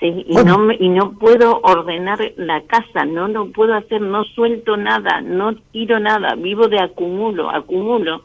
[0.00, 0.56] sí, y, Bueno.
[0.56, 5.54] no y no puedo ordenar la casa, no lo puedo hacer, no suelto nada, no
[5.72, 8.22] tiro nada, vivo de acumulo, acumulo.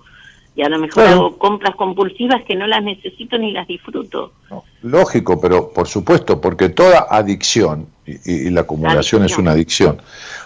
[0.57, 1.11] Y a lo mejor Claro.
[1.11, 4.33] hago compras compulsivas que no las necesito ni las disfruto.
[4.81, 10.01] Lógico, pero por supuesto, porque toda adicción, y, la acumulación es una adicción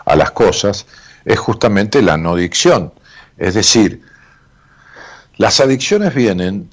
[0.06, 0.86] a las cosas,
[1.24, 2.92] es justamente la no adicción.
[3.38, 4.02] Es decir,
[5.38, 6.70] las adicciones vienen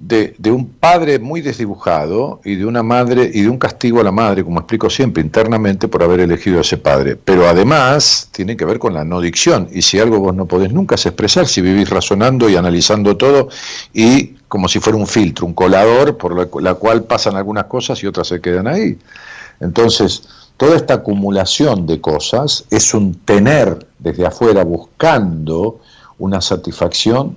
[0.00, 4.10] de, un padre muy desdibujado y de una madre y de un castigo a la
[4.10, 7.16] madre, como explico siempre, internamente por haber elegido a ese padre.
[7.16, 9.68] Pero además tiene que ver con la no adicción.
[9.70, 13.48] Y si algo vos no podés nunca es expresar, si vivís razonando y analizando todo
[13.92, 18.02] y como si fuera un filtro, un colador por la, la cual pasan algunas cosas
[18.02, 18.98] y otras se quedan ahí.
[19.60, 20.22] Entonces,
[20.56, 25.80] toda esta acumulación de cosas es un tener desde afuera buscando
[26.18, 27.36] una satisfacción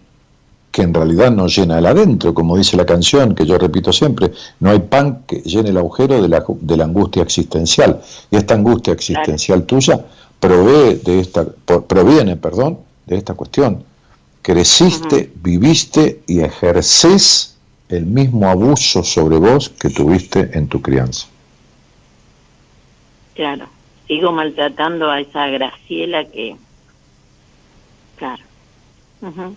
[0.73, 4.31] que en realidad no llena el adentro, como dice la canción, que yo repito siempre,
[4.59, 8.01] no hay pan que llene el agujero de la, de la angustia existencial.
[8.31, 10.03] Y esta angustia existencial tuya
[10.39, 13.83] provee de esta, proviene, perdón, de esta cuestión.
[14.41, 17.55] creciste, viviste y ejerces
[17.87, 21.27] el mismo abuso sobre vos que tuviste en tu crianza.
[23.35, 23.67] Claro,
[24.07, 26.55] sigo maltratando a esa Graciela que,
[28.17, 28.43] claro.
[29.21, 29.55] Ujú.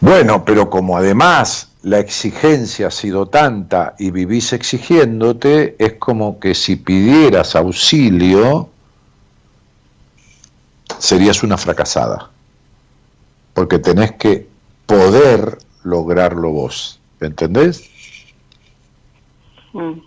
[0.00, 6.54] Bueno, pero como además la exigencia ha sido tanta y vivís exigiéndote, es como que
[6.54, 8.70] si pidieras auxilio,
[10.98, 12.30] serías una fracasada.
[13.52, 14.48] Porque tenés que
[14.86, 16.98] poder lograrlo vos.
[17.20, 17.90] ¿Entendés?
[19.72, 20.00] Mm.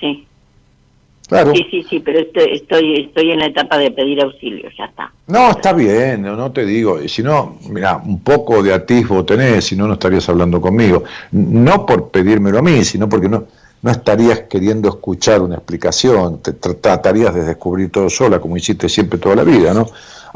[0.00, 0.26] Sí.
[1.28, 1.52] Claro.
[1.54, 5.12] Sí, sí, sí, pero estoy, estoy, estoy en la etapa de pedir auxilio, ya está.
[5.26, 7.00] No, está bien, no, no te digo.
[7.08, 11.02] Si no, mira, un poco de atisbo tenés, si no, no estarías hablando conmigo.
[11.32, 13.44] No por pedírmelo a mí, sino porque no,
[13.82, 18.88] no estarías queriendo escuchar una explicación, te tra- tratarías de descubrir todo sola, como hiciste
[18.88, 19.86] siempre toda la vida, ¿no?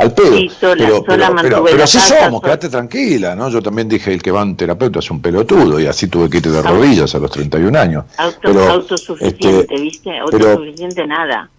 [0.01, 0.37] Al pedo.
[0.37, 2.55] Sí, sola, pero, sola pero, pero, pero así casa, somos, sola.
[2.55, 3.51] quédate tranquila, ¿no?
[3.51, 6.31] Yo también dije, el que va a un terapeuta es un pelotudo, y así tuve
[6.31, 8.05] que ir de rodillas a los 31 años.
[8.17, 10.19] Auto, autosuficiente, este, ¿viste?
[10.19, 11.51] Autosuficiente nada.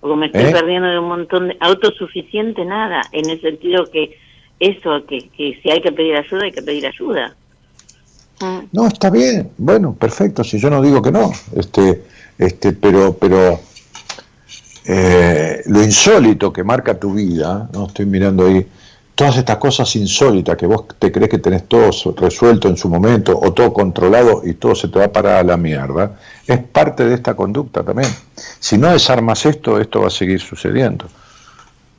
[0.00, 0.52] Porque me estoy ¿Eh?
[0.52, 1.56] perdiendo de un montón de...
[1.60, 4.16] Autosuficiente nada, en el sentido que
[4.60, 7.34] eso, que, que si hay que pedir ayuda, hay que pedir ayuda.
[8.40, 8.58] Mm.
[8.72, 12.02] No, está bien, bueno, perfecto, si yo no digo que no, este,
[12.38, 13.60] este, pero, pero
[14.88, 18.66] eh, lo insólito que marca tu vida, no estoy mirando ahí,
[19.16, 23.36] todas estas cosas insólitas que vos te crees que tenés todo resuelto en su momento
[23.36, 27.34] o todo controlado y todo se te va para la mierda, es parte de esta
[27.34, 28.10] conducta también.
[28.60, 31.06] Si no desarmas esto, esto va a seguir sucediendo.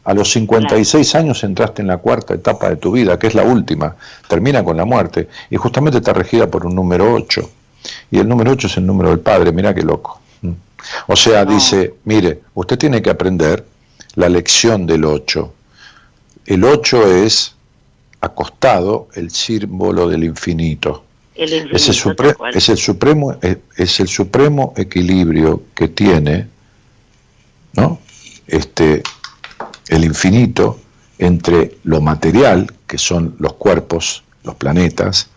[0.05, 3.43] A los 56 años entraste en la cuarta etapa de tu vida, que es la
[3.43, 3.97] última,
[4.29, 7.49] termina con la muerte, y justamente está regida por un número 8.
[8.11, 10.21] Y el número 8 es el número del Padre, mira qué loco.
[11.07, 13.65] O sea, dice, mire, usted tiene que aprender
[14.15, 15.53] la lección del 8.
[16.45, 17.55] El 8 es
[18.21, 21.03] acostado el símbolo del infinito.
[21.35, 26.47] El infinito, Es el, supre- es el supremo es, es el supremo equilibrio que tiene
[27.73, 27.99] ¿no?
[28.47, 29.03] este
[29.89, 30.79] el infinito
[31.19, 35.29] entre lo material que son los cuerpos los planetas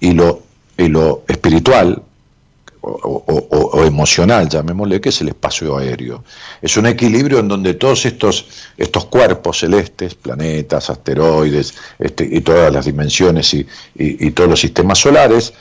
[0.00, 0.42] y lo
[0.78, 2.02] y lo espiritual
[2.82, 6.24] o, emocional, llamémosle, que es el espacio aéreo.
[6.60, 8.46] Es un equilibrio en donde todos estos,
[8.76, 13.60] estos cuerpos celestes, planetas, asteroides este, y todas las dimensiones y,
[13.94, 15.52] y- y todos los sistemas solares,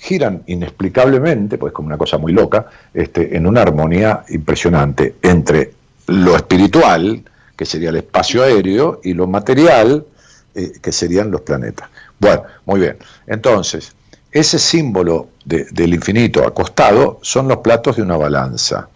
[0.00, 5.72] giran inexplicablemente, pues como una cosa muy loca, este, en una armonía impresionante entre
[6.08, 7.22] lo espiritual,
[7.56, 10.04] que sería el espacio aéreo, y lo material,
[10.54, 11.88] eh, que serían los planetas.
[12.18, 12.96] Bueno, muy bien.
[13.26, 13.92] Entonces,
[14.34, 18.88] ese símbolo de- del infinito acostado son los platos de una balanza.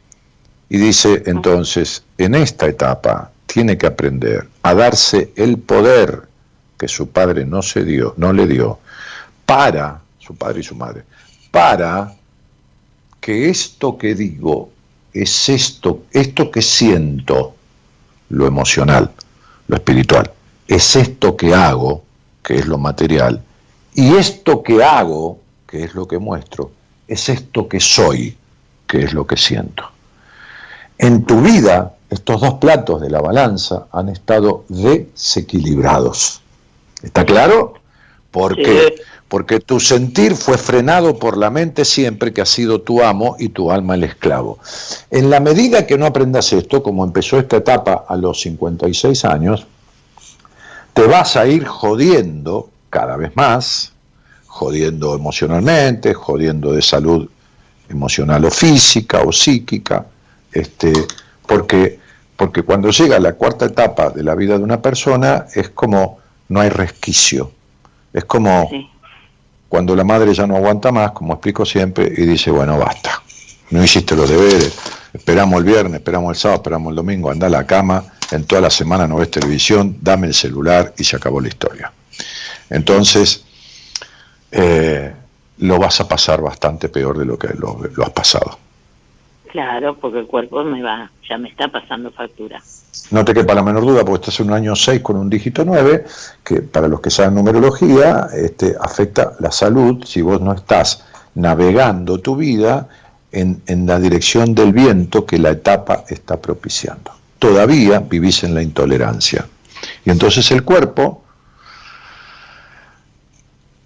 [0.69, 6.23] Y dice entonces, en esta etapa tiene que aprender a darse el poder
[6.77, 8.78] que su padre no se dio, no le dio,
[9.47, 11.05] para su padre y su madre,
[11.51, 12.12] para
[13.20, 14.70] que esto que digo
[15.12, 17.55] es esto, esto que siento,
[18.31, 19.10] lo emocional,
[19.69, 20.31] lo espiritual,
[20.66, 22.02] es esto que hago,
[22.43, 23.43] que es lo material,
[24.01, 26.70] y esto que hago, que es lo que muestro,
[27.09, 28.37] es esto que soy,
[28.87, 29.83] que es lo que siento.
[30.99, 36.41] En tu vida, estos dos platos de la balanza han estado desequilibrados.
[37.03, 37.75] ¿Está claro?
[38.31, 38.62] ¿Por Sí.
[38.62, 38.95] qué?
[39.27, 43.49] Porque tu sentir fue frenado por la mente siempre que ha sido tu amo y
[43.49, 44.61] tu alma el esclavo.
[45.11, 49.66] En la medida que no aprendas esto, como empezó esta etapa a los 56 años,
[50.95, 53.93] te vas a ir jodiendo cada vez más,
[54.47, 57.28] jodiendo emocionalmente, jodiendo de salud
[57.89, 60.06] emocional o física o psíquica,
[60.52, 60.93] este,
[61.47, 61.98] porque,
[62.36, 66.60] porque cuando llega la cuarta etapa de la vida de una persona es como no
[66.60, 67.52] hay resquicio,
[68.12, 68.70] es como
[69.69, 73.23] cuando la madre ya no aguanta más, como explico siempre, y dice, bueno, basta,
[73.70, 74.78] no hiciste los deberes,
[75.12, 78.62] esperamos el viernes, esperamos el sábado, esperamos el domingo, anda a la cama, en toda
[78.62, 80.93] la semana no ves televisión, dame el celular.
[80.98, 81.93] Y se acabó la historia.
[82.70, 83.45] Entonces,
[84.51, 85.12] eh,
[85.59, 88.59] lo vas a pasar bastante peor de lo que lo, lo has pasado.
[89.51, 92.62] Claro, porque el cuerpo me va, ya me está pasando factura.
[93.11, 95.65] No te quepa la menor duda, porque estás en un año 6 con un dígito
[95.65, 96.05] 9,
[96.45, 101.05] que para los que saben numerología, este, afecta la salud si vos no estás
[101.35, 102.89] navegando tu vida
[103.32, 107.12] en, en la dirección del viento que la etapa está propiciando.
[107.39, 109.47] Todavía vivís en la intolerancia.
[110.05, 111.24] Y entonces el cuerpo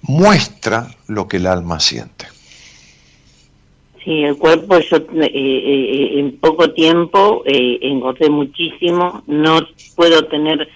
[0.03, 2.27] muestra lo que el alma siente.
[4.05, 9.61] Sí, el cuerpo, yo eh, eh, en poco tiempo eh, engordé muchísimo, no
[9.95, 10.69] puedo tener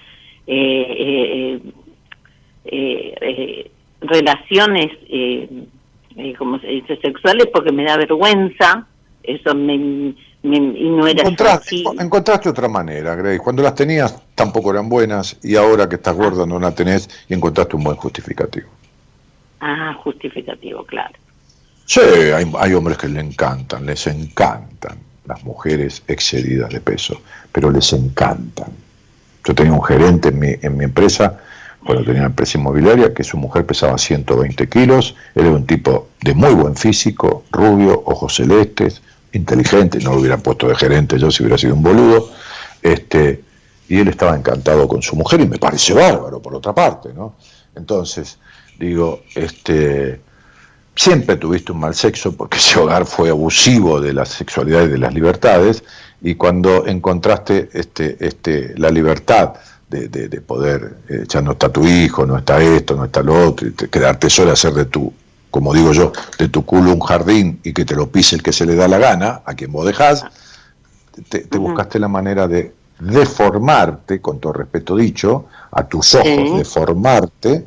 [0.47, 1.61] eh, eh,
[2.65, 5.49] eh, relaciones, eh,
[6.15, 8.87] eh, como se dice, sexuales porque me da vergüenza,
[9.23, 9.77] eso me,
[10.43, 11.83] me- y no era Encontraste, así.
[11.99, 13.39] encontraste otra manera, Grace.
[13.39, 17.33] Cuando las tenías tampoco eran buenas y ahora que estás gorda no la tenés y
[17.33, 18.69] encontraste un buen justificativo.
[19.59, 21.13] Ah, justificativo, claro.
[21.85, 27.21] Sí, hay, hay hombres que le encantan, les encantan las mujeres excedidas de peso,
[27.51, 28.71] pero les encantan.
[29.43, 31.39] Yo tenía un gerente en mi, en mi empresa,
[31.83, 36.33] cuando tenía una empresa inmobiliaria, que su mujer pesaba 120 kilos, era un tipo de
[36.33, 39.01] muy buen físico, rubio, ojos celestes,
[39.31, 42.29] inteligente, no lo hubieran puesto de gerente yo si hubiera sido un boludo,
[42.81, 43.41] este,
[43.87, 47.35] y él estaba encantado con su mujer y me parece bárbaro por otra parte, ¿no?
[47.75, 48.39] Entonces,
[48.79, 50.19] digo, este,
[50.95, 54.97] siempre tuviste un mal sexo porque ese hogar fue abusivo de la sexualidad y de
[54.97, 55.83] las libertades
[56.21, 59.53] y cuando encontraste este, este, la libertad
[59.89, 63.21] de, de- de poder, eh, ya no está tu hijo, no está esto, no está
[63.21, 65.13] lo otro, y te- quedarte sola, hacer de tu,
[65.51, 68.51] como digo yo, de tu culo un jardín y que te lo pise el que
[68.51, 70.25] se le da la gana, a quien vos dejás,
[71.29, 76.57] te, te buscaste la manera de deformarte, con todo respeto dicho, a tus ojos, Sí.
[76.57, 77.65] deformarte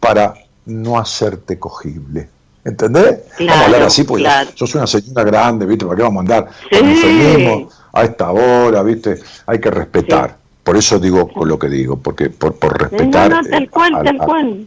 [0.00, 0.34] para
[0.66, 2.28] no hacerte cogible.
[2.64, 3.18] ¿Entendés?
[3.36, 4.50] Claro, vamos a hablar así porque claro.
[4.54, 5.84] sos una señora grande, ¿viste?
[5.84, 9.18] ¿Para qué vamos a andar con a esta hora, ¿viste?
[9.46, 10.36] Hay que respetar.
[10.62, 13.30] Por eso digo con lo que digo, porque por, por respetar.
[13.30, 14.66] no, no, tal eh, cual, tal cual.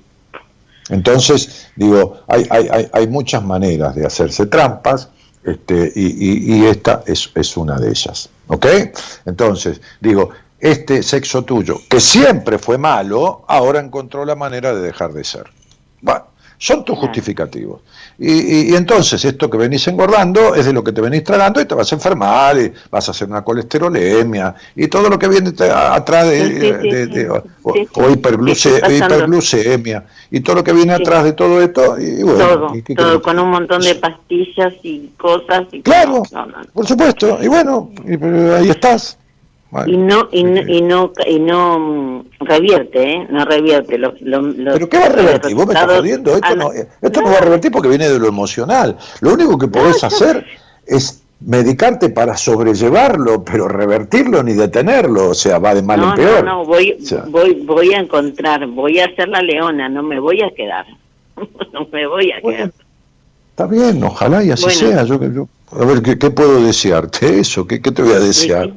[0.90, 5.10] entonces, digo, hay, hay, hay, hay muchas maneras de hacerse trampas
[5.44, 8.30] este, y, y- y esta es, es una de ellas.
[8.48, 8.66] ¿Ok?
[9.26, 15.14] Entonces, digo, este sexo tuyo, que siempre fue malo, ahora encontró la manera de dejar
[15.14, 15.46] de ser.
[16.06, 16.26] Bueno,
[16.57, 17.82] son tus justificativos.
[18.18, 21.60] Y, y- y entonces esto que venís engordando es de lo que te venís tragando
[21.60, 25.27] y te vas a enfermar, y vas a hacer una colesterolemia y todo lo que
[25.27, 27.30] viene atrás de,
[27.64, 31.99] o, hiperglucemia y todo lo que viene atrás de todo esto.
[31.99, 35.64] Y, bueno, todo, con un montón de pastillas y cosas.
[35.72, 36.65] Y Claro, no, no, no.
[36.73, 37.38] por supuesto.
[37.41, 39.18] Y bueno, y, pero ahí estás.
[39.76, 43.27] Bueno, Y no, y no, y no, y no revierte, ¿eh?
[43.30, 43.97] No revierte.
[43.97, 45.53] Los, ¿Pero qué va a revertir?
[45.53, 46.34] Vos me estás jodiendo.
[46.34, 48.95] Esto, no, esto no va a revertir porque viene de lo emocional.
[49.19, 50.45] Lo único que podés hacer
[50.88, 55.31] es medicarte para sobrellevarlo, pero revertirlo ni detenerlo.
[55.31, 56.45] O sea, va de mal no, en peor.
[56.45, 57.26] no, no, voy, O sea.
[57.27, 60.85] voy, voy a encontrar, voy a hacer la leona, no me voy a quedar.
[61.73, 62.72] no me voy a quedar.
[63.49, 64.80] Está bien, ojalá y así Bueno.
[64.80, 65.03] sea.
[65.03, 67.39] Yo, yo- a ver, ¿qué, qué puedo desearte?
[67.39, 68.72] Eso, ¿qué, qué te voy a desear?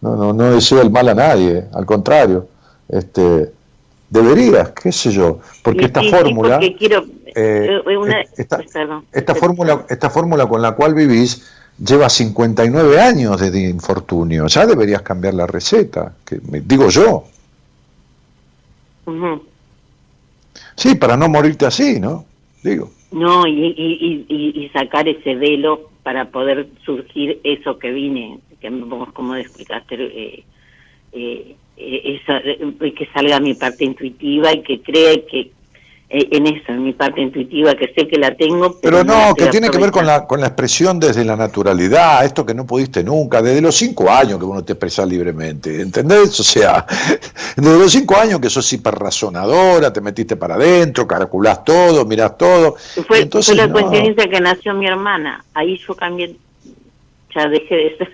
[0.00, 2.48] No, no, no deseo el mal a nadie, al contrario.
[2.88, 3.50] Este,
[4.08, 9.04] deberías, qué sé yo, porque esta fórmula, porque quiero, eh, eh, una- esta, perdón.
[9.12, 11.50] esta fórmula, esta fórmula con la cual vivís
[11.84, 14.46] lleva 59 años de infortunio.
[14.46, 17.24] Ya deberías cambiar la receta, que me- digo yo.
[19.06, 19.42] Ujú.
[20.76, 22.24] Sí, para no morirte así, ¿no?
[22.62, 22.90] Digo.
[23.10, 28.38] No, y, y, y, y- sacar ese velo para poder surgir eso que vine,
[28.70, 30.44] vos como explicaste, eh,
[31.12, 35.50] eh, eh, esa- eh, que salga mi parte intuitiva y que crea que
[36.10, 38.80] eh, en eso, en mi parte intuitiva, que sé que la tengo.
[38.80, 42.46] Pero no, que tiene que ver con la, con la expresión desde la naturalidad, esto
[42.46, 46.40] que no pudiste nunca, desde los cinco años que uno te expresa libremente, ¿entendés?
[46.40, 46.86] O sea,
[47.56, 52.76] desde los cinco años que sos hiperrazonadora, te metiste para adentro, calculás todo, mirás todo.
[53.06, 53.74] Fue, y entonces, fue la no.
[53.74, 56.34] coincidencia que nació mi hermana, ahí yo cambié,
[57.34, 58.10] ya dejé de ser.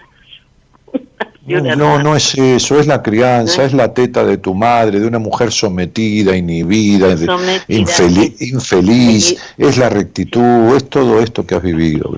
[1.47, 5.07] No, no, no es eso, es la crianza, es la teta de tu madre, de
[5.07, 7.65] una mujer sometida, inhibida, de- Sometida.
[7.69, 12.11] infeli- infeliz, es la rectitud, es todo esto que has vivido,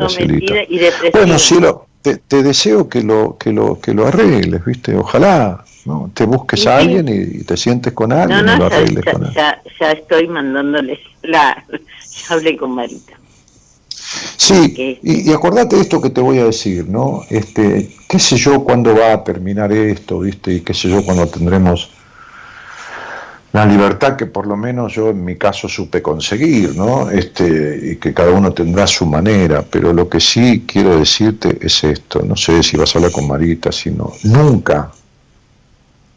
[0.78, 1.10] depresiva.
[1.12, 4.94] Bueno, cielo, te, te deseo que lo, que lo, que lo arregles, ¿viste?
[4.94, 6.08] Ojalá, ¿no?
[6.14, 9.04] Te busques Sí, a alguien y, y te sientes con No, alguien y lo arregles
[9.04, 11.64] ya- con ya- ya estoy mandándoles la...
[12.28, 13.12] Ya hablé con Marita.
[14.36, 17.22] Sí, y, y acordate esto que te voy a decir, ¿no?
[17.28, 20.52] Este, qué sé yo cuándo va a terminar esto, ¿viste?
[20.54, 21.90] Y qué sé yo cuándo tendremos
[23.56, 27.10] la libertad que por lo menos yo en mi caso supe conseguir, ¿no?
[27.10, 31.82] Este, y que cada uno tendrá su manera, pero lo que sí quiero decirte es
[31.82, 34.92] esto, no sé si vas a hablar con Marita, sino nunca,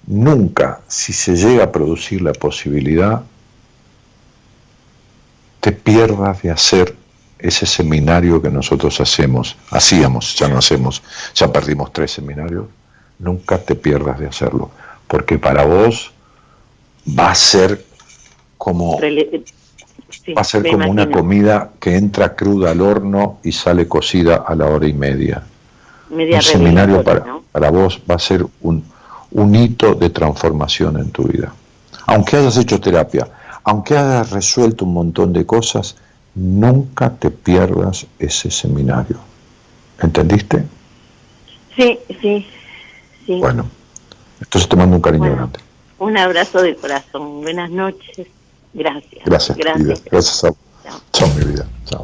[0.07, 3.21] nunca, si se llega a producir la posibilidad,
[5.61, 6.93] te pierdas de hacer
[7.39, 11.01] ese seminario que nosotros hacemos, hacíamos, ya no hacemos,
[11.33, 12.65] ya perdimos tres seminarios,
[13.17, 14.69] nunca te pierdas de hacerlo,
[15.07, 16.11] porque para vos
[17.07, 17.85] va a ser
[18.57, 23.87] como sí, va a ser como una comida que entra cruda al horno y sale
[23.87, 25.43] cocida a la hora y media.
[26.09, 27.43] Media un seminario para, ¿no?
[27.51, 28.83] para vos va a ser un,
[29.31, 31.53] un hito de transformación en tu vida.
[32.07, 33.27] Aunque hayas hecho terapia,
[33.63, 35.95] aunque hayas resuelto un montón de cosas,
[36.35, 39.17] nunca te pierdas ese seminario.
[40.01, 40.63] ¿Entendiste?
[41.75, 42.47] Sí, sí,
[43.25, 43.39] sí.
[43.39, 43.65] Bueno,
[44.39, 45.35] entonces te mando un cariño Bueno.
[45.35, 45.59] grande.
[45.97, 47.41] Un abrazo de corazón.
[47.41, 48.27] Buenas noches.
[48.73, 49.23] Gracias.
[49.25, 49.57] Gracias.
[49.57, 50.03] Gracias.
[50.05, 50.57] Gracias a vos.
[51.11, 51.65] Chao, mi vida.
[51.85, 52.03] Chao.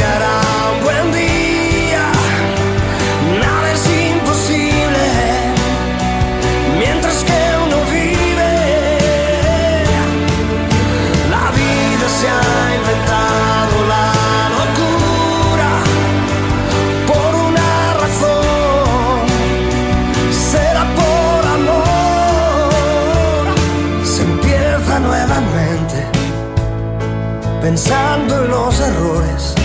[27.71, 29.55] pensando en los errores.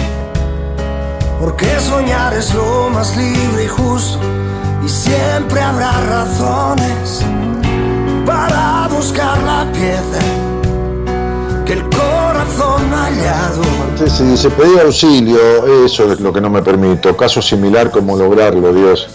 [1.40, 4.20] Porque soñar es lo más libre y justo
[4.84, 7.24] y siempre habrá razones
[8.24, 10.20] para buscar la pieza
[11.64, 13.62] que el corazón ha hallado.
[13.98, 17.16] Sí, sí, se pedía auxilio, eso es lo que no me permito.
[17.16, 19.08] Caso similar, como lograrlo, Dios.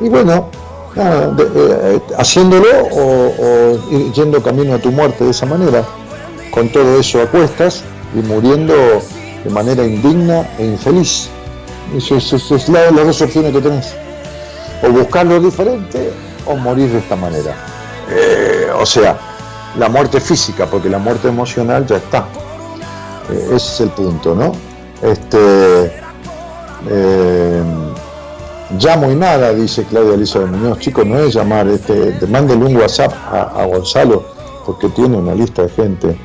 [0.00, 0.48] Y bueno,
[0.96, 5.84] nada, de- eh, haciéndolo o, o yendo camino a tu muerte de esa manera,
[6.50, 7.84] con todo eso a cuestas
[8.14, 8.74] y muriendo
[9.44, 11.28] de manera indigna e infeliz.
[11.96, 13.94] Eso es, la- las dos opciones que tenés.
[14.82, 16.12] O buscar lo diferente
[16.46, 17.54] o morir de esta manera.
[18.10, 19.18] Eh, o sea,
[19.78, 22.26] la muerte física, porque la muerte emocional ya está.
[23.30, 24.52] Eh, ese es el punto, ¿no?
[25.02, 25.92] Este,
[26.88, 27.62] eh,
[28.78, 30.78] llamo y nada, dice Claudia Elisa de Muñoz.
[30.78, 34.24] Chicos, no es llamar, este, te- mándele un WhatsApp a Gonzalo,
[34.66, 36.16] porque tiene una lista de gente.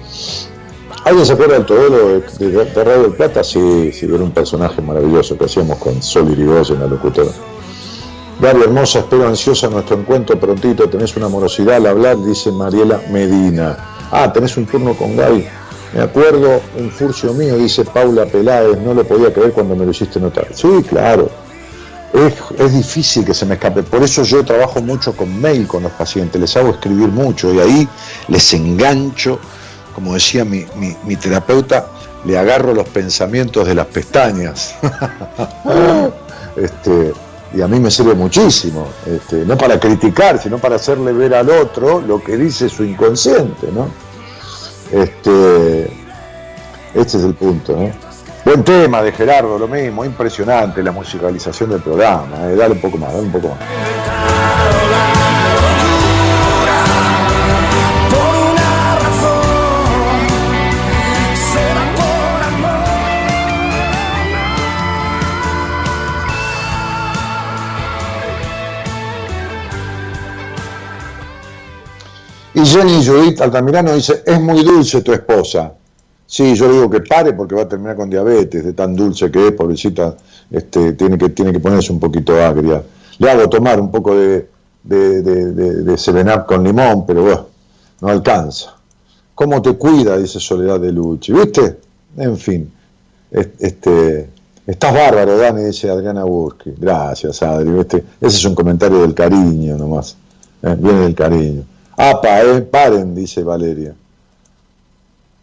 [1.05, 3.43] ¿Alguien se acuerda del Todolo de, de, de Radio del Plata?
[3.43, 7.29] Sí, sí, era un personaje maravilloso que hacíamos con Sol Irigoyen, la locutora.
[8.41, 10.89] Daria hermosa, espero ansiosa nuestro encuentro prontito.
[10.89, 13.77] Tenés una morosidad al hablar, dice Mariela Medina.
[14.11, 15.45] Ah, tenés un turno con Gaby.
[15.93, 19.91] Me acuerdo un furcio mío, dice Paula Peláez, no lo podía creer cuando me lo
[19.91, 20.47] hiciste notar.
[20.55, 21.29] Sí, claro.
[22.57, 23.83] Es difícil que se me escape.
[23.83, 27.59] Por eso yo trabajo mucho con mail con los pacientes, les hago escribir mucho y
[27.59, 27.87] ahí
[28.27, 29.37] les engancho,
[29.95, 31.87] como decía mi, mi- mi terapeuta,
[32.25, 34.75] le agarro los pensamientos de las pestañas.
[36.55, 37.13] este,
[37.53, 41.49] y a mí me sirve muchísimo, este, no para criticar, sino para hacerle ver al
[41.49, 43.87] otro lo que dice su inconsciente, ¿no?
[44.91, 45.83] Este,
[46.93, 47.91] este es el punto, ¿no?
[48.43, 52.97] Buen tema de Gerardo, lo mismo, impresionante la musicalización del programa, eh, dale un poco
[52.97, 53.57] más, dale un poco más.
[72.65, 75.71] Y Jenny Judith Altamirano dice, es muy dulce tu esposa.
[76.25, 79.49] Sí, yo digo que pare porque va a terminar con diabetes, de tan dulce que
[79.49, 80.15] es, pobrecita,
[80.49, 82.81] este, tiene, que, tiene que ponerse un poquito agria.
[83.19, 84.47] Le hago tomar un poco de,
[84.83, 87.45] de, de, con limón, pero bueno,
[88.01, 88.73] no alcanza.
[89.35, 90.17] ¿Cómo te cuida?
[90.17, 91.33] Dice Soledad de Luchi.
[91.33, 91.77] ¿Viste?
[92.17, 92.71] En fin.
[93.29, 94.27] es- Este,
[94.65, 96.73] estás bárbaro, Dani, dice Adriana Burki.
[96.77, 97.69] Gracias, Adri.
[97.69, 97.97] ¿viste?
[98.19, 100.17] Ese es un comentario del cariño nomás.
[100.63, 101.63] Eh, Viene del cariño.
[101.97, 103.95] Apa, eh, paren, dice Valeria.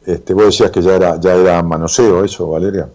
[0.04, 2.88] Este, vos decías que ya era, ya era manoseo eso, Valeria.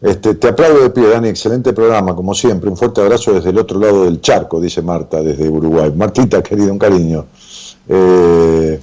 [0.00, 2.68] Este, te aplaudo de pie, Dani, excelente programa, como siempre.
[2.68, 5.92] Un fuerte abrazo desde el otro lado del charco, dice Marta, desde Uruguay.
[5.96, 7.26] Martita, querida, un cariño.
[7.88, 8.80] Eh,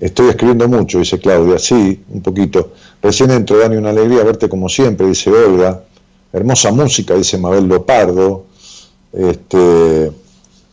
[0.00, 2.72] Estoy escribiendo mucho, dice Claudia, sí, un poquito.
[3.00, 5.82] Recién entro, Dani, una alegría verte como siempre, dice Olga.
[6.32, 8.44] Hermosa música, dice Mabel Lopardo.
[9.12, 10.12] Este,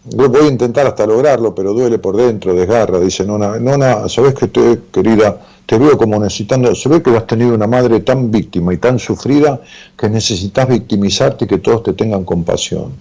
[0.05, 3.57] voy a intentar hasta lograrlo, pero duele por dentro, desgarra, dice Nona.
[3.59, 5.39] Nona, ¿sabes que te, querida?
[5.65, 8.99] Te veo como necesitando, se ve que has tenido una madre tan víctima y tan
[8.99, 9.61] sufrida
[9.97, 12.93] que necesitas victimizarte y que todos te tengan compasión.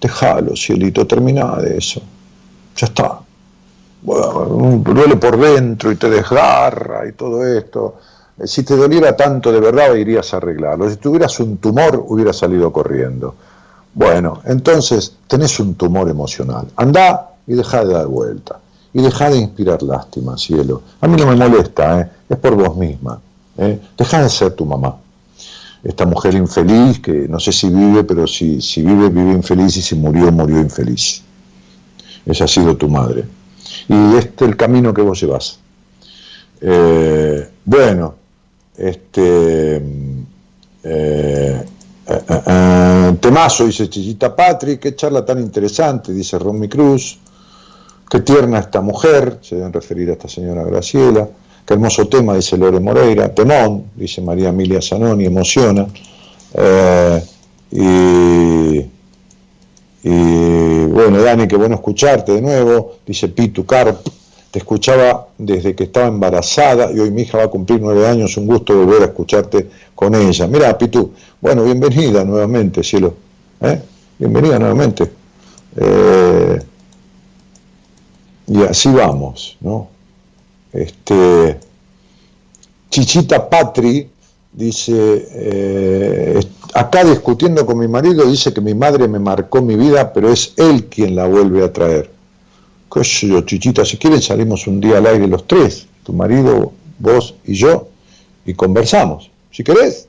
[0.00, 2.02] Déjalo, cielito, termina de eso.
[2.76, 3.20] Ya está.
[4.02, 7.96] Bueno, duele por dentro y te desgarra y todo esto.
[8.38, 10.90] Eh, Si te doliera tanto de verdad irías a arreglarlo.
[10.90, 13.36] Si tuvieras un tumor hubieras salido corriendo.
[13.94, 16.68] Bueno, entonces tenés un tumor emocional.
[16.76, 18.58] Andá y deja de dar vuelta.
[18.94, 20.82] Y deja de inspirar lástima, cielo.
[21.00, 22.10] A mí no me molesta, ¿eh?
[22.28, 23.20] es por vos misma.
[23.58, 23.80] ¿eh?
[23.96, 24.96] Deja de ser tu mamá.
[25.82, 29.82] Esta mujer infeliz, que no sé si vive, pero si, si vive, vive infeliz y
[29.82, 31.22] si murió, murió infeliz.
[32.24, 33.24] Esa ha sido tu madre.
[33.88, 35.58] Y este es el camino que vos llevas.
[36.60, 38.14] Eh, bueno,
[38.76, 39.82] este.
[40.84, 41.31] eh,
[42.12, 47.18] eh, eh, eh, temazo, dice Chichita Patri, qué charla tan interesante, dice Romy Cruz,
[48.08, 51.28] qué tierna esta mujer, se deben referir a esta señora Graciela,
[51.64, 55.86] qué hermoso tema, dice Lore Moreira, temón, dice María Emilia Zanoni, emociona,
[57.70, 58.86] y,
[60.02, 64.06] y bueno, Dani, qué bueno escucharte de nuevo, dice Pitu Carp,
[64.52, 68.36] te escuchaba desde que estaba embarazada y hoy mi hija va a cumplir nueve años,
[68.36, 70.46] un gusto volver a escucharte con ella.
[70.46, 71.10] Mira, Pitu,
[71.40, 73.14] bueno, bienvenida nuevamente, cielo.
[73.62, 73.80] ¿eh?
[74.18, 75.10] Bienvenida nuevamente.
[75.74, 76.62] Eh,
[78.48, 79.88] y así vamos, ¿no?
[80.70, 81.58] Este,
[82.90, 84.06] Chichita Patri
[84.52, 86.40] dice, eh,
[86.74, 90.52] acá discutiendo con mi marido, dice que mi madre me marcó mi vida, pero es
[90.58, 92.10] él quien la vuelve a traer.
[92.92, 93.84] ¿Qué sé yo, Chichita?
[93.84, 97.88] Si quieren salimos un día al aire los tres, tu marido, vos y yo,
[98.44, 99.30] y conversamos.
[99.50, 100.08] Si querés.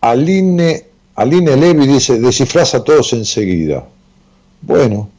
[0.00, 0.84] Aline,
[1.16, 3.84] Aline Levi dice, descifrás a todos enseguida.
[4.62, 5.10] Bueno,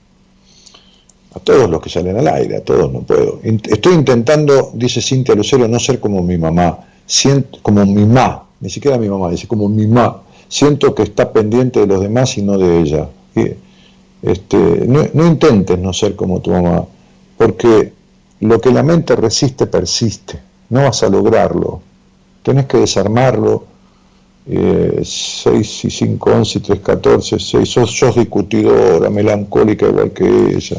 [1.36, 3.40] a todos los que salen al aire, a todos no puedo.
[3.44, 8.70] Estoy intentando, dice Cintia Lucero, no ser como mi mamá, siento, como mi mamá, ni
[8.72, 10.24] siquiera mi mamá, dice como mi mamá.
[10.48, 13.10] Siento que está pendiente de los demás y no de ella.
[14.22, 16.86] Este, no, no intentes no ser como tu mamá,
[17.38, 17.94] porque
[18.42, 20.40] lo que la mente resiste persiste,
[20.70, 21.82] no vas a lograrlo.
[22.44, 23.66] Tenés que desarmarlo.
[24.48, 30.26] Eh, 6 y 5, 11 y 3, 14, 6, sos, sos discutidora, melancólica igual que
[30.26, 30.78] ella.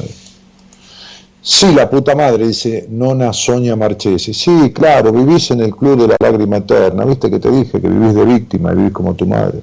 [1.44, 4.34] Sí, la puta madre, dice Nona Sonia Marchesi.
[4.34, 7.04] Sí, claro, vivís en el club de la lágrima eterna.
[7.04, 9.60] ¿Viste que te dije que vivís de víctima vivís como tu madre?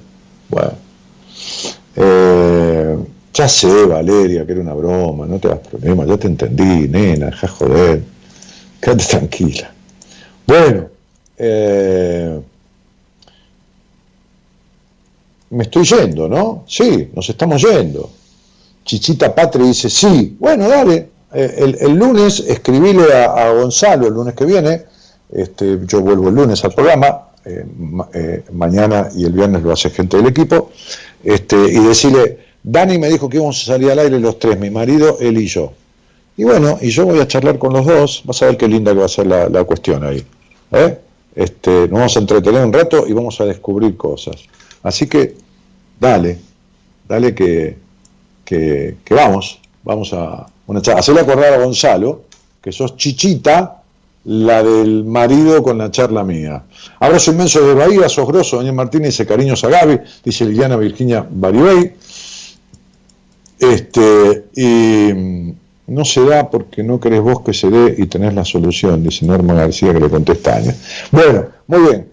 [0.48, 0.72] Bueno.
[1.96, 2.98] Eh,
[3.32, 7.26] ya sé, Valeria, que era una broma, no te das problema, ya te entendí, nena,
[7.26, 8.02] deja joder.
[8.80, 9.70] Quédate tranquila.
[10.46, 10.88] Bueno,
[11.36, 12.40] eh,
[15.50, 16.64] me estoy yendo, ¿no?
[16.66, 18.10] Sí, nos estamos yendo.
[18.84, 21.10] Chichita Patri dice, sí, bueno, dale.
[21.32, 24.82] Eh, el, lunes escribile a, Gonzalo el lunes que viene,
[25.32, 27.28] este, yo vuelvo el lunes al programa,
[27.78, 30.70] ma- eh, mañana y el viernes lo hace gente del equipo,
[31.22, 34.70] este, y decirle, Dani me dijo que íbamos a salir al aire los tres, mi
[34.70, 35.72] marido, él y yo.
[36.36, 38.92] Y bueno, y yo voy a charlar con los dos, vas a ver qué linda
[38.92, 40.24] que va a ser la, la cuestión ahí.
[40.72, 40.98] ¿eh?
[41.34, 44.36] Este, nos vamos a entretener un rato y vamos a descubrir cosas.
[44.82, 45.36] Así que,
[45.98, 46.38] dale,
[47.08, 47.76] dale que,
[48.44, 51.00] que, vamos, vamos a una charla.
[51.00, 52.22] Hacerle acordar a Gonzalo
[52.60, 53.76] que sos chichita,
[54.24, 56.64] la del marido con la charla mía.
[56.98, 61.26] Abrazo inmenso de Bahía, sos grosso, Daniel Martínez dice cariños a Gaby, dice Liliana Virginia
[61.28, 61.94] Baribey.
[63.60, 65.54] Este, y mm,
[65.88, 69.26] no se da porque no querés vos que se dé y tenés la solución, dice
[69.26, 70.74] Norma García que le contesta a Aña.
[71.10, 72.08] Bueno, muy bien.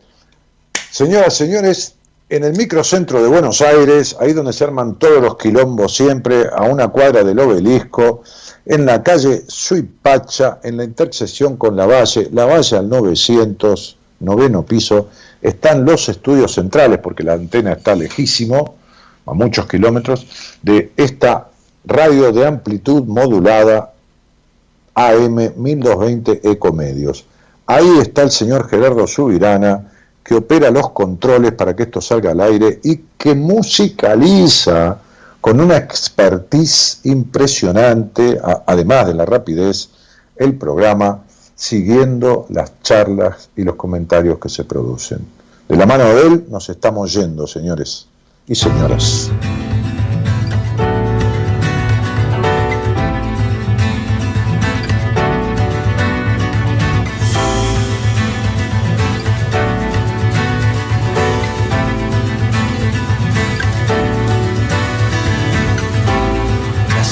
[0.92, 1.96] Señoras, señores,
[2.30, 6.64] en el microcentro de Buenos Aires, ahí donde se arman todos los quilombos siempre, a
[6.64, 8.24] una cuadra del obelisco,
[8.66, 14.66] en la calle Suipacha, en la intersección con la Valle, la Valle al 900, noveno
[14.66, 15.08] piso,
[15.42, 18.76] están los estudios centrales, porque la antena está lejísimo,
[19.28, 20.26] a muchos kilómetros,
[20.62, 21.50] de esta
[21.86, 23.94] radio de amplitud modulada
[24.96, 27.26] AM 1220 Ecomedios.
[27.66, 29.92] Ahí está el señor Gerardo Subirana,
[30.24, 34.98] que opera los controles para que esto salga al aire y que musicaliza
[35.40, 39.90] con una expertise impresionante, además de la rapidez,
[40.36, 41.24] el programa,
[41.56, 45.20] siguiendo las charlas y los comentarios que se producen.
[45.68, 48.08] De la mano de él nos estamos yendo, señores
[48.48, 49.32] y señoras.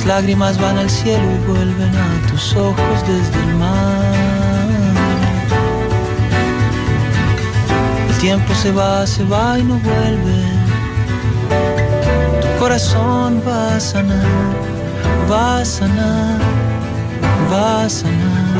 [0.06, 4.16] lágrimas van al cielo y vuelven a tus ojos desde el mar.
[8.10, 10.55] El tiempo se va, se va y no vuelve.
[12.76, 14.54] Corazón va a sanar,
[15.32, 16.40] va a sanar,
[17.50, 18.58] va a sanar.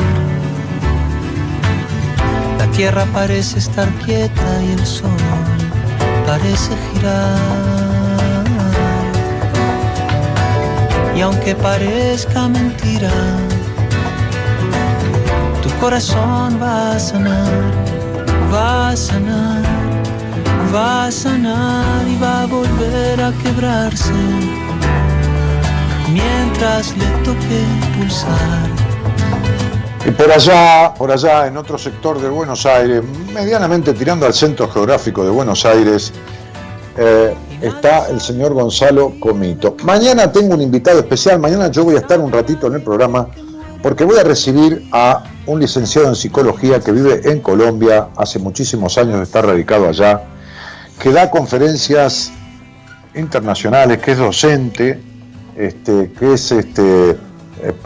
[2.58, 5.10] La tierra parece estar quieta y el sol
[6.26, 7.36] parece girar.
[11.14, 13.12] Y aunque parezca mentira,
[15.62, 17.52] tu corazón va a sanar,
[18.50, 19.65] va a sanar,
[20.74, 24.12] va a sanar y va a volver a quebrarse
[26.12, 27.64] mientras le toque
[27.96, 28.70] pulsar.
[30.06, 33.02] Y por allá, por allá, en otro sector de Buenos Aires,
[33.34, 36.12] medianamente tirando al centro geográfico de Buenos Aires,
[36.96, 39.76] eh, está el señor Gonzalo Comito.
[39.84, 43.28] Mañana tengo un invitado especial, mañana yo voy a estar un ratito en el programa
[43.82, 48.98] porque voy a recibir a un licenciado en psicología que vive en Colombia, hace muchísimos
[48.98, 50.22] años está radicado allá,
[51.00, 52.32] que da conferencias
[53.14, 55.00] internacionales, que es docente,
[55.56, 57.16] este, que es este, eh,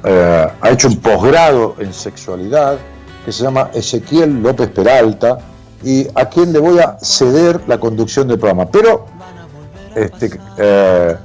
[0.04, 2.78] eh, ha hecho un posgrado en sexualidad,
[3.24, 5.38] que se llama Ezequiel López Peralta,
[5.82, 8.70] y a quien le voy a ceder la conducción del programa.
[8.70, 9.06] Pero
[9.94, 11.16] este, eh,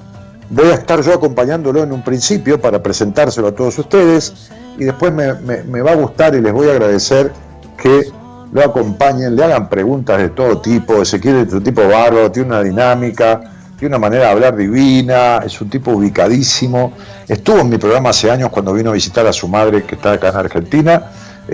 [0.50, 5.14] voy a estar yo acompañándolo en un principio para presentárselo a todos ustedes y después
[5.14, 7.32] me, va a gustar y les voy a agradecer
[7.78, 8.10] que
[8.52, 11.02] lo acompañen, le hagan preguntas de todo tipo.
[11.02, 13.42] Ezequiel es un tipo bárbaro, tiene una dinámica,
[13.78, 16.94] tiene una manera de hablar divina, es un tipo ubicadísimo.
[17.28, 20.14] Estuvo en mi programa hace años cuando vino a visitar a su madre que está
[20.14, 21.04] acá en Argentina.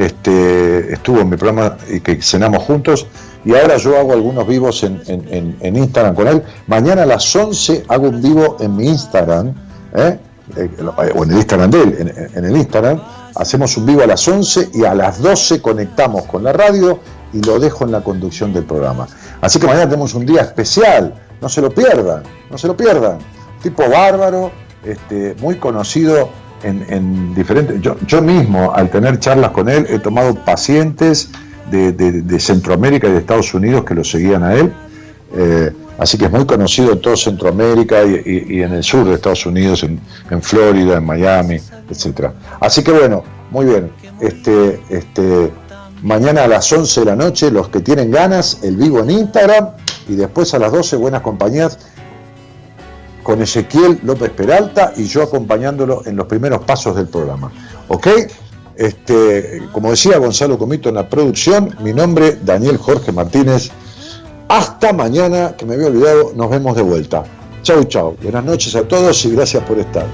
[0.06, 3.08] Este, estuvo en mi programa y que cenamos juntos.
[3.44, 6.44] Y ahora yo hago algunos vivos en, en- Instagram con él.
[6.68, 9.54] Mañana a las 11 hago un vivo en mi Instagram,
[9.96, 10.18] ¿eh?
[10.58, 10.70] Eh,
[11.16, 13.02] o en el Instagram de él, en el Instagram.
[13.36, 17.00] Hacemos un vivo a las 11 y a las 12 conectamos con la radio
[17.34, 19.08] y lo dejo en la conducción del programa.
[19.40, 21.16] Así que mañana tenemos un día especial.
[21.42, 23.18] No se lo pierdan, no se lo pierdan.
[23.64, 24.52] Tipo bárbaro,
[24.84, 26.30] este, muy conocido
[26.64, 27.82] en, en diferentes.
[27.82, 31.30] Yo, mismo, al tener charlas con él, he tomado pacientes
[31.72, 34.74] de Centroamérica y de Estados Unidos que lo seguían a él.
[35.34, 35.72] Eh,
[36.02, 39.84] así que es muy conocido en todo Centroamérica y, en el sur de Estados Unidos,
[39.84, 40.02] en,
[40.42, 42.34] Florida, en Miami, etcétera.
[42.60, 43.92] Así que bueno, muy bien.
[44.20, 45.52] Este, este,
[46.02, 49.70] mañana a las 11 de la noche, los que tienen ganas, el vivo en Instagram
[50.10, 51.78] y después a las 12, buenas compañías
[53.22, 57.52] con Ezequiel López Peralta y yo acompañándolo en los primeros pasos del programa.
[57.90, 58.08] ¿Ok?
[58.76, 63.70] Este, como decía Gonzalo Comito en la producción, mi nombre Daniel Jorge Martínez.
[64.52, 67.24] Hasta mañana, que me había olvidado, nos vemos de vuelta.
[67.62, 68.18] Chau, chau.
[68.22, 70.06] Buenas noches a todos y gracias por estar.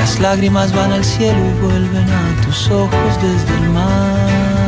[0.00, 4.63] Las lágrimas van al cielo y vuelven a tus ojos desde el mar.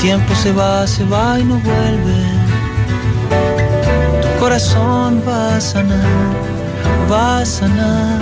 [0.00, 2.20] Tiempo se va, se va y no vuelve.
[4.22, 6.32] Tu corazón va a sanar,
[7.10, 8.18] va a sanar,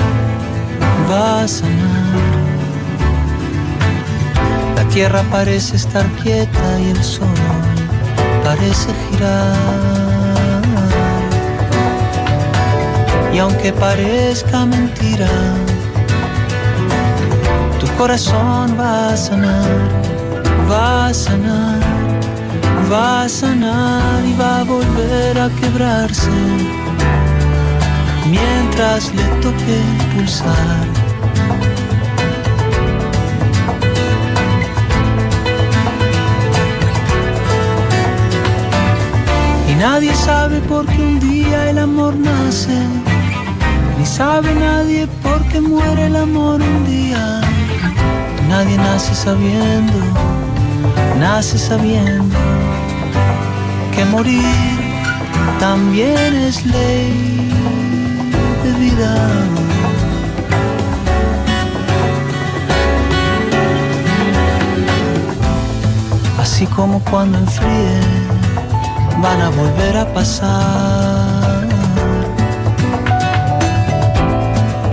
[1.11, 2.39] va a sanar.
[4.77, 7.29] La tierra parece estar quieta y el sol
[8.45, 9.89] parece girar.
[13.33, 15.29] Y aunque parezca mentira,
[17.79, 19.79] tu corazón va a sanar,
[20.71, 21.81] va a sanar,
[22.93, 26.31] va a sanar y va a volver a quebrarse
[28.31, 29.79] mientras le toque
[30.15, 30.85] pulsar.
[39.71, 42.79] Y nadie sabe por qué un día el amor nace,
[43.99, 47.41] ni sabe nadie por qué muere el amor un día.
[48.49, 49.99] Nadie nace sabiendo,
[51.19, 52.37] nace sabiendo
[53.95, 54.45] que morir
[55.59, 57.51] también es ley
[58.63, 59.15] de vida.
[66.41, 68.01] Así como cuando enfríe
[69.23, 71.67] van a volver a pasar.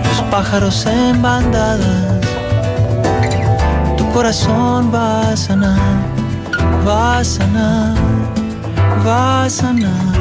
[0.03, 2.04] Los pájaros en bandadas,
[4.15, 5.99] corazón va a sanar,
[6.87, 7.95] va a sanar,
[9.05, 10.15] va a sanar.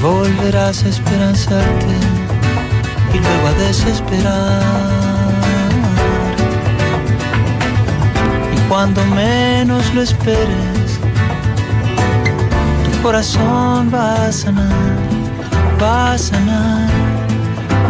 [0.00, 1.96] Volver aprenderás a esperanzarte
[3.12, 4.62] y luego a desesperar.
[8.54, 11.00] Y cuando menos lo esperes,
[12.84, 14.96] tu corazón va a sanar,
[15.82, 16.88] va a sanar,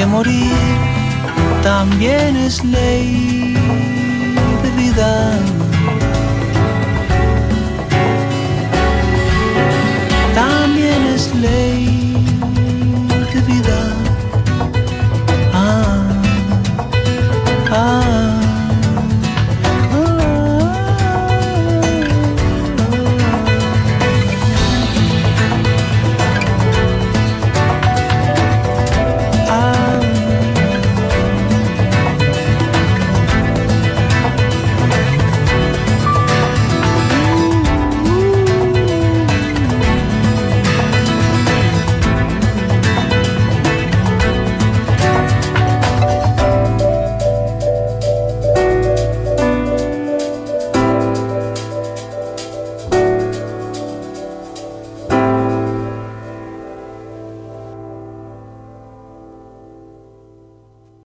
[0.00, 0.54] que morir
[1.62, 3.54] también es ley
[4.62, 5.38] de vida.
[10.34, 12.14] También es ley
[13.34, 13.78] de vida.
[15.52, 16.02] Ah,
[17.70, 18.19] ah.